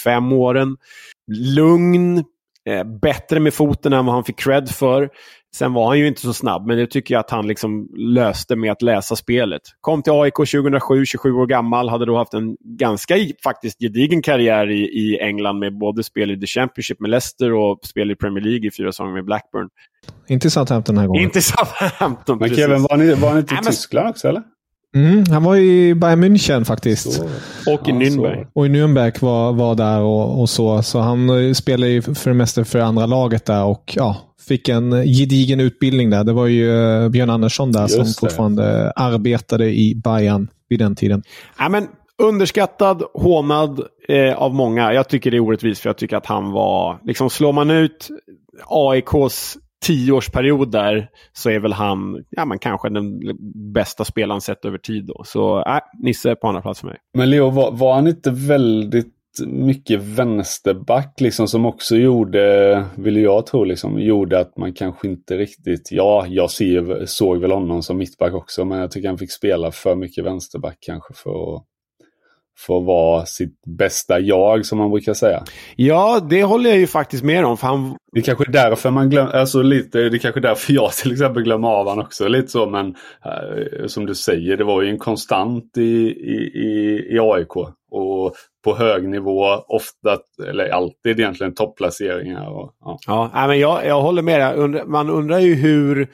fem 0.03 0.33
åren. 0.33 0.77
Lugn, 1.55 2.17
eh, 2.69 2.83
bättre 3.01 3.39
med 3.39 3.53
foten 3.53 3.93
än 3.93 4.05
vad 4.05 4.15
han 4.15 4.23
fick 4.23 4.39
cred 4.39 4.69
för. 4.69 5.09
Sen 5.57 5.73
var 5.73 5.87
han 5.87 5.99
ju 5.99 6.07
inte 6.07 6.21
så 6.21 6.33
snabb, 6.33 6.67
men 6.67 6.77
det 6.77 6.87
tycker 6.87 7.13
jag 7.15 7.19
att 7.19 7.29
han 7.31 7.47
liksom 7.47 7.89
löste 7.97 8.55
med 8.55 8.71
att 8.71 8.81
läsa 8.81 9.15
spelet. 9.15 9.61
Kom 9.81 10.01
till 10.03 10.13
AIK 10.13 10.33
2007, 10.35 11.05
27 11.05 11.31
år 11.33 11.45
gammal, 11.47 11.89
hade 11.89 12.05
då 12.05 12.17
haft 12.17 12.33
en 12.33 12.55
ganska 12.77 13.15
faktiskt 13.43 13.79
gedigen 13.79 14.21
karriär 14.21 14.69
i, 14.71 14.81
i 14.83 15.19
England 15.21 15.59
med 15.59 15.77
både 15.77 16.03
spel 16.03 16.31
i 16.31 16.39
The 16.39 16.45
Championship 16.47 16.99
med 16.99 17.09
Leicester 17.09 17.53
och 17.53 17.79
spel 17.85 18.11
i 18.11 18.15
Premier 18.15 18.43
League 18.43 18.67
i 18.67 18.71
fyra 18.71 18.91
säsonger 18.91 19.13
med 19.13 19.25
Blackburn. 19.25 19.69
inte 20.27 20.49
Southampton 20.49 20.95
den 20.95 21.01
här 21.01 21.07
gången. 21.07 21.23
Inte 21.23 21.41
Southampton, 21.41 22.37
Men 22.37 22.49
precis. 22.49 22.65
Kevin, 22.65 22.81
var 22.89 22.97
ni, 22.97 23.13
var 23.13 23.33
ni 23.33 23.39
inte 23.39 23.53
i 23.53 23.55
men- 23.55 23.63
Tyskland 23.65 24.09
också 24.09 24.27
eller? 24.27 24.43
Mm, 24.95 25.23
han 25.29 25.43
var 25.43 25.55
i 25.55 25.95
Bayern 25.95 26.23
München 26.23 26.63
faktiskt. 26.63 27.13
Så. 27.13 27.23
Och 27.23 27.29
i 27.89 27.91
Ja, 27.91 27.95
Nürnberg. 27.95 28.43
så. 28.43 28.49
Och 28.53 28.65
i 28.65 28.69
Nürnberg 28.69 29.21
var, 29.21 29.53
var 29.53 29.75
där 29.75 30.01
och, 30.01 30.41
och 30.41 30.49
så. 30.49 30.81
Så 30.83 30.99
han 30.99 31.29
eh, 31.47 31.53
spelade 31.53 31.91
ju 31.91 32.01
för 32.01 32.29
det 32.29 32.33
mesta 32.35 32.65
för 32.65 32.79
andra 32.79 33.05
laget 33.05 33.45
där 33.45 33.63
och 33.63 33.93
ja, 33.95 34.17
fick 34.47 34.69
en 34.69 34.91
gedigen 34.91 35.59
utbildning 35.59 36.09
där. 36.09 36.23
Det 36.23 36.33
var 36.33 36.47
ju 36.47 36.71
eh, 37.03 37.09
Björn 37.09 37.29
Andersson 37.29 37.71
där 37.71 37.81
Just 37.81 37.93
som 37.95 38.03
det. 38.05 38.13
fortfarande 38.19 38.91
arbetade 38.95 39.65
i 39.69 39.95
Bayern 40.03 40.47
vid 40.69 40.79
den 40.79 40.95
tiden. 40.95 41.23
Ja, 41.59 41.69
men 41.69 41.87
underskattad, 42.23 43.03
hånad 43.13 43.81
eh, 44.09 44.33
av 44.37 44.53
många. 44.53 44.93
Jag 44.93 45.09
tycker 45.09 45.31
det 45.31 45.37
är 45.37 45.41
orättvist 45.41 45.81
för 45.81 45.89
jag 45.89 45.97
tycker 45.97 46.17
att 46.17 46.25
han 46.25 46.51
var... 46.51 46.97
Liksom 47.03 47.29
slår 47.29 47.53
man 47.53 47.69
ut 47.69 48.09
AIKs 48.67 49.57
tioårsperiod 49.85 50.71
där 50.71 51.09
så 51.33 51.49
är 51.49 51.59
väl 51.59 51.73
han 51.73 52.23
ja, 52.29 52.45
men 52.45 52.59
kanske 52.59 52.89
den 52.89 53.19
bästa 53.73 54.05
spelaren 54.05 54.41
sett 54.41 54.65
över 54.65 54.77
tid. 54.77 55.05
Då. 55.05 55.23
Så 55.25 55.59
äh, 55.59 55.79
Nisse 56.03 56.35
på 56.35 56.47
andra 56.47 56.61
plats 56.61 56.79
för 56.79 56.87
mig. 56.87 56.97
Men 57.13 57.29
Leo, 57.29 57.49
var, 57.49 57.71
var 57.71 57.93
han 57.95 58.07
inte 58.07 58.31
väldigt 58.31 59.15
mycket 59.43 60.01
vänsterback 60.01 61.21
liksom 61.21 61.47
som 61.47 61.65
också 61.65 61.95
gjorde, 61.95 62.85
vill 62.95 63.17
jag 63.17 63.45
tro, 63.45 63.63
liksom, 63.63 63.99
gjorde 63.99 64.39
att 64.39 64.57
man 64.57 64.73
kanske 64.73 65.07
inte 65.07 65.37
riktigt, 65.37 65.91
ja, 65.91 66.25
jag 66.27 66.51
ser, 66.51 67.05
såg 67.05 67.37
väl 67.37 67.51
honom 67.51 67.83
som 67.83 67.97
mittback 67.97 68.33
också, 68.33 68.65
men 68.65 68.79
jag 68.79 68.91
tycker 68.91 69.07
han 69.07 69.17
fick 69.17 69.31
spela 69.31 69.71
för 69.71 69.95
mycket 69.95 70.25
vänsterback 70.25 70.77
kanske 70.79 71.13
för 71.13 71.55
att, 71.55 71.63
att 72.79 72.85
vara 72.85 73.25
sitt 73.25 73.61
bästa 73.77 74.19
jag, 74.19 74.65
som 74.65 74.77
man 74.77 74.91
brukar 74.91 75.13
säga. 75.13 75.43
Ja, 75.75 76.19
det 76.29 76.43
håller 76.43 76.69
jag 76.69 76.79
ju 76.79 76.87
faktiskt 76.87 77.23
med 77.23 77.45
om. 77.45 77.57
För 77.57 77.67
han, 77.67 77.95
Det 78.11 78.19
är 78.19 78.23
kanske 78.23 78.43
är 78.43 78.51
därför 78.51 78.91
man 78.91 79.09
glömmer, 79.09 79.31
alltså 79.31 79.61
lite, 79.61 79.97
det 79.97 80.17
är 80.17 80.19
kanske 80.19 80.41
därför 80.41 80.73
jag 80.73 80.91
till 80.91 81.11
exempel 81.11 81.43
glömmer 81.43 81.67
av 81.67 81.87
han 81.87 81.99
också 81.99 82.27
lite 82.27 82.47
så 82.47 82.65
men 82.65 82.95
eh, 83.25 83.85
som 83.87 84.05
du 84.05 84.15
säger, 84.15 84.57
det 84.57 84.63
var 84.63 84.81
ju 84.81 84.89
en 84.89 84.97
konstant 84.97 85.77
i, 85.77 85.81
i, 85.81 86.51
i, 86.55 87.07
i 87.15 87.19
AIK 87.19 87.55
och 87.91 88.35
på 88.63 88.75
hög 88.75 89.09
nivå, 89.09 89.45
ofta, 89.67 90.17
eller 90.47 90.69
alltid 90.69 91.19
egentligen 91.19 91.53
topplaceringar. 91.53 92.49
Och, 92.49 92.71
ja. 92.85 92.97
ja, 93.07 93.47
men 93.47 93.59
jag, 93.59 93.85
jag 93.85 94.01
håller 94.01 94.21
med. 94.21 94.57
dig. 94.57 94.85
Man 94.85 95.09
undrar 95.09 95.39
ju 95.39 95.55
hur 95.55 96.07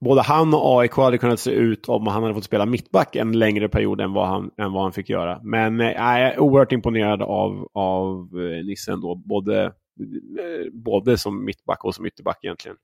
både 0.00 0.22
han 0.22 0.54
och 0.54 0.80
AIK 0.80 0.92
hade 0.92 1.18
kunnat 1.18 1.40
se 1.40 1.50
ut 1.50 1.88
om 1.88 2.06
han 2.06 2.22
hade 2.22 2.34
fått 2.34 2.44
spela 2.44 2.66
mittback 2.66 3.16
en 3.16 3.38
längre 3.38 3.68
period 3.68 4.00
än 4.00 4.12
vad 4.12 4.28
han, 4.28 4.50
än 4.58 4.72
vad 4.72 4.82
han 4.82 4.92
fick 4.92 5.08
göra. 5.08 5.40
Men 5.42 5.80
eh, 5.80 5.86
jag 5.86 6.20
är 6.20 6.40
oerhört 6.40 6.72
imponerad 6.72 7.22
av, 7.22 7.68
av 7.72 8.28
eh, 8.34 8.64
Nisse 8.64 8.92
ändå. 8.92 9.14
Både, 9.14 9.64
eh, 9.64 9.72
både 10.72 11.18
som 11.18 11.44
mittback 11.44 11.84
och 11.84 11.94
som 11.94 12.06
ytterback 12.06 12.44
egentligen. 12.44 12.76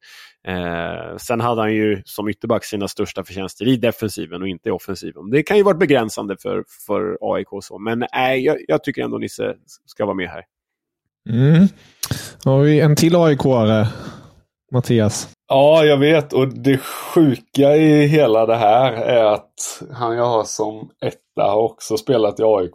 Eh, 0.46 1.16
sen 1.16 1.40
hade 1.40 1.61
han 1.61 1.74
ju 1.74 2.02
som 2.05 2.29
ytterback 2.29 2.64
sina 2.64 2.88
största 2.88 3.24
förtjänster 3.24 3.68
i 3.68 3.76
defensiven 3.76 4.42
och 4.42 4.48
inte 4.48 4.68
i 4.68 4.72
offensiven. 4.72 5.31
Det 5.31 5.42
kan 5.42 5.57
ju 5.57 5.62
varit 5.62 5.79
begränsande 5.79 6.37
för, 6.42 6.64
för 6.87 7.18
AIK. 7.20 7.52
och 7.52 7.64
Så. 7.64 7.79
Men 7.79 8.02
eh, 8.02 8.35
jag, 8.35 8.57
jag 8.68 8.85
tycker 8.85 9.02
ändå 9.02 9.18
Nisse 9.18 9.55
ska 9.87 10.05
vara 10.05 10.16
med 10.16 10.29
här. 10.29 10.44
Mm. 11.31 11.66
Då 12.44 12.50
har 12.50 12.62
vi 12.62 12.81
en 12.81 12.96
till 12.96 13.16
AIK-are. 13.16 13.87
Mattias 14.72 15.36
ja, 15.49 15.85
jag 15.85 15.97
vet 15.99 16.33
och 16.33 16.49
det 16.49 16.79
sjuka 16.79 17.77
i 17.77 18.07
hela 18.07 18.47
det 18.47 18.57
här 18.57 18.93
är 18.93 19.25
att 19.25 19.83
han 19.93 20.17
jag 20.17 20.27
har 20.27 20.45
som 20.45 20.90
etta 21.05 21.51
har 21.51 21.63
också 21.63 21.97
spelat 21.97 22.40
i 22.40 22.42
AIK. 22.42 22.75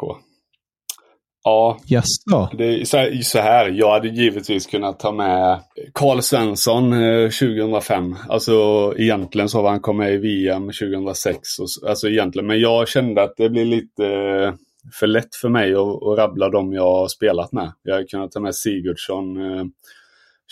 Ja, 1.43 1.78
Jaså? 1.86 2.49
Det 2.57 2.65
är 2.82 3.22
så 3.24 3.39
här, 3.39 3.69
jag 3.69 3.91
hade 3.91 4.07
givetvis 4.07 4.65
kunnat 4.67 4.99
ta 4.99 5.11
med 5.11 5.59
Karl 5.93 6.19
Svensson 6.22 6.93
eh, 6.93 7.30
2005. 7.30 8.15
Alltså 8.30 8.53
egentligen 8.97 9.49
så 9.49 9.61
var 9.61 9.69
han 9.69 9.80
kom 9.80 9.97
med 9.97 10.13
i 10.13 10.17
VM 10.17 10.63
2006. 10.82 11.38
Och, 11.59 11.69
så- 11.72 11.88
alltså 11.88 12.07
egentligen, 12.09 12.47
men 12.47 12.59
jag 12.59 12.88
kände 12.88 13.24
att 13.24 13.34
det 13.38 13.49
blir 13.49 13.65
lite 13.65 14.05
eh, 14.07 14.53
för 14.99 15.07
lätt 15.07 15.36
för 15.41 15.49
mig 15.49 15.74
att, 15.74 16.03
att 16.03 16.17
rabbla 16.17 16.49
dem 16.49 16.74
jag 16.74 16.84
har 16.93 17.07
spelat 17.07 17.51
med. 17.51 17.72
Jag 17.84 17.93
hade 17.93 18.05
kunnat 18.07 18.32
ta 18.32 18.39
med 18.39 18.55
Sigurdsson 18.55 19.38
eh, 19.57 19.65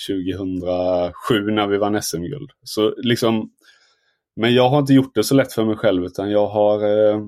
2007 0.07 1.51
när 1.51 1.67
vi 1.67 1.77
vann 1.77 2.01
SM-guld. 2.01 2.51
Så 2.63 2.93
liksom, 2.97 3.49
men 4.35 4.53
jag 4.53 4.69
har 4.69 4.79
inte 4.79 4.93
gjort 4.93 5.15
det 5.15 5.23
så 5.23 5.35
lätt 5.35 5.53
för 5.53 5.65
mig 5.65 5.75
själv 5.75 6.03
utan 6.03 6.31
jag 6.31 6.47
har 6.47 6.83
eh, 6.83 7.19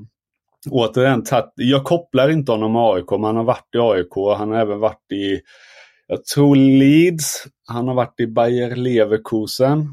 återigen 0.69 1.24
tagit, 1.24 1.53
jag 1.55 1.84
kopplar 1.84 2.30
inte 2.30 2.51
honom 2.51 2.74
med 2.74 2.82
AIK, 2.82 3.11
men 3.11 3.24
han 3.24 3.36
har 3.36 3.43
varit 3.43 3.76
i 3.76 3.78
AIK, 3.78 4.38
han 4.38 4.51
har 4.51 4.57
även 4.57 4.80
varit 4.80 5.11
i 5.11 5.41
Jag 6.07 6.26
tror 6.26 6.55
Leeds. 6.55 7.43
Han 7.67 7.88
har 7.88 7.95
varit 7.95 8.19
i 8.19 8.28
Bayer 8.28 8.76
Leverkusen. 8.76 9.88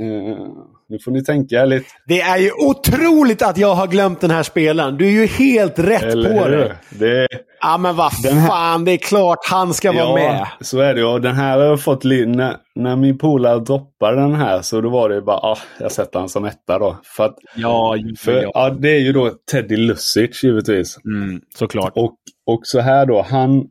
Uh, 0.00 0.48
nu 0.88 0.98
får 0.98 1.10
ni 1.10 1.24
tänka 1.24 1.64
lite. 1.64 1.86
Det 2.06 2.20
är 2.20 2.38
ju 2.38 2.50
otroligt 2.52 3.42
att 3.42 3.58
jag 3.58 3.74
har 3.74 3.86
glömt 3.86 4.20
den 4.20 4.30
här 4.30 4.42
spelaren. 4.42 4.96
Du 4.96 5.06
är 5.06 5.10
ju 5.10 5.26
helt 5.26 5.78
rätt 5.78 6.02
Eller 6.02 6.38
på 6.38 6.48
det. 6.48 6.76
det. 6.90 7.28
Ja 7.60 7.78
men 7.78 7.96
vad 7.96 8.12
fan, 8.48 8.84
det 8.84 8.92
är 8.92 8.96
klart 8.96 9.38
han 9.42 9.74
ska 9.74 9.94
ja, 9.94 10.06
vara 10.06 10.14
med. 10.14 10.46
så 10.60 10.80
är 10.80 10.94
det 10.94 11.00
ju. 11.00 11.18
Den 11.18 11.34
här 11.34 11.58
har 11.58 11.64
jag 11.64 11.82
fått 11.82 12.04
när, 12.04 12.56
när 12.74 12.96
min 12.96 13.18
polare 13.18 13.60
droppade 13.60 14.20
den 14.20 14.34
här 14.34 14.62
så 14.62 14.80
då 14.80 14.88
var 14.88 15.08
det 15.08 15.22
bara, 15.22 15.36
ah, 15.36 15.58
jag 15.80 15.92
sätter 15.92 16.18
han 16.18 16.28
som 16.28 16.44
etta 16.44 16.78
då. 16.78 16.96
För 17.04 17.24
att, 17.24 17.36
ja, 17.54 17.96
för, 18.18 18.42
ja. 18.42 18.50
ja, 18.54 18.70
det 18.70 18.90
är 18.90 19.00
ju 19.00 19.12
då 19.12 19.30
Teddy 19.50 19.76
Lucic 19.76 20.44
givetvis. 20.44 20.98
Mm, 21.04 21.40
såklart. 21.58 21.92
Och, 21.96 22.16
och 22.46 22.60
så 22.62 22.80
här 22.80 23.06
då, 23.06 23.22
han, 23.22 23.64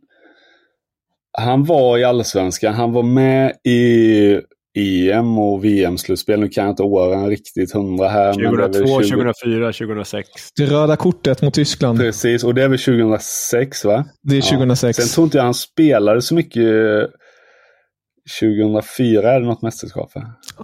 han 1.38 1.64
var 1.64 1.98
i 1.98 2.04
Allsvenskan, 2.04 2.74
han 2.74 2.94
var 2.94 3.04
med 3.04 3.52
i 3.64 4.42
EM 4.76 5.38
och 5.40 5.66
VM-slutspel. 5.66 6.40
Nu 6.40 6.50
kan 6.50 6.64
jag 6.64 6.72
inte 6.72 6.84
åren 6.84 7.30
riktigt 7.30 7.74
hundra 7.74 8.08
här. 8.08 8.34
2002, 8.34 9.04
20... 9.04 9.10
2004, 9.10 9.72
2006. 9.72 10.30
Det 10.58 10.66
röda 10.66 10.96
kortet 10.96 11.42
mot 11.42 11.54
Tyskland. 11.54 12.00
Precis, 12.00 12.44
och 12.44 12.54
det 12.54 12.64
är 12.64 12.68
väl 12.68 12.80
2006 12.80 13.86
va? 13.86 14.06
Det 14.24 14.38
är 14.38 14.42
2006. 14.42 14.98
Ja. 14.98 15.04
Sen 15.06 15.14
tror 15.14 15.26
inte 15.26 15.38
jag 15.38 15.44
han 15.44 15.54
spelade 15.54 16.22
så 16.22 16.36
mycket 16.36 16.64
2004 18.40 19.32
är 19.32 19.40
det 19.40 19.46
något 19.46 19.62
mästerskap? 19.62 20.12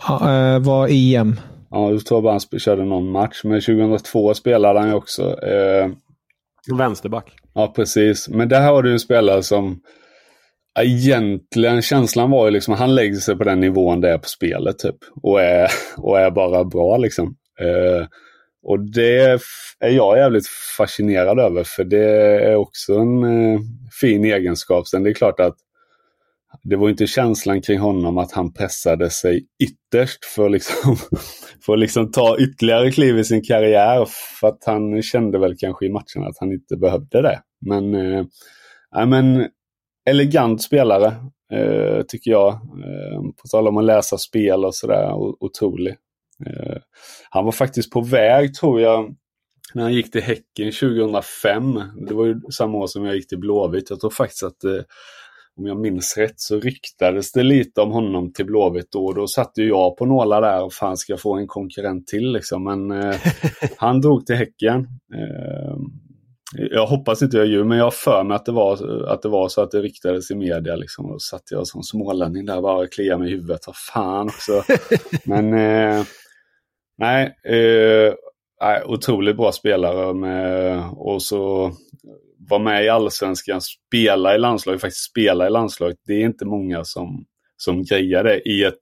Ja, 0.07 0.53
äh, 0.55 0.59
var 0.59 0.87
EM. 0.91 1.39
Ja, 1.69 1.91
jag 1.91 2.05
tror 2.05 2.21
bara 2.21 2.33
han 2.33 2.59
körde 2.59 2.85
någon 2.85 3.11
match. 3.11 3.41
Men 3.43 3.61
2002 3.61 4.33
spelade 4.33 4.79
han 4.79 4.89
ju 4.89 4.95
också. 4.95 5.43
Eh... 5.43 5.89
Vänsterback. 6.77 7.31
Ja, 7.53 7.73
precis. 7.75 8.29
Men 8.29 8.49
där 8.49 8.61
har 8.61 8.83
du 8.83 8.91
en 8.91 8.99
spelare 8.99 9.43
som 9.43 9.79
Egentligen, 10.79 11.81
känslan 11.81 12.31
var 12.31 12.45
ju 12.45 12.51
liksom 12.51 12.73
att 12.73 12.79
han 12.79 12.95
lägger 12.95 13.15
sig 13.15 13.37
på 13.37 13.43
den 13.43 13.59
nivån 13.59 14.01
det 14.01 14.09
är 14.09 14.17
på 14.17 14.27
spelet 14.27 14.79
typ. 14.79 14.95
Och 15.21 15.41
är, 15.41 15.67
och 15.97 16.19
är 16.19 16.31
bara 16.31 16.63
bra 16.63 16.97
liksom. 16.97 17.35
Eh, 17.59 18.07
och 18.63 18.79
det 18.79 19.39
är 19.79 19.89
jag 19.89 20.17
jävligt 20.17 20.47
fascinerad 20.77 21.39
över 21.39 21.63
för 21.63 21.83
det 21.83 22.05
är 22.45 22.55
också 22.55 22.93
en 22.93 23.23
eh, 23.23 23.59
fin 24.01 24.25
egenskap. 24.25 24.87
Sen 24.87 25.03
det 25.03 25.09
är 25.09 25.13
klart 25.13 25.39
att 25.39 25.55
det 26.63 26.75
var 26.75 26.89
inte 26.89 27.07
känslan 27.07 27.61
kring 27.61 27.79
honom 27.79 28.17
att 28.17 28.31
han 28.31 28.53
pressade 28.53 29.09
sig 29.09 29.45
ytterst 29.63 30.25
för, 30.25 30.49
liksom, 30.49 30.95
för 31.65 31.73
att 31.73 31.79
liksom 31.79 32.11
ta 32.11 32.37
ytterligare 32.39 32.91
kliv 32.91 33.19
i 33.19 33.23
sin 33.23 33.43
karriär. 33.43 34.07
För 34.39 34.47
att 34.47 34.63
han 34.65 35.01
kände 35.01 35.39
väl 35.39 35.57
kanske 35.57 35.85
i 35.85 35.89
matchen 35.89 36.23
att 36.23 36.37
han 36.39 36.51
inte 36.51 36.77
behövde 36.77 37.21
det. 37.21 37.41
Men, 37.65 37.95
eh, 37.95 38.25
men 39.05 39.47
elegant 40.09 40.61
spelare, 40.61 41.15
eh, 41.53 42.01
tycker 42.07 42.31
jag. 42.31 42.53
Eh, 42.53 43.21
på 43.21 43.47
tal 43.51 43.67
om 43.67 43.77
att 43.77 43.85
läsa 43.85 44.17
spel 44.17 44.65
och 44.65 44.75
sådär, 44.75 45.13
otrolig. 45.39 45.95
Eh, 46.45 46.77
han 47.29 47.45
var 47.45 47.51
faktiskt 47.51 47.91
på 47.91 48.01
väg, 48.01 48.53
tror 48.53 48.81
jag, 48.81 49.15
när 49.73 49.83
han 49.83 49.93
gick 49.93 50.11
till 50.11 50.21
Häcken 50.21 50.71
2005. 50.71 51.81
Det 52.07 52.13
var 52.13 52.25
ju 52.25 52.41
samma 52.51 52.77
år 52.77 52.87
som 52.87 53.05
jag 53.05 53.15
gick 53.15 53.27
till 53.27 53.39
Blåvitt. 53.39 53.89
Jag 53.89 53.99
tror 53.99 54.09
faktiskt 54.09 54.43
att 54.43 54.63
eh, 54.63 54.81
om 55.55 55.65
jag 55.65 55.79
minns 55.79 56.17
rätt 56.17 56.39
så 56.39 56.59
ryktades 56.59 57.31
det 57.31 57.43
lite 57.43 57.81
om 57.81 57.91
honom 57.91 58.33
till 58.33 58.45
Blåvitt 58.45 58.91
då. 58.91 59.13
Då 59.13 59.27
satt 59.27 59.57
ju 59.57 59.67
jag 59.67 59.97
på 59.97 60.05
nålar 60.05 60.41
där 60.41 60.63
och 60.63 60.73
fan 60.73 60.97
ska 60.97 61.13
jag 61.13 61.19
få 61.19 61.35
en 61.35 61.47
konkurrent 61.47 62.07
till 62.07 62.31
liksom. 62.31 62.63
Men 62.63 62.91
eh, 62.91 63.15
han 63.77 64.01
drog 64.01 64.25
till 64.25 64.35
Häcken. 64.35 64.87
Eh, 65.13 65.75
jag 66.53 66.85
hoppas 66.85 67.21
inte 67.21 67.37
jag 67.37 67.45
ljuger, 67.45 67.63
men 67.63 67.77
jag 67.77 67.85
har 67.85 67.91
för 67.91 68.23
mig 68.23 68.35
att 68.35 68.45
det 68.45 68.51
var, 68.51 69.03
att 69.07 69.21
det 69.21 69.29
var 69.29 69.49
så 69.49 69.61
att 69.61 69.71
det 69.71 69.81
riktades 69.81 70.31
i 70.31 70.35
media. 70.35 70.75
Liksom, 70.75 71.05
och 71.05 71.11
då 71.11 71.19
satt 71.19 71.51
jag 71.51 71.67
som 71.67 71.83
smålänning 71.83 72.45
där 72.45 72.61
bara 72.61 72.77
och 72.77 72.91
kliade 72.91 73.19
mig 73.19 73.31
i 73.31 73.35
huvudet. 73.35 73.67
Vad 73.67 73.75
fan 73.75 74.27
också. 74.27 74.63
men 75.25 75.53
eh, 75.53 76.05
nej, 76.97 77.25
eh, 77.45 78.13
nej, 78.61 78.83
otroligt 78.85 79.37
bra 79.37 79.51
spelare. 79.51 80.13
Med, 80.13 80.83
och 80.91 81.23
så 81.23 81.71
vara 82.49 82.63
med 82.63 82.85
i 82.85 82.89
allsvenskan, 82.89 83.61
spela 83.61 84.35
i 84.35 84.37
landslaget, 84.37 84.81
faktiskt 84.81 85.09
spela 85.09 85.47
i 85.47 85.49
landslaget. 85.49 85.97
Det 86.07 86.13
är 86.13 86.25
inte 86.25 86.45
många 86.45 86.83
som, 86.83 87.25
som 87.57 87.83
grejar 87.83 88.23
det 88.23 88.41
i 88.49 88.63
ett 88.63 88.79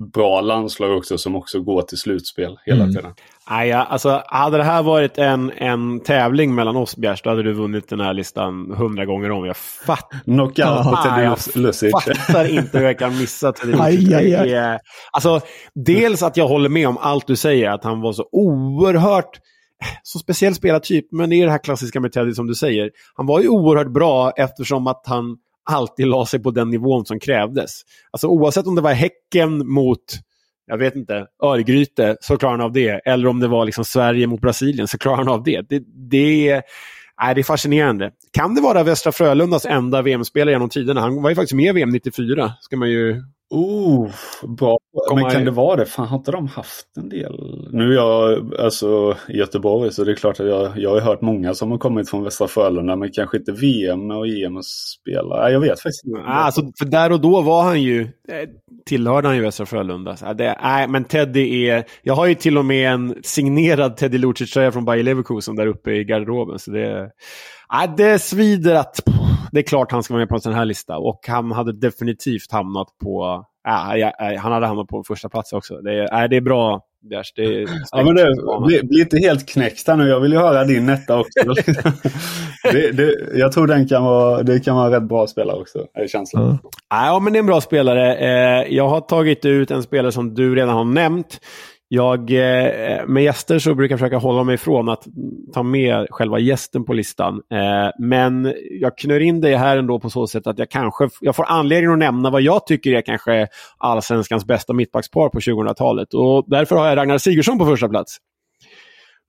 bra 0.00 0.40
landslag 0.40 0.96
också 0.96 1.18
som 1.18 1.36
också 1.36 1.60
går 1.60 1.82
till 1.82 1.98
slutspel 1.98 2.58
hela 2.64 2.82
mm. 2.82 2.94
tiden. 2.94 3.14
Nej, 3.50 3.72
alltså, 3.72 4.22
hade 4.26 4.56
det 4.56 4.64
här 4.64 4.82
varit 4.82 5.18
en, 5.18 5.50
en 5.50 6.00
tävling 6.00 6.54
mellan 6.54 6.76
oss 6.76 6.96
Bjärs, 6.96 7.22
då 7.22 7.30
hade 7.30 7.42
du 7.42 7.52
vunnit 7.52 7.88
den 7.88 8.00
här 8.00 8.14
listan 8.14 8.74
hundra 8.76 9.04
gånger 9.04 9.30
om. 9.30 9.46
Jag 9.46 9.56
fattar, 9.56 10.18
Knockout 10.24 10.84
på 10.84 10.98
Teddy 11.04 11.62
Lucic. 11.62 11.90
Jag 12.06 12.16
fattar 12.16 12.44
inte 12.50 12.78
hur 12.78 12.84
jag 12.84 12.98
kan 12.98 13.18
missa 13.18 13.52
Teddy 13.52 13.72
Lucic. 13.90 14.80
Alltså, 15.12 15.40
dels 15.74 16.22
att 16.22 16.36
jag 16.36 16.48
håller 16.48 16.68
med 16.68 16.88
om 16.88 16.98
allt 16.98 17.26
du 17.26 17.36
säger, 17.36 17.70
att 17.70 17.84
han 17.84 18.00
var 18.00 18.12
så 18.12 18.28
oerhört 18.32 19.40
så 20.02 20.18
speciell 20.18 20.54
spelartyp, 20.54 21.12
men 21.12 21.30
det 21.30 21.36
är 21.36 21.44
det 21.44 21.52
här 21.52 21.64
klassiska 21.64 22.00
med 22.00 22.12
Teddy 22.12 22.32
som 22.32 22.46
du 22.46 22.54
säger. 22.54 22.90
Han 23.14 23.26
var 23.26 23.40
ju 23.40 23.48
oerhört 23.48 23.92
bra 23.92 24.30
eftersom 24.30 24.86
att 24.86 25.02
han 25.06 25.36
alltid 25.64 26.06
la 26.06 26.26
sig 26.26 26.42
på 26.42 26.50
den 26.50 26.70
nivån 26.70 27.06
som 27.06 27.20
krävdes. 27.20 27.82
Alltså 28.10 28.26
oavsett 28.26 28.66
om 28.66 28.74
det 28.74 28.82
var 28.82 28.92
Häcken 28.92 29.72
mot 29.72 30.04
jag 30.70 30.78
vet 30.78 30.96
inte, 30.96 31.26
Örgryte 31.42 32.16
så 32.20 32.36
klarar 32.36 32.52
han 32.52 32.60
av 32.60 32.72
det. 32.72 32.88
Eller 32.88 33.28
om 33.28 33.40
det 33.40 33.48
var 33.48 33.64
liksom 33.64 33.84
Sverige 33.84 34.26
mot 34.26 34.40
Brasilien 34.40 34.88
så 34.88 34.98
klarar 34.98 35.16
han 35.16 35.28
av 35.28 35.42
det. 35.42 35.68
Det, 35.68 35.82
det, 36.10 36.48
är, 36.48 36.62
det 37.34 37.40
är 37.40 37.42
fascinerande. 37.42 38.10
Kan 38.32 38.54
det 38.54 38.60
vara 38.60 38.82
Västra 38.82 39.12
Frölundas 39.12 39.66
enda 39.66 40.02
VM-spelare 40.02 40.52
genom 40.52 40.68
tiderna? 40.68 41.00
Han 41.00 41.22
var 41.22 41.30
ju 41.30 41.36
faktiskt 41.36 41.54
med 41.54 41.66
i 41.66 41.72
VM 41.72 41.90
94. 41.90 42.52
Ska 42.60 42.76
man 42.76 42.90
ju 42.90 43.22
Oh, 43.50 44.10
bra. 44.48 44.78
Men 45.14 45.30
kan 45.30 45.44
det 45.44 45.50
vara 45.50 45.76
det? 45.76 45.86
Fan, 45.86 46.08
har 46.08 46.16
inte 46.16 46.30
de 46.30 46.48
haft 46.48 46.86
en 46.96 47.08
del? 47.08 47.32
Nu 47.72 47.90
är 47.90 47.94
jag 47.94 48.54
alltså, 48.58 49.16
i 49.28 49.36
Göteborg 49.36 49.92
så 49.92 50.04
det 50.04 50.12
är 50.12 50.16
klart 50.16 50.40
att 50.40 50.46
jag, 50.46 50.72
jag 50.76 50.90
har 50.90 51.00
hört 51.00 51.20
många 51.20 51.54
som 51.54 51.70
har 51.70 51.78
kommit 51.78 52.10
från 52.10 52.24
Västra 52.24 52.48
Frölunda 52.48 52.96
men 52.96 53.10
kanske 53.12 53.36
inte 53.36 53.52
VM 53.52 54.10
och 54.10 54.28
EM 54.28 54.62
spela. 54.62 55.50
Jag 55.50 55.60
vet 55.60 55.80
faktiskt 55.80 56.04
inte. 56.04 56.20
Alltså, 56.20 56.72
för 56.78 56.84
där 56.84 57.12
och 57.12 57.20
då 57.20 57.40
var 57.40 57.62
han 57.62 57.82
ju, 57.82 58.00
eh, 58.02 58.48
tillhörde 58.86 59.28
han 59.28 59.36
ju 59.36 59.42
Västra 59.42 59.66
Frölunda. 59.66 60.16
Det, 60.34 60.58
nej, 60.62 60.88
men 60.88 61.04
Teddy 61.04 61.66
är, 61.66 61.84
jag 62.02 62.14
har 62.14 62.26
ju 62.26 62.34
till 62.34 62.58
och 62.58 62.64
med 62.64 62.92
en 62.92 63.14
signerad 63.22 63.96
Teddy 63.96 64.18
Lucic-tröja 64.18 64.72
från 64.72 64.84
Bayer 64.84 65.02
Leverkusen 65.02 65.56
där 65.56 65.66
uppe 65.66 65.90
i 65.90 66.04
garderoben. 66.04 66.58
Så 66.58 66.70
det, 66.70 67.10
nej, 67.72 67.90
det 67.96 68.18
svider 68.18 68.74
att 68.74 69.00
det 69.52 69.58
är 69.58 69.62
klart 69.62 69.92
han 69.92 70.02
ska 70.02 70.14
vara 70.14 70.22
med 70.22 70.28
på 70.28 70.34
en 70.34 70.40
sån 70.40 70.54
här 70.54 70.64
lista. 70.64 70.98
Och 70.98 71.20
han 71.28 71.52
hade 71.52 71.72
definitivt 71.72 72.52
hamnat 72.52 72.88
på... 73.04 73.44
Äh, 73.68 73.96
ja, 73.98 74.12
han 74.38 74.52
hade 74.52 74.66
hamnat 74.66 74.88
på 74.88 75.04
första 75.04 75.28
plats 75.28 75.52
också. 75.52 75.74
Det 75.80 75.92
är, 75.92 76.22
äh, 76.22 76.28
det 76.28 76.36
är 76.36 76.40
bra, 76.40 76.80
Bjärs. 77.10 77.32
Det 77.36 77.42
är 77.42 77.66
ja, 77.90 78.02
men 78.04 78.14
det, 78.14 78.36
bli, 78.66 78.80
bli 78.82 79.00
inte 79.00 79.18
helt 79.18 79.48
knäckt 79.48 79.88
här 79.88 79.96
nu. 79.96 80.08
Jag 80.08 80.20
vill 80.20 80.32
ju 80.32 80.38
höra 80.38 80.64
din 80.64 80.86
netta 80.86 81.18
också. 81.18 81.40
det, 82.72 82.92
det, 82.92 83.14
jag 83.34 83.52
tror 83.52 83.66
den 83.66 83.88
kan 83.88 84.04
vara, 84.04 84.42
det 84.42 84.60
kan 84.60 84.76
vara 84.76 84.96
rätt 84.96 85.02
bra 85.02 85.26
spelare 85.26 85.60
också, 85.60 85.86
är 85.94 86.08
känslan. 86.08 86.44
Mm. 86.44 86.58
Ja, 86.90 87.20
men 87.20 87.32
det 87.32 87.36
är 87.36 87.40
en 87.40 87.46
bra 87.46 87.60
spelare. 87.60 88.16
Eh, 88.16 88.74
jag 88.74 88.88
har 88.88 89.00
tagit 89.00 89.44
ut 89.44 89.70
en 89.70 89.82
spelare 89.82 90.12
som 90.12 90.34
du 90.34 90.54
redan 90.54 90.74
har 90.74 90.84
nämnt. 90.84 91.40
Jag, 91.92 92.30
eh, 92.30 93.06
med 93.06 93.22
gäster 93.22 93.58
så 93.58 93.74
brukar 93.74 93.92
jag 93.92 94.00
försöka 94.00 94.18
hålla 94.18 94.44
mig 94.44 94.54
ifrån 94.54 94.88
att 94.88 95.06
ta 95.54 95.62
med 95.62 96.06
själva 96.10 96.38
gästen 96.38 96.84
på 96.84 96.92
listan. 96.92 97.34
Eh, 97.52 97.90
men 97.98 98.54
jag 98.80 98.98
knör 98.98 99.20
in 99.20 99.40
dig 99.40 99.54
här 99.54 99.76
ändå 99.76 100.00
på 100.00 100.10
så 100.10 100.26
sätt 100.26 100.46
att 100.46 100.58
jag 100.58 100.70
kanske 100.70 101.08
jag 101.20 101.36
får 101.36 101.44
anledning 101.48 101.92
att 101.92 101.98
nämna 101.98 102.30
vad 102.30 102.42
jag 102.42 102.66
tycker 102.66 102.92
är 102.92 103.02
kanske 103.02 103.48
allsvenskans 103.78 104.44
bästa 104.44 104.72
mittbackspar 104.72 105.28
på 105.28 105.40
2000-talet. 105.40 106.14
Och 106.14 106.44
därför 106.46 106.76
har 106.76 106.88
jag 106.88 106.96
Ragnar 106.96 107.18
Sigurdsson 107.18 107.58
på 107.58 107.66
första 107.66 107.88
plats. 107.88 108.18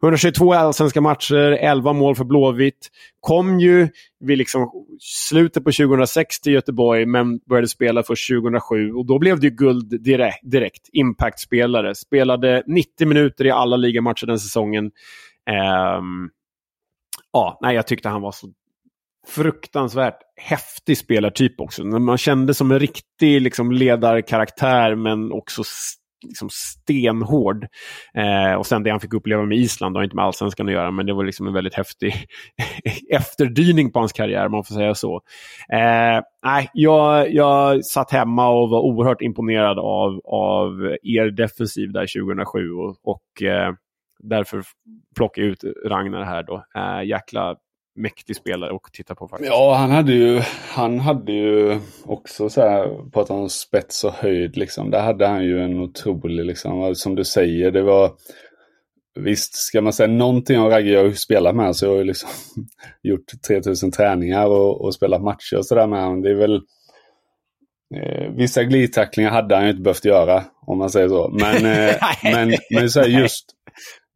122 0.03 0.53
allsvenska 0.53 1.01
matcher, 1.01 1.51
11 1.51 1.93
mål 1.93 2.15
för 2.15 2.23
Blåvitt. 2.23 2.89
Kom 3.19 3.59
ju 3.59 3.89
vid 4.19 4.37
liksom 4.37 4.71
slutet 4.99 5.63
på 5.63 5.71
2006 5.71 6.39
till 6.39 6.53
Göteborg, 6.53 7.05
men 7.05 7.37
började 7.37 7.67
spela 7.67 8.03
först 8.03 8.29
2007. 8.29 8.93
Och 8.93 9.05
då 9.05 9.19
blev 9.19 9.39
det 9.39 9.49
guld 9.49 10.03
direkt. 10.03 10.51
direkt. 10.51 10.89
Impact-spelare. 10.93 11.95
Spelade 11.95 12.63
90 12.67 13.07
minuter 13.07 13.45
i 13.45 13.51
alla 13.51 13.75
ligamatcher 13.75 14.27
den 14.27 14.39
säsongen. 14.39 14.85
Um, 15.95 16.29
ja, 17.33 17.59
nej, 17.61 17.75
jag 17.75 17.87
tyckte 17.87 18.09
han 18.09 18.21
var 18.21 18.31
så 18.31 18.47
fruktansvärt 19.27 20.19
häftig 20.35 20.97
spelartyp 20.97 21.61
också. 21.61 21.83
Man 21.83 22.17
kände 22.17 22.53
som 22.53 22.71
en 22.71 22.79
riktig 22.79 23.41
liksom, 23.41 23.71
ledarkaraktär, 23.71 24.95
men 24.95 25.31
också 25.31 25.63
liksom 26.23 26.49
stenhård. 26.51 27.67
Eh, 28.13 28.53
och 28.53 28.65
sen 28.65 28.83
det 28.83 28.89
han 28.89 28.99
fick 28.99 29.13
uppleva 29.13 29.45
med 29.45 29.57
Island 29.57 29.95
har 29.95 30.03
inte 30.03 30.15
med 30.15 30.25
allsvenskan 30.25 30.67
att 30.67 30.73
göra, 30.73 30.91
men 30.91 31.05
det 31.05 31.13
var 31.13 31.23
liksom 31.23 31.47
en 31.47 31.53
väldigt 31.53 31.75
häftig 31.75 32.13
efterdyning 33.13 33.91
på 33.91 33.99
hans 33.99 34.13
karriär, 34.13 34.45
om 34.45 34.51
man 34.51 34.63
får 34.63 34.75
säga 34.75 34.95
så. 34.95 35.15
Eh, 35.73 36.21
nej, 36.45 36.69
jag, 36.73 37.33
jag 37.33 37.85
satt 37.85 38.11
hemma 38.11 38.49
och 38.49 38.69
var 38.69 38.79
oerhört 38.79 39.21
imponerad 39.21 39.79
av, 39.79 40.21
av 40.25 40.97
er 41.03 41.31
defensiv 41.31 41.91
där 41.91 42.21
2007 42.21 42.71
och, 42.71 42.95
och 43.03 43.43
eh, 43.43 43.73
därför 44.19 44.63
plockar 45.15 45.41
jag 45.41 45.51
ut 45.51 45.63
Ragnar 45.85 46.23
här 46.23 46.43
då. 46.43 46.63
Eh, 46.75 47.07
jäkla 47.07 47.55
mäktig 47.95 48.35
spelare 48.35 48.75
att 48.75 48.93
titta 48.93 49.15
på 49.15 49.27
faktiskt. 49.27 49.51
Ja, 49.51 49.75
han 49.75 49.91
hade 49.91 50.13
ju, 50.13 50.41
han 50.69 50.99
hade 50.99 51.31
ju 51.31 51.79
också 52.03 52.49
så 52.49 52.61
här, 52.61 53.09
på 53.11 53.21
om 53.21 53.49
spets 53.49 54.03
och 54.03 54.13
höjd 54.13 54.57
liksom. 54.57 54.91
Där 54.91 55.01
hade 55.01 55.27
han 55.27 55.43
ju 55.43 55.61
en 55.61 55.79
otrolig, 55.79 56.45
liksom, 56.45 56.95
som 56.95 57.15
du 57.15 57.23
säger, 57.23 57.71
det 57.71 57.81
var 57.81 58.11
Visst, 59.19 59.55
ska 59.55 59.81
man 59.81 59.93
säga 59.93 60.07
någonting 60.07 60.59
om 60.59 60.69
Ragge, 60.69 60.89
jag 60.89 60.99
har 60.99 61.05
ju 61.05 61.15
spelat 61.15 61.55
med 61.55 61.75
så 61.75 61.85
jag 61.85 61.91
har 61.91 61.97
ju 61.97 62.03
liksom 62.03 62.29
gjort 63.03 63.25
3000 63.47 63.91
träningar 63.91 64.45
och, 64.45 64.81
och 64.81 64.93
spelat 64.93 65.21
matcher 65.21 65.57
och 65.57 65.65
sådär 65.65 65.87
med 65.87 66.03
honom. 66.03 66.21
Det 66.21 66.29
är 66.29 66.35
väl 66.35 66.55
eh, 67.95 68.31
Vissa 68.35 68.63
glidtacklingar 68.63 69.31
hade 69.31 69.55
han 69.55 69.63
ju 69.63 69.69
inte 69.69 69.81
behövt 69.81 70.05
göra, 70.05 70.43
om 70.61 70.77
man 70.77 70.89
säger 70.89 71.09
så. 71.09 71.29
Men, 71.29 71.65
eh, 71.65 71.95
men, 72.23 72.53
men 72.71 72.89
så 72.89 72.99
här, 72.99 73.07
just 73.07 73.45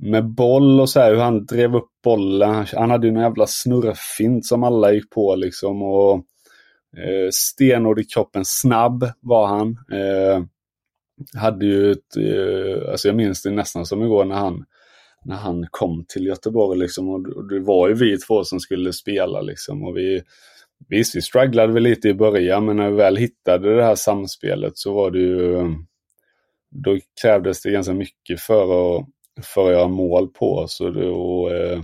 med 0.03 0.33
boll 0.33 0.79
och 0.81 0.89
så 0.89 0.99
här, 0.99 1.11
hur 1.11 1.21
han 1.21 1.45
drev 1.45 1.75
upp 1.75 1.89
bollen. 2.05 2.65
Han 2.73 2.89
hade 2.89 3.07
ju 3.07 3.13
en 3.13 3.21
jävla 3.21 3.47
snurrfint 3.47 4.45
som 4.45 4.63
alla 4.63 4.93
gick 4.93 5.09
på 5.09 5.35
liksom. 5.35 5.81
Och 5.81 6.13
eh, 6.97 7.29
Stenhård 7.31 7.99
i 7.99 8.03
kroppen, 8.03 8.41
snabb 8.45 9.11
var 9.21 9.47
han. 9.47 9.69
Eh, 9.69 10.43
hade 11.41 11.65
ju 11.65 11.91
ett, 11.91 12.17
eh, 12.17 12.91
alltså 12.91 13.07
jag 13.07 13.15
minns 13.15 13.41
det 13.41 13.51
nästan 13.51 13.85
som 13.85 14.03
igår 14.03 14.25
när 14.25 14.35
han, 14.35 14.65
när 15.25 15.35
han 15.35 15.67
kom 15.71 16.05
till 16.07 16.25
Göteborg 16.25 16.79
liksom. 16.79 17.09
Och, 17.09 17.27
och 17.27 17.49
det 17.49 17.59
var 17.59 17.87
ju 17.87 17.93
vi 17.93 18.17
två 18.17 18.43
som 18.43 18.59
skulle 18.59 18.93
spela 18.93 19.41
liksom. 19.41 19.83
Och 19.83 19.97
vi, 19.97 20.23
visst, 20.89 21.15
vi 21.15 21.21
strugglade 21.21 21.73
väl 21.73 21.83
lite 21.83 22.09
i 22.09 22.13
början 22.13 22.65
men 22.65 22.77
när 22.77 22.89
vi 22.89 22.95
väl 22.95 23.17
hittade 23.17 23.75
det 23.75 23.83
här 23.83 23.95
samspelet 23.95 24.77
så 24.77 24.93
var 24.93 25.11
det 25.11 25.19
ju 25.19 25.57
då 26.69 26.99
krävdes 27.21 27.61
det 27.61 27.71
ganska 27.71 27.93
mycket 27.93 28.39
för 28.41 28.97
att 28.97 29.05
för 29.43 29.65
att 29.65 29.71
göra 29.71 29.87
mål 29.87 30.27
på. 30.27 30.55
oss. 30.55 30.77
då, 30.77 31.15
och 31.15 31.51
eh, 31.51 31.81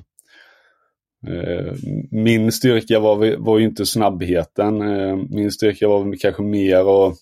Eh, 1.27 1.73
min 2.11 2.51
styrka 2.51 2.99
var, 2.99 3.37
var 3.37 3.59
ju 3.59 3.65
inte 3.65 3.85
snabbheten. 3.85 4.81
Eh, 4.81 5.15
min 5.29 5.51
styrka 5.51 5.87
var 5.87 6.21
kanske 6.21 6.43
mer 6.43 6.77
att, 6.77 7.13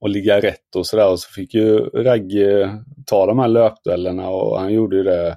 att 0.00 0.10
ligga 0.10 0.40
rätt 0.40 0.76
och 0.76 0.86
sådär. 0.86 1.10
Och 1.10 1.20
så 1.20 1.30
fick 1.30 1.54
ju 1.54 1.78
Ragge 1.78 2.78
ta 3.06 3.26
de 3.26 3.38
här 3.38 3.48
löpduellerna 3.48 4.28
och 4.28 4.60
han 4.60 4.72
gjorde 4.72 4.96
ju 4.96 5.02
det 5.02 5.36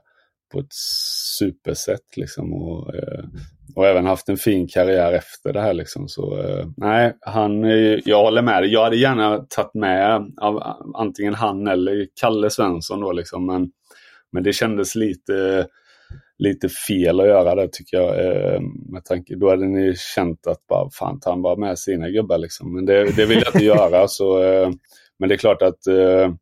på 0.53 0.59
ett 0.59 0.73
supersätt. 1.39 2.17
Liksom, 2.17 2.53
och, 2.53 2.95
eh, 2.95 3.23
och 3.75 3.87
även 3.87 4.05
haft 4.05 4.29
en 4.29 4.37
fin 4.37 4.67
karriär 4.67 5.13
efter 5.13 5.53
det 5.53 5.61
här. 5.61 5.73
Liksom. 5.73 6.07
Så 6.07 6.37
nej, 6.77 7.13
han, 7.21 7.63
jag 8.05 8.23
håller 8.23 8.41
med 8.41 8.63
dig. 8.63 8.73
Jag 8.73 8.83
hade 8.83 8.97
gärna 8.97 9.37
tagit 9.37 9.73
med 9.73 10.31
av, 10.41 10.63
antingen 10.95 11.33
han 11.33 11.67
eller 11.67 12.07
Kalle 12.21 12.49
Svensson 12.49 13.01
då 13.01 13.11
liksom. 13.11 13.45
Men 13.45 13.71
men 14.31 14.43
det 14.43 14.53
kändes 14.53 14.95
lite, 14.95 15.67
lite 16.41 16.69
fel 16.69 17.19
att 17.19 17.27
göra 17.27 17.55
det 17.55 17.67
tycker 17.71 17.97
jag. 17.97 18.25
Eh, 18.25 18.61
med 18.91 19.05
tanke, 19.05 19.35
då 19.35 19.49
hade 19.49 19.65
ni 19.65 19.95
känt 20.15 20.47
att 20.47 20.67
bara, 20.67 20.89
fan 20.89 21.19
tar 21.19 21.31
han 21.31 21.41
bara 21.41 21.55
med 21.55 21.79
sina 21.79 22.09
gubbar 22.09 22.37
liksom. 22.37 22.75
Men 22.75 22.85
det, 22.85 23.15
det 23.15 23.25
vill 23.25 23.43
jag 23.45 23.55
inte 23.55 23.65
göra. 23.65 24.07
Så, 24.07 24.43
eh, 24.43 24.69
men 25.19 25.29
det 25.29 25.35
är 25.35 25.37
klart 25.37 25.61
att 25.61 25.87
eh, 25.87 26.33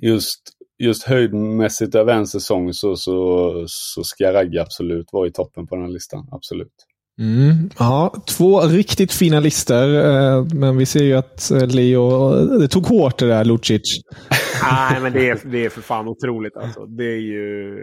just, 0.00 0.40
just 0.78 1.02
höjdmässigt 1.02 1.94
över 1.94 2.12
en 2.12 2.26
säsong 2.26 2.72
så, 2.72 2.96
så, 2.96 3.64
så 3.66 4.04
ska 4.04 4.32
Ragge 4.32 4.62
absolut 4.62 5.08
vara 5.12 5.28
i 5.28 5.32
toppen 5.32 5.66
på 5.66 5.74
den 5.74 5.84
här 5.84 5.92
listan. 5.92 6.28
Absolut. 6.32 6.72
Mm, 7.20 7.70
ja, 7.78 8.14
två 8.36 8.60
riktigt 8.60 9.12
fina 9.12 9.40
listor, 9.40 10.54
men 10.54 10.76
vi 10.76 10.86
ser 10.86 11.04
ju 11.04 11.14
att 11.14 11.50
Leo, 11.50 12.30
det 12.58 12.68
tog 12.68 12.86
hårt 12.86 13.18
det 13.18 13.28
där 13.28 13.44
Lucic. 13.44 14.00
Nej, 14.62 15.00
men 15.02 15.12
det 15.12 15.28
är, 15.28 15.38
det 15.44 15.64
är 15.64 15.68
för 15.68 15.80
fan 15.80 16.08
otroligt 16.08 16.56
alltså. 16.56 16.86
Det 16.86 17.04
är 17.04 17.20
ju... 17.20 17.76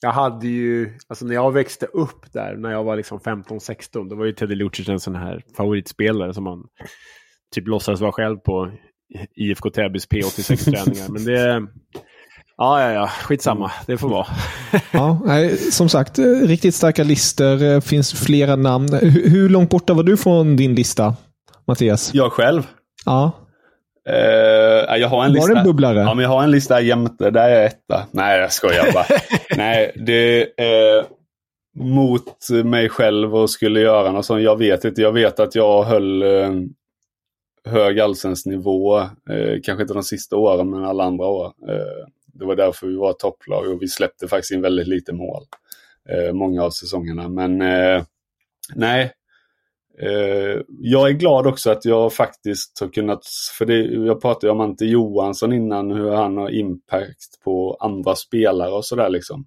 Jag 0.00 0.12
hade 0.12 0.46
ju, 0.48 0.98
alltså 1.08 1.26
när 1.26 1.34
jag 1.34 1.52
växte 1.52 1.86
upp 1.86 2.32
där, 2.32 2.56
när 2.56 2.70
jag 2.70 2.84
var 2.84 2.96
liksom 2.96 3.18
15-16, 3.18 4.08
då 4.08 4.16
var 4.16 4.24
ju 4.24 4.32
Teddy 4.32 4.54
Lucic 4.54 4.88
en 4.88 5.00
sån 5.00 5.14
här 5.14 5.42
favoritspelare 5.56 6.34
som 6.34 6.44
man 6.44 6.64
typ 7.54 7.68
låtsades 7.68 8.00
vara 8.00 8.12
själv 8.12 8.36
på 8.36 8.72
IFK 9.36 9.70
Täbys 9.70 10.08
P86-träningar. 10.08 11.08
Men 11.08 11.24
det... 11.24 11.68
Ja, 12.56 12.82
ja, 12.82 12.92
ja. 12.92 13.06
Skitsamma. 13.08 13.72
Det 13.86 13.98
får 13.98 14.08
vara. 14.08 14.26
ja, 14.90 15.20
som 15.72 15.88
sagt, 15.88 16.18
riktigt 16.44 16.74
starka 16.74 17.04
listor. 17.04 17.80
finns 17.80 18.12
flera 18.12 18.56
namn. 18.56 18.92
Hur 19.02 19.48
långt 19.48 19.70
borta 19.70 19.94
var 19.94 20.02
du 20.02 20.16
från 20.16 20.56
din 20.56 20.74
lista, 20.74 21.16
Mattias? 21.66 22.14
Jag 22.14 22.32
själv? 22.32 22.62
Ja. 23.04 23.47
Uh, 24.08 24.96
jag 24.96 25.08
har 25.08 25.24
en 25.24 25.30
Var 25.30 25.34
lista. 25.34 25.54
det 25.54 25.60
en 25.60 25.66
bubblare? 25.66 25.98
Ja, 25.98 26.14
men 26.14 26.22
jag 26.22 26.30
har 26.30 26.42
en 26.42 26.50
lista 26.50 26.80
jämte. 26.80 27.30
Där 27.30 27.50
är 27.50 27.54
jag 27.54 27.64
etta. 27.64 28.06
Nej, 28.10 28.40
jag 28.40 28.52
skojar 28.52 28.92
bara. 28.92 29.06
Nej, 29.56 29.92
det 30.06 30.60
är 30.62 31.04
mot 31.76 32.48
mig 32.64 32.88
själv 32.88 33.36
och 33.36 33.50
skulle 33.50 33.80
göra 33.80 34.12
något 34.12 34.26
sånt. 34.26 34.42
Jag 34.42 34.58
vet 34.58 34.84
inte. 34.84 35.02
Jag 35.02 35.12
vet 35.12 35.40
att 35.40 35.54
jag 35.54 35.82
höll 35.84 36.22
uh, 36.22 36.50
hög 37.64 38.00
allsvensk 38.00 38.46
nivå. 38.46 38.98
Uh, 39.00 39.60
kanske 39.62 39.82
inte 39.82 39.94
de 39.94 40.02
sista 40.02 40.36
åren, 40.36 40.70
men 40.70 40.84
alla 40.84 41.04
andra 41.04 41.26
år. 41.26 41.52
det 42.32 42.44
var 42.44 42.56
därför 42.56 42.86
vi 42.86 42.96
var 42.96 43.12
topplag 43.12 43.68
och 43.68 43.82
vi 43.82 43.88
släppte 43.88 44.28
faktiskt 44.28 44.52
in 44.52 44.62
väldigt 44.62 44.88
lite 44.88 45.12
mål. 45.12 45.42
många 46.32 46.62
av 46.62 46.70
säsongerna. 46.70 47.28
Men 47.28 47.58
nej, 48.74 49.02
Eh, 49.04 49.10
Eh, 50.00 50.60
jag 50.68 51.08
är 51.08 51.12
glad 51.12 51.46
också 51.46 51.70
att 51.70 51.84
jag 51.84 52.12
faktiskt 52.12 52.80
har 52.80 52.88
kunnat, 52.88 53.20
för 53.58 53.66
det, 53.66 53.82
jag 53.82 54.20
pratade 54.20 54.52
om 54.52 54.60
Ante 54.60 54.84
Johansson 54.84 55.52
innan, 55.52 55.90
hur 55.90 56.10
han 56.10 56.36
har 56.36 56.50
impact 56.50 57.40
på 57.44 57.76
andra 57.80 58.14
spelare 58.14 58.70
och 58.70 58.84
sådär 58.84 59.08
liksom. 59.08 59.46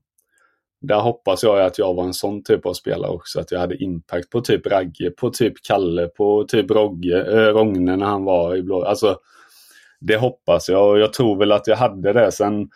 Där 0.82 1.00
hoppas 1.00 1.44
jag 1.44 1.62
att 1.62 1.78
jag 1.78 1.94
var 1.94 2.04
en 2.04 2.14
sån 2.14 2.44
typ 2.44 2.66
av 2.66 2.74
spelare 2.74 3.12
också, 3.12 3.40
att 3.40 3.52
jag 3.52 3.60
hade 3.60 3.84
impact 3.84 4.30
på 4.30 4.42
typ 4.42 4.68
Ragge, 4.68 5.12
på 5.12 5.30
typ 5.30 5.54
Kalle, 5.68 6.08
på 6.08 6.46
typ 6.48 6.72
Rogge, 6.72 7.18
äh, 7.18 7.54
Rogne 7.54 7.96
när 7.96 8.06
han 8.06 8.24
var 8.24 8.56
i 8.56 8.64
blå. 8.64 8.84
Alltså, 8.84 9.18
det 10.00 10.18
hoppas 10.18 10.70
jag 10.70 10.90
och 10.90 11.00
jag 11.00 11.14
tror 11.14 11.38
väl 11.38 11.52
att 11.52 11.68
jag 11.68 11.76
hade 11.76 12.14
det. 12.14 12.32
Sen 12.32 12.70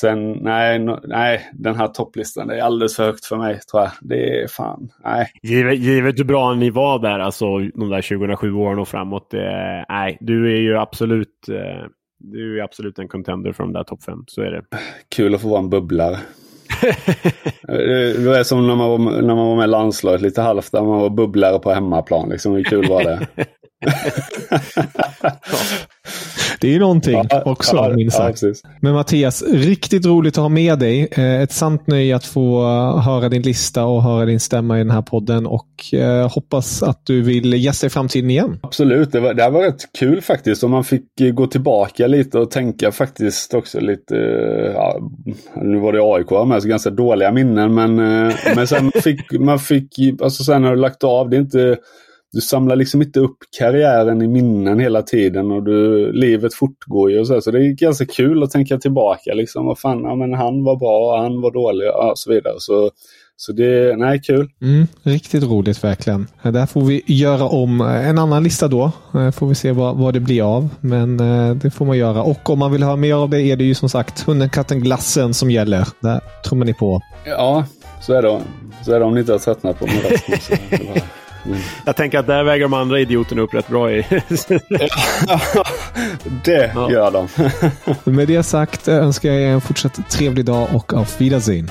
Sen, 0.00 0.32
nej, 0.32 0.78
no, 0.78 1.00
nej, 1.04 1.50
den 1.52 1.74
här 1.74 1.88
topplistan 1.88 2.50
är 2.50 2.58
alldeles 2.58 2.96
för 2.96 3.04
högt 3.04 3.24
för 3.24 3.36
mig 3.36 3.60
tror 3.60 3.82
jag. 3.82 3.92
Det 4.00 4.42
är 4.42 4.48
fan, 4.48 4.88
nej. 5.04 5.30
Givet, 5.42 5.78
givet 5.78 6.18
hur 6.18 6.24
bra 6.24 6.54
ni 6.54 6.70
var 6.70 6.98
där, 6.98 7.18
alltså 7.18 7.58
de 7.58 7.90
där 7.90 8.02
2007 8.02 8.52
åren 8.52 8.78
och 8.78 8.88
framåt. 8.88 9.34
Eh, 9.34 9.40
nej, 9.88 10.18
du 10.20 10.56
är 10.56 10.60
ju 10.60 10.76
absolut, 10.76 11.48
eh, 11.48 11.86
du 12.18 12.60
är 12.60 12.64
absolut 12.64 12.98
en 12.98 13.08
contender 13.08 13.52
för 13.52 13.62
de 13.62 13.72
där 13.72 13.84
topp 13.84 14.02
fem. 14.02 14.24
Så 14.26 14.42
är 14.42 14.50
det. 14.50 14.62
Kul 15.16 15.34
att 15.34 15.40
få 15.40 15.48
vara 15.48 15.60
en 15.60 15.70
bubblare. 15.70 16.18
det 17.66 18.38
är 18.38 18.42
som 18.42 18.66
när 18.66 18.76
man, 18.76 18.90
var, 18.90 18.98
när 18.98 19.34
man 19.34 19.46
var 19.46 19.56
med 19.56 19.68
landslaget 19.68 20.20
lite 20.20 20.42
halvt, 20.42 20.72
där 20.72 20.82
man 20.82 21.00
var 21.00 21.10
bubblare 21.10 21.58
på 21.58 21.72
hemmaplan. 21.72 22.28
Liksom. 22.28 22.52
Hur 22.52 22.64
kul 22.64 22.88
var 22.88 23.04
det? 23.04 23.26
Det 26.60 26.68
är 26.68 26.72
ju 26.72 26.78
någonting 26.78 27.24
ja, 27.30 27.42
också, 27.44 27.76
ja, 27.76 27.92
minst 27.96 28.16
sagt. 28.16 28.42
Ja, 28.42 28.52
Men 28.80 28.94
Mattias, 28.94 29.42
riktigt 29.42 30.06
roligt 30.06 30.38
att 30.38 30.42
ha 30.42 30.48
med 30.48 30.78
dig. 30.78 31.08
Eh, 31.10 31.42
ett 31.42 31.52
sant 31.52 31.86
nöje 31.86 32.16
att 32.16 32.24
få 32.24 32.62
höra 33.00 33.28
din 33.28 33.42
lista 33.42 33.84
och 33.84 34.02
höra 34.02 34.24
din 34.24 34.40
stämma 34.40 34.76
i 34.76 34.78
den 34.78 34.90
här 34.90 35.02
podden. 35.02 35.46
Och 35.46 35.94
eh, 35.94 36.30
hoppas 36.30 36.82
att 36.82 37.06
du 37.06 37.22
vill 37.22 37.64
gästa 37.64 37.86
i 37.86 37.90
framtiden 37.90 38.30
igen. 38.30 38.58
Absolut, 38.62 39.12
det, 39.12 39.20
var, 39.20 39.34
det 39.34 39.50
var 39.50 39.62
rätt 39.62 39.92
kul 39.98 40.22
faktiskt. 40.22 40.64
Och 40.64 40.70
man 40.70 40.84
fick 40.84 41.04
gå 41.34 41.46
tillbaka 41.46 42.06
lite 42.06 42.38
och 42.38 42.50
tänka 42.50 42.92
faktiskt 42.92 43.54
också 43.54 43.80
lite... 43.80 44.14
Ja, 44.74 44.98
nu 45.62 45.78
var 45.78 45.92
det 45.92 46.00
AIK 46.02 46.48
med, 46.48 46.62
så 46.62 46.68
ganska 46.68 46.90
dåliga 46.90 47.32
minnen. 47.32 47.74
Men, 47.74 47.98
eh, 47.98 48.34
men 48.56 48.66
sen 48.66 48.92
fick 49.02 49.32
man 49.32 49.58
fick, 49.58 49.98
alltså 50.22 50.44
sen 50.44 50.64
har 50.64 50.70
du 50.70 50.80
lagt 50.80 51.04
av. 51.04 51.30
Det 51.30 51.36
är 51.36 51.40
inte 51.40 51.76
du 52.36 52.42
samlar 52.42 52.76
liksom 52.76 53.02
inte 53.02 53.20
upp 53.20 53.36
karriären 53.58 54.22
i 54.22 54.28
minnen 54.28 54.80
hela 54.80 55.02
tiden 55.02 55.50
och 55.50 55.62
du, 55.62 56.12
livet 56.12 56.54
fortgår 56.54 57.10
ju 57.10 57.18
och 57.18 57.26
så. 57.26 57.40
Så 57.40 57.50
det 57.50 57.58
är 57.58 57.72
ganska 57.72 58.06
kul 58.06 58.42
att 58.42 58.50
tänka 58.50 58.78
tillbaka 58.78 59.34
liksom. 59.34 59.66
Vad 59.66 59.78
fan, 59.78 60.02
ja, 60.02 60.14
men 60.14 60.34
han 60.34 60.64
var 60.64 60.76
bra, 60.76 61.22
han 61.22 61.40
var 61.40 61.50
dålig 61.50 61.88
och 61.90 62.18
så 62.18 62.32
vidare. 62.32 62.54
Så, 62.58 62.90
så 63.36 63.52
det, 63.52 63.96
nej, 63.96 64.20
kul. 64.20 64.48
Mm, 64.62 64.86
riktigt 65.02 65.44
roligt 65.44 65.84
verkligen. 65.84 66.26
Där 66.42 66.66
får 66.66 66.80
vi 66.80 67.02
göra 67.06 67.44
om 67.44 67.80
en 67.80 68.18
annan 68.18 68.42
lista 68.42 68.68
då. 68.68 68.90
Eh, 69.14 69.30
får 69.30 69.46
vi 69.46 69.54
se 69.54 69.72
vad, 69.72 69.96
vad 69.96 70.14
det 70.14 70.20
blir 70.20 70.56
av. 70.56 70.68
Men 70.80 71.20
eh, 71.20 71.54
det 71.54 71.70
får 71.70 71.84
man 71.84 71.98
göra. 71.98 72.22
Och 72.22 72.50
om 72.50 72.58
man 72.58 72.72
vill 72.72 72.82
ha 72.82 72.96
mer 72.96 73.14
av 73.14 73.30
det 73.30 73.42
är 73.42 73.56
det 73.56 73.64
ju 73.64 73.74
som 73.74 73.88
sagt 73.88 74.20
hunden, 74.20 74.50
katten, 74.50 74.80
glassen 74.80 75.34
som 75.34 75.50
gäller. 75.50 75.88
Där 76.00 76.20
trummar 76.48 76.66
ni 76.66 76.74
på. 76.74 77.00
Ja, 77.24 77.64
så 78.00 78.12
är 78.12 78.22
det. 78.22 78.40
Så 78.84 78.92
är 78.92 79.00
det 79.00 79.06
om 79.06 79.14
ni 79.14 79.20
inte 79.20 79.32
har 79.32 79.38
tröttnat 79.38 79.78
på 79.78 79.86
min 80.82 81.02
röst. 81.50 81.64
Jag 81.84 81.96
tänker 81.96 82.18
att 82.18 82.26
där 82.26 82.44
väger 82.44 82.62
de 82.62 82.72
andra 82.72 83.00
idioterna 83.00 83.42
upp 83.42 83.54
rätt 83.54 83.68
bra 83.68 83.92
i. 83.92 84.06
det 86.44 86.72
ja. 86.74 86.90
gör 86.90 87.10
de. 87.10 87.28
Med 88.04 88.28
det 88.28 88.42
sagt 88.42 88.88
önskar 88.88 89.28
jag 89.28 89.42
er 89.42 89.48
en 89.48 89.60
fortsatt 89.60 90.10
trevlig 90.10 90.44
dag 90.44 90.68
och 90.74 90.92
auf 90.94 91.20
Wiedersehen. 91.20 91.70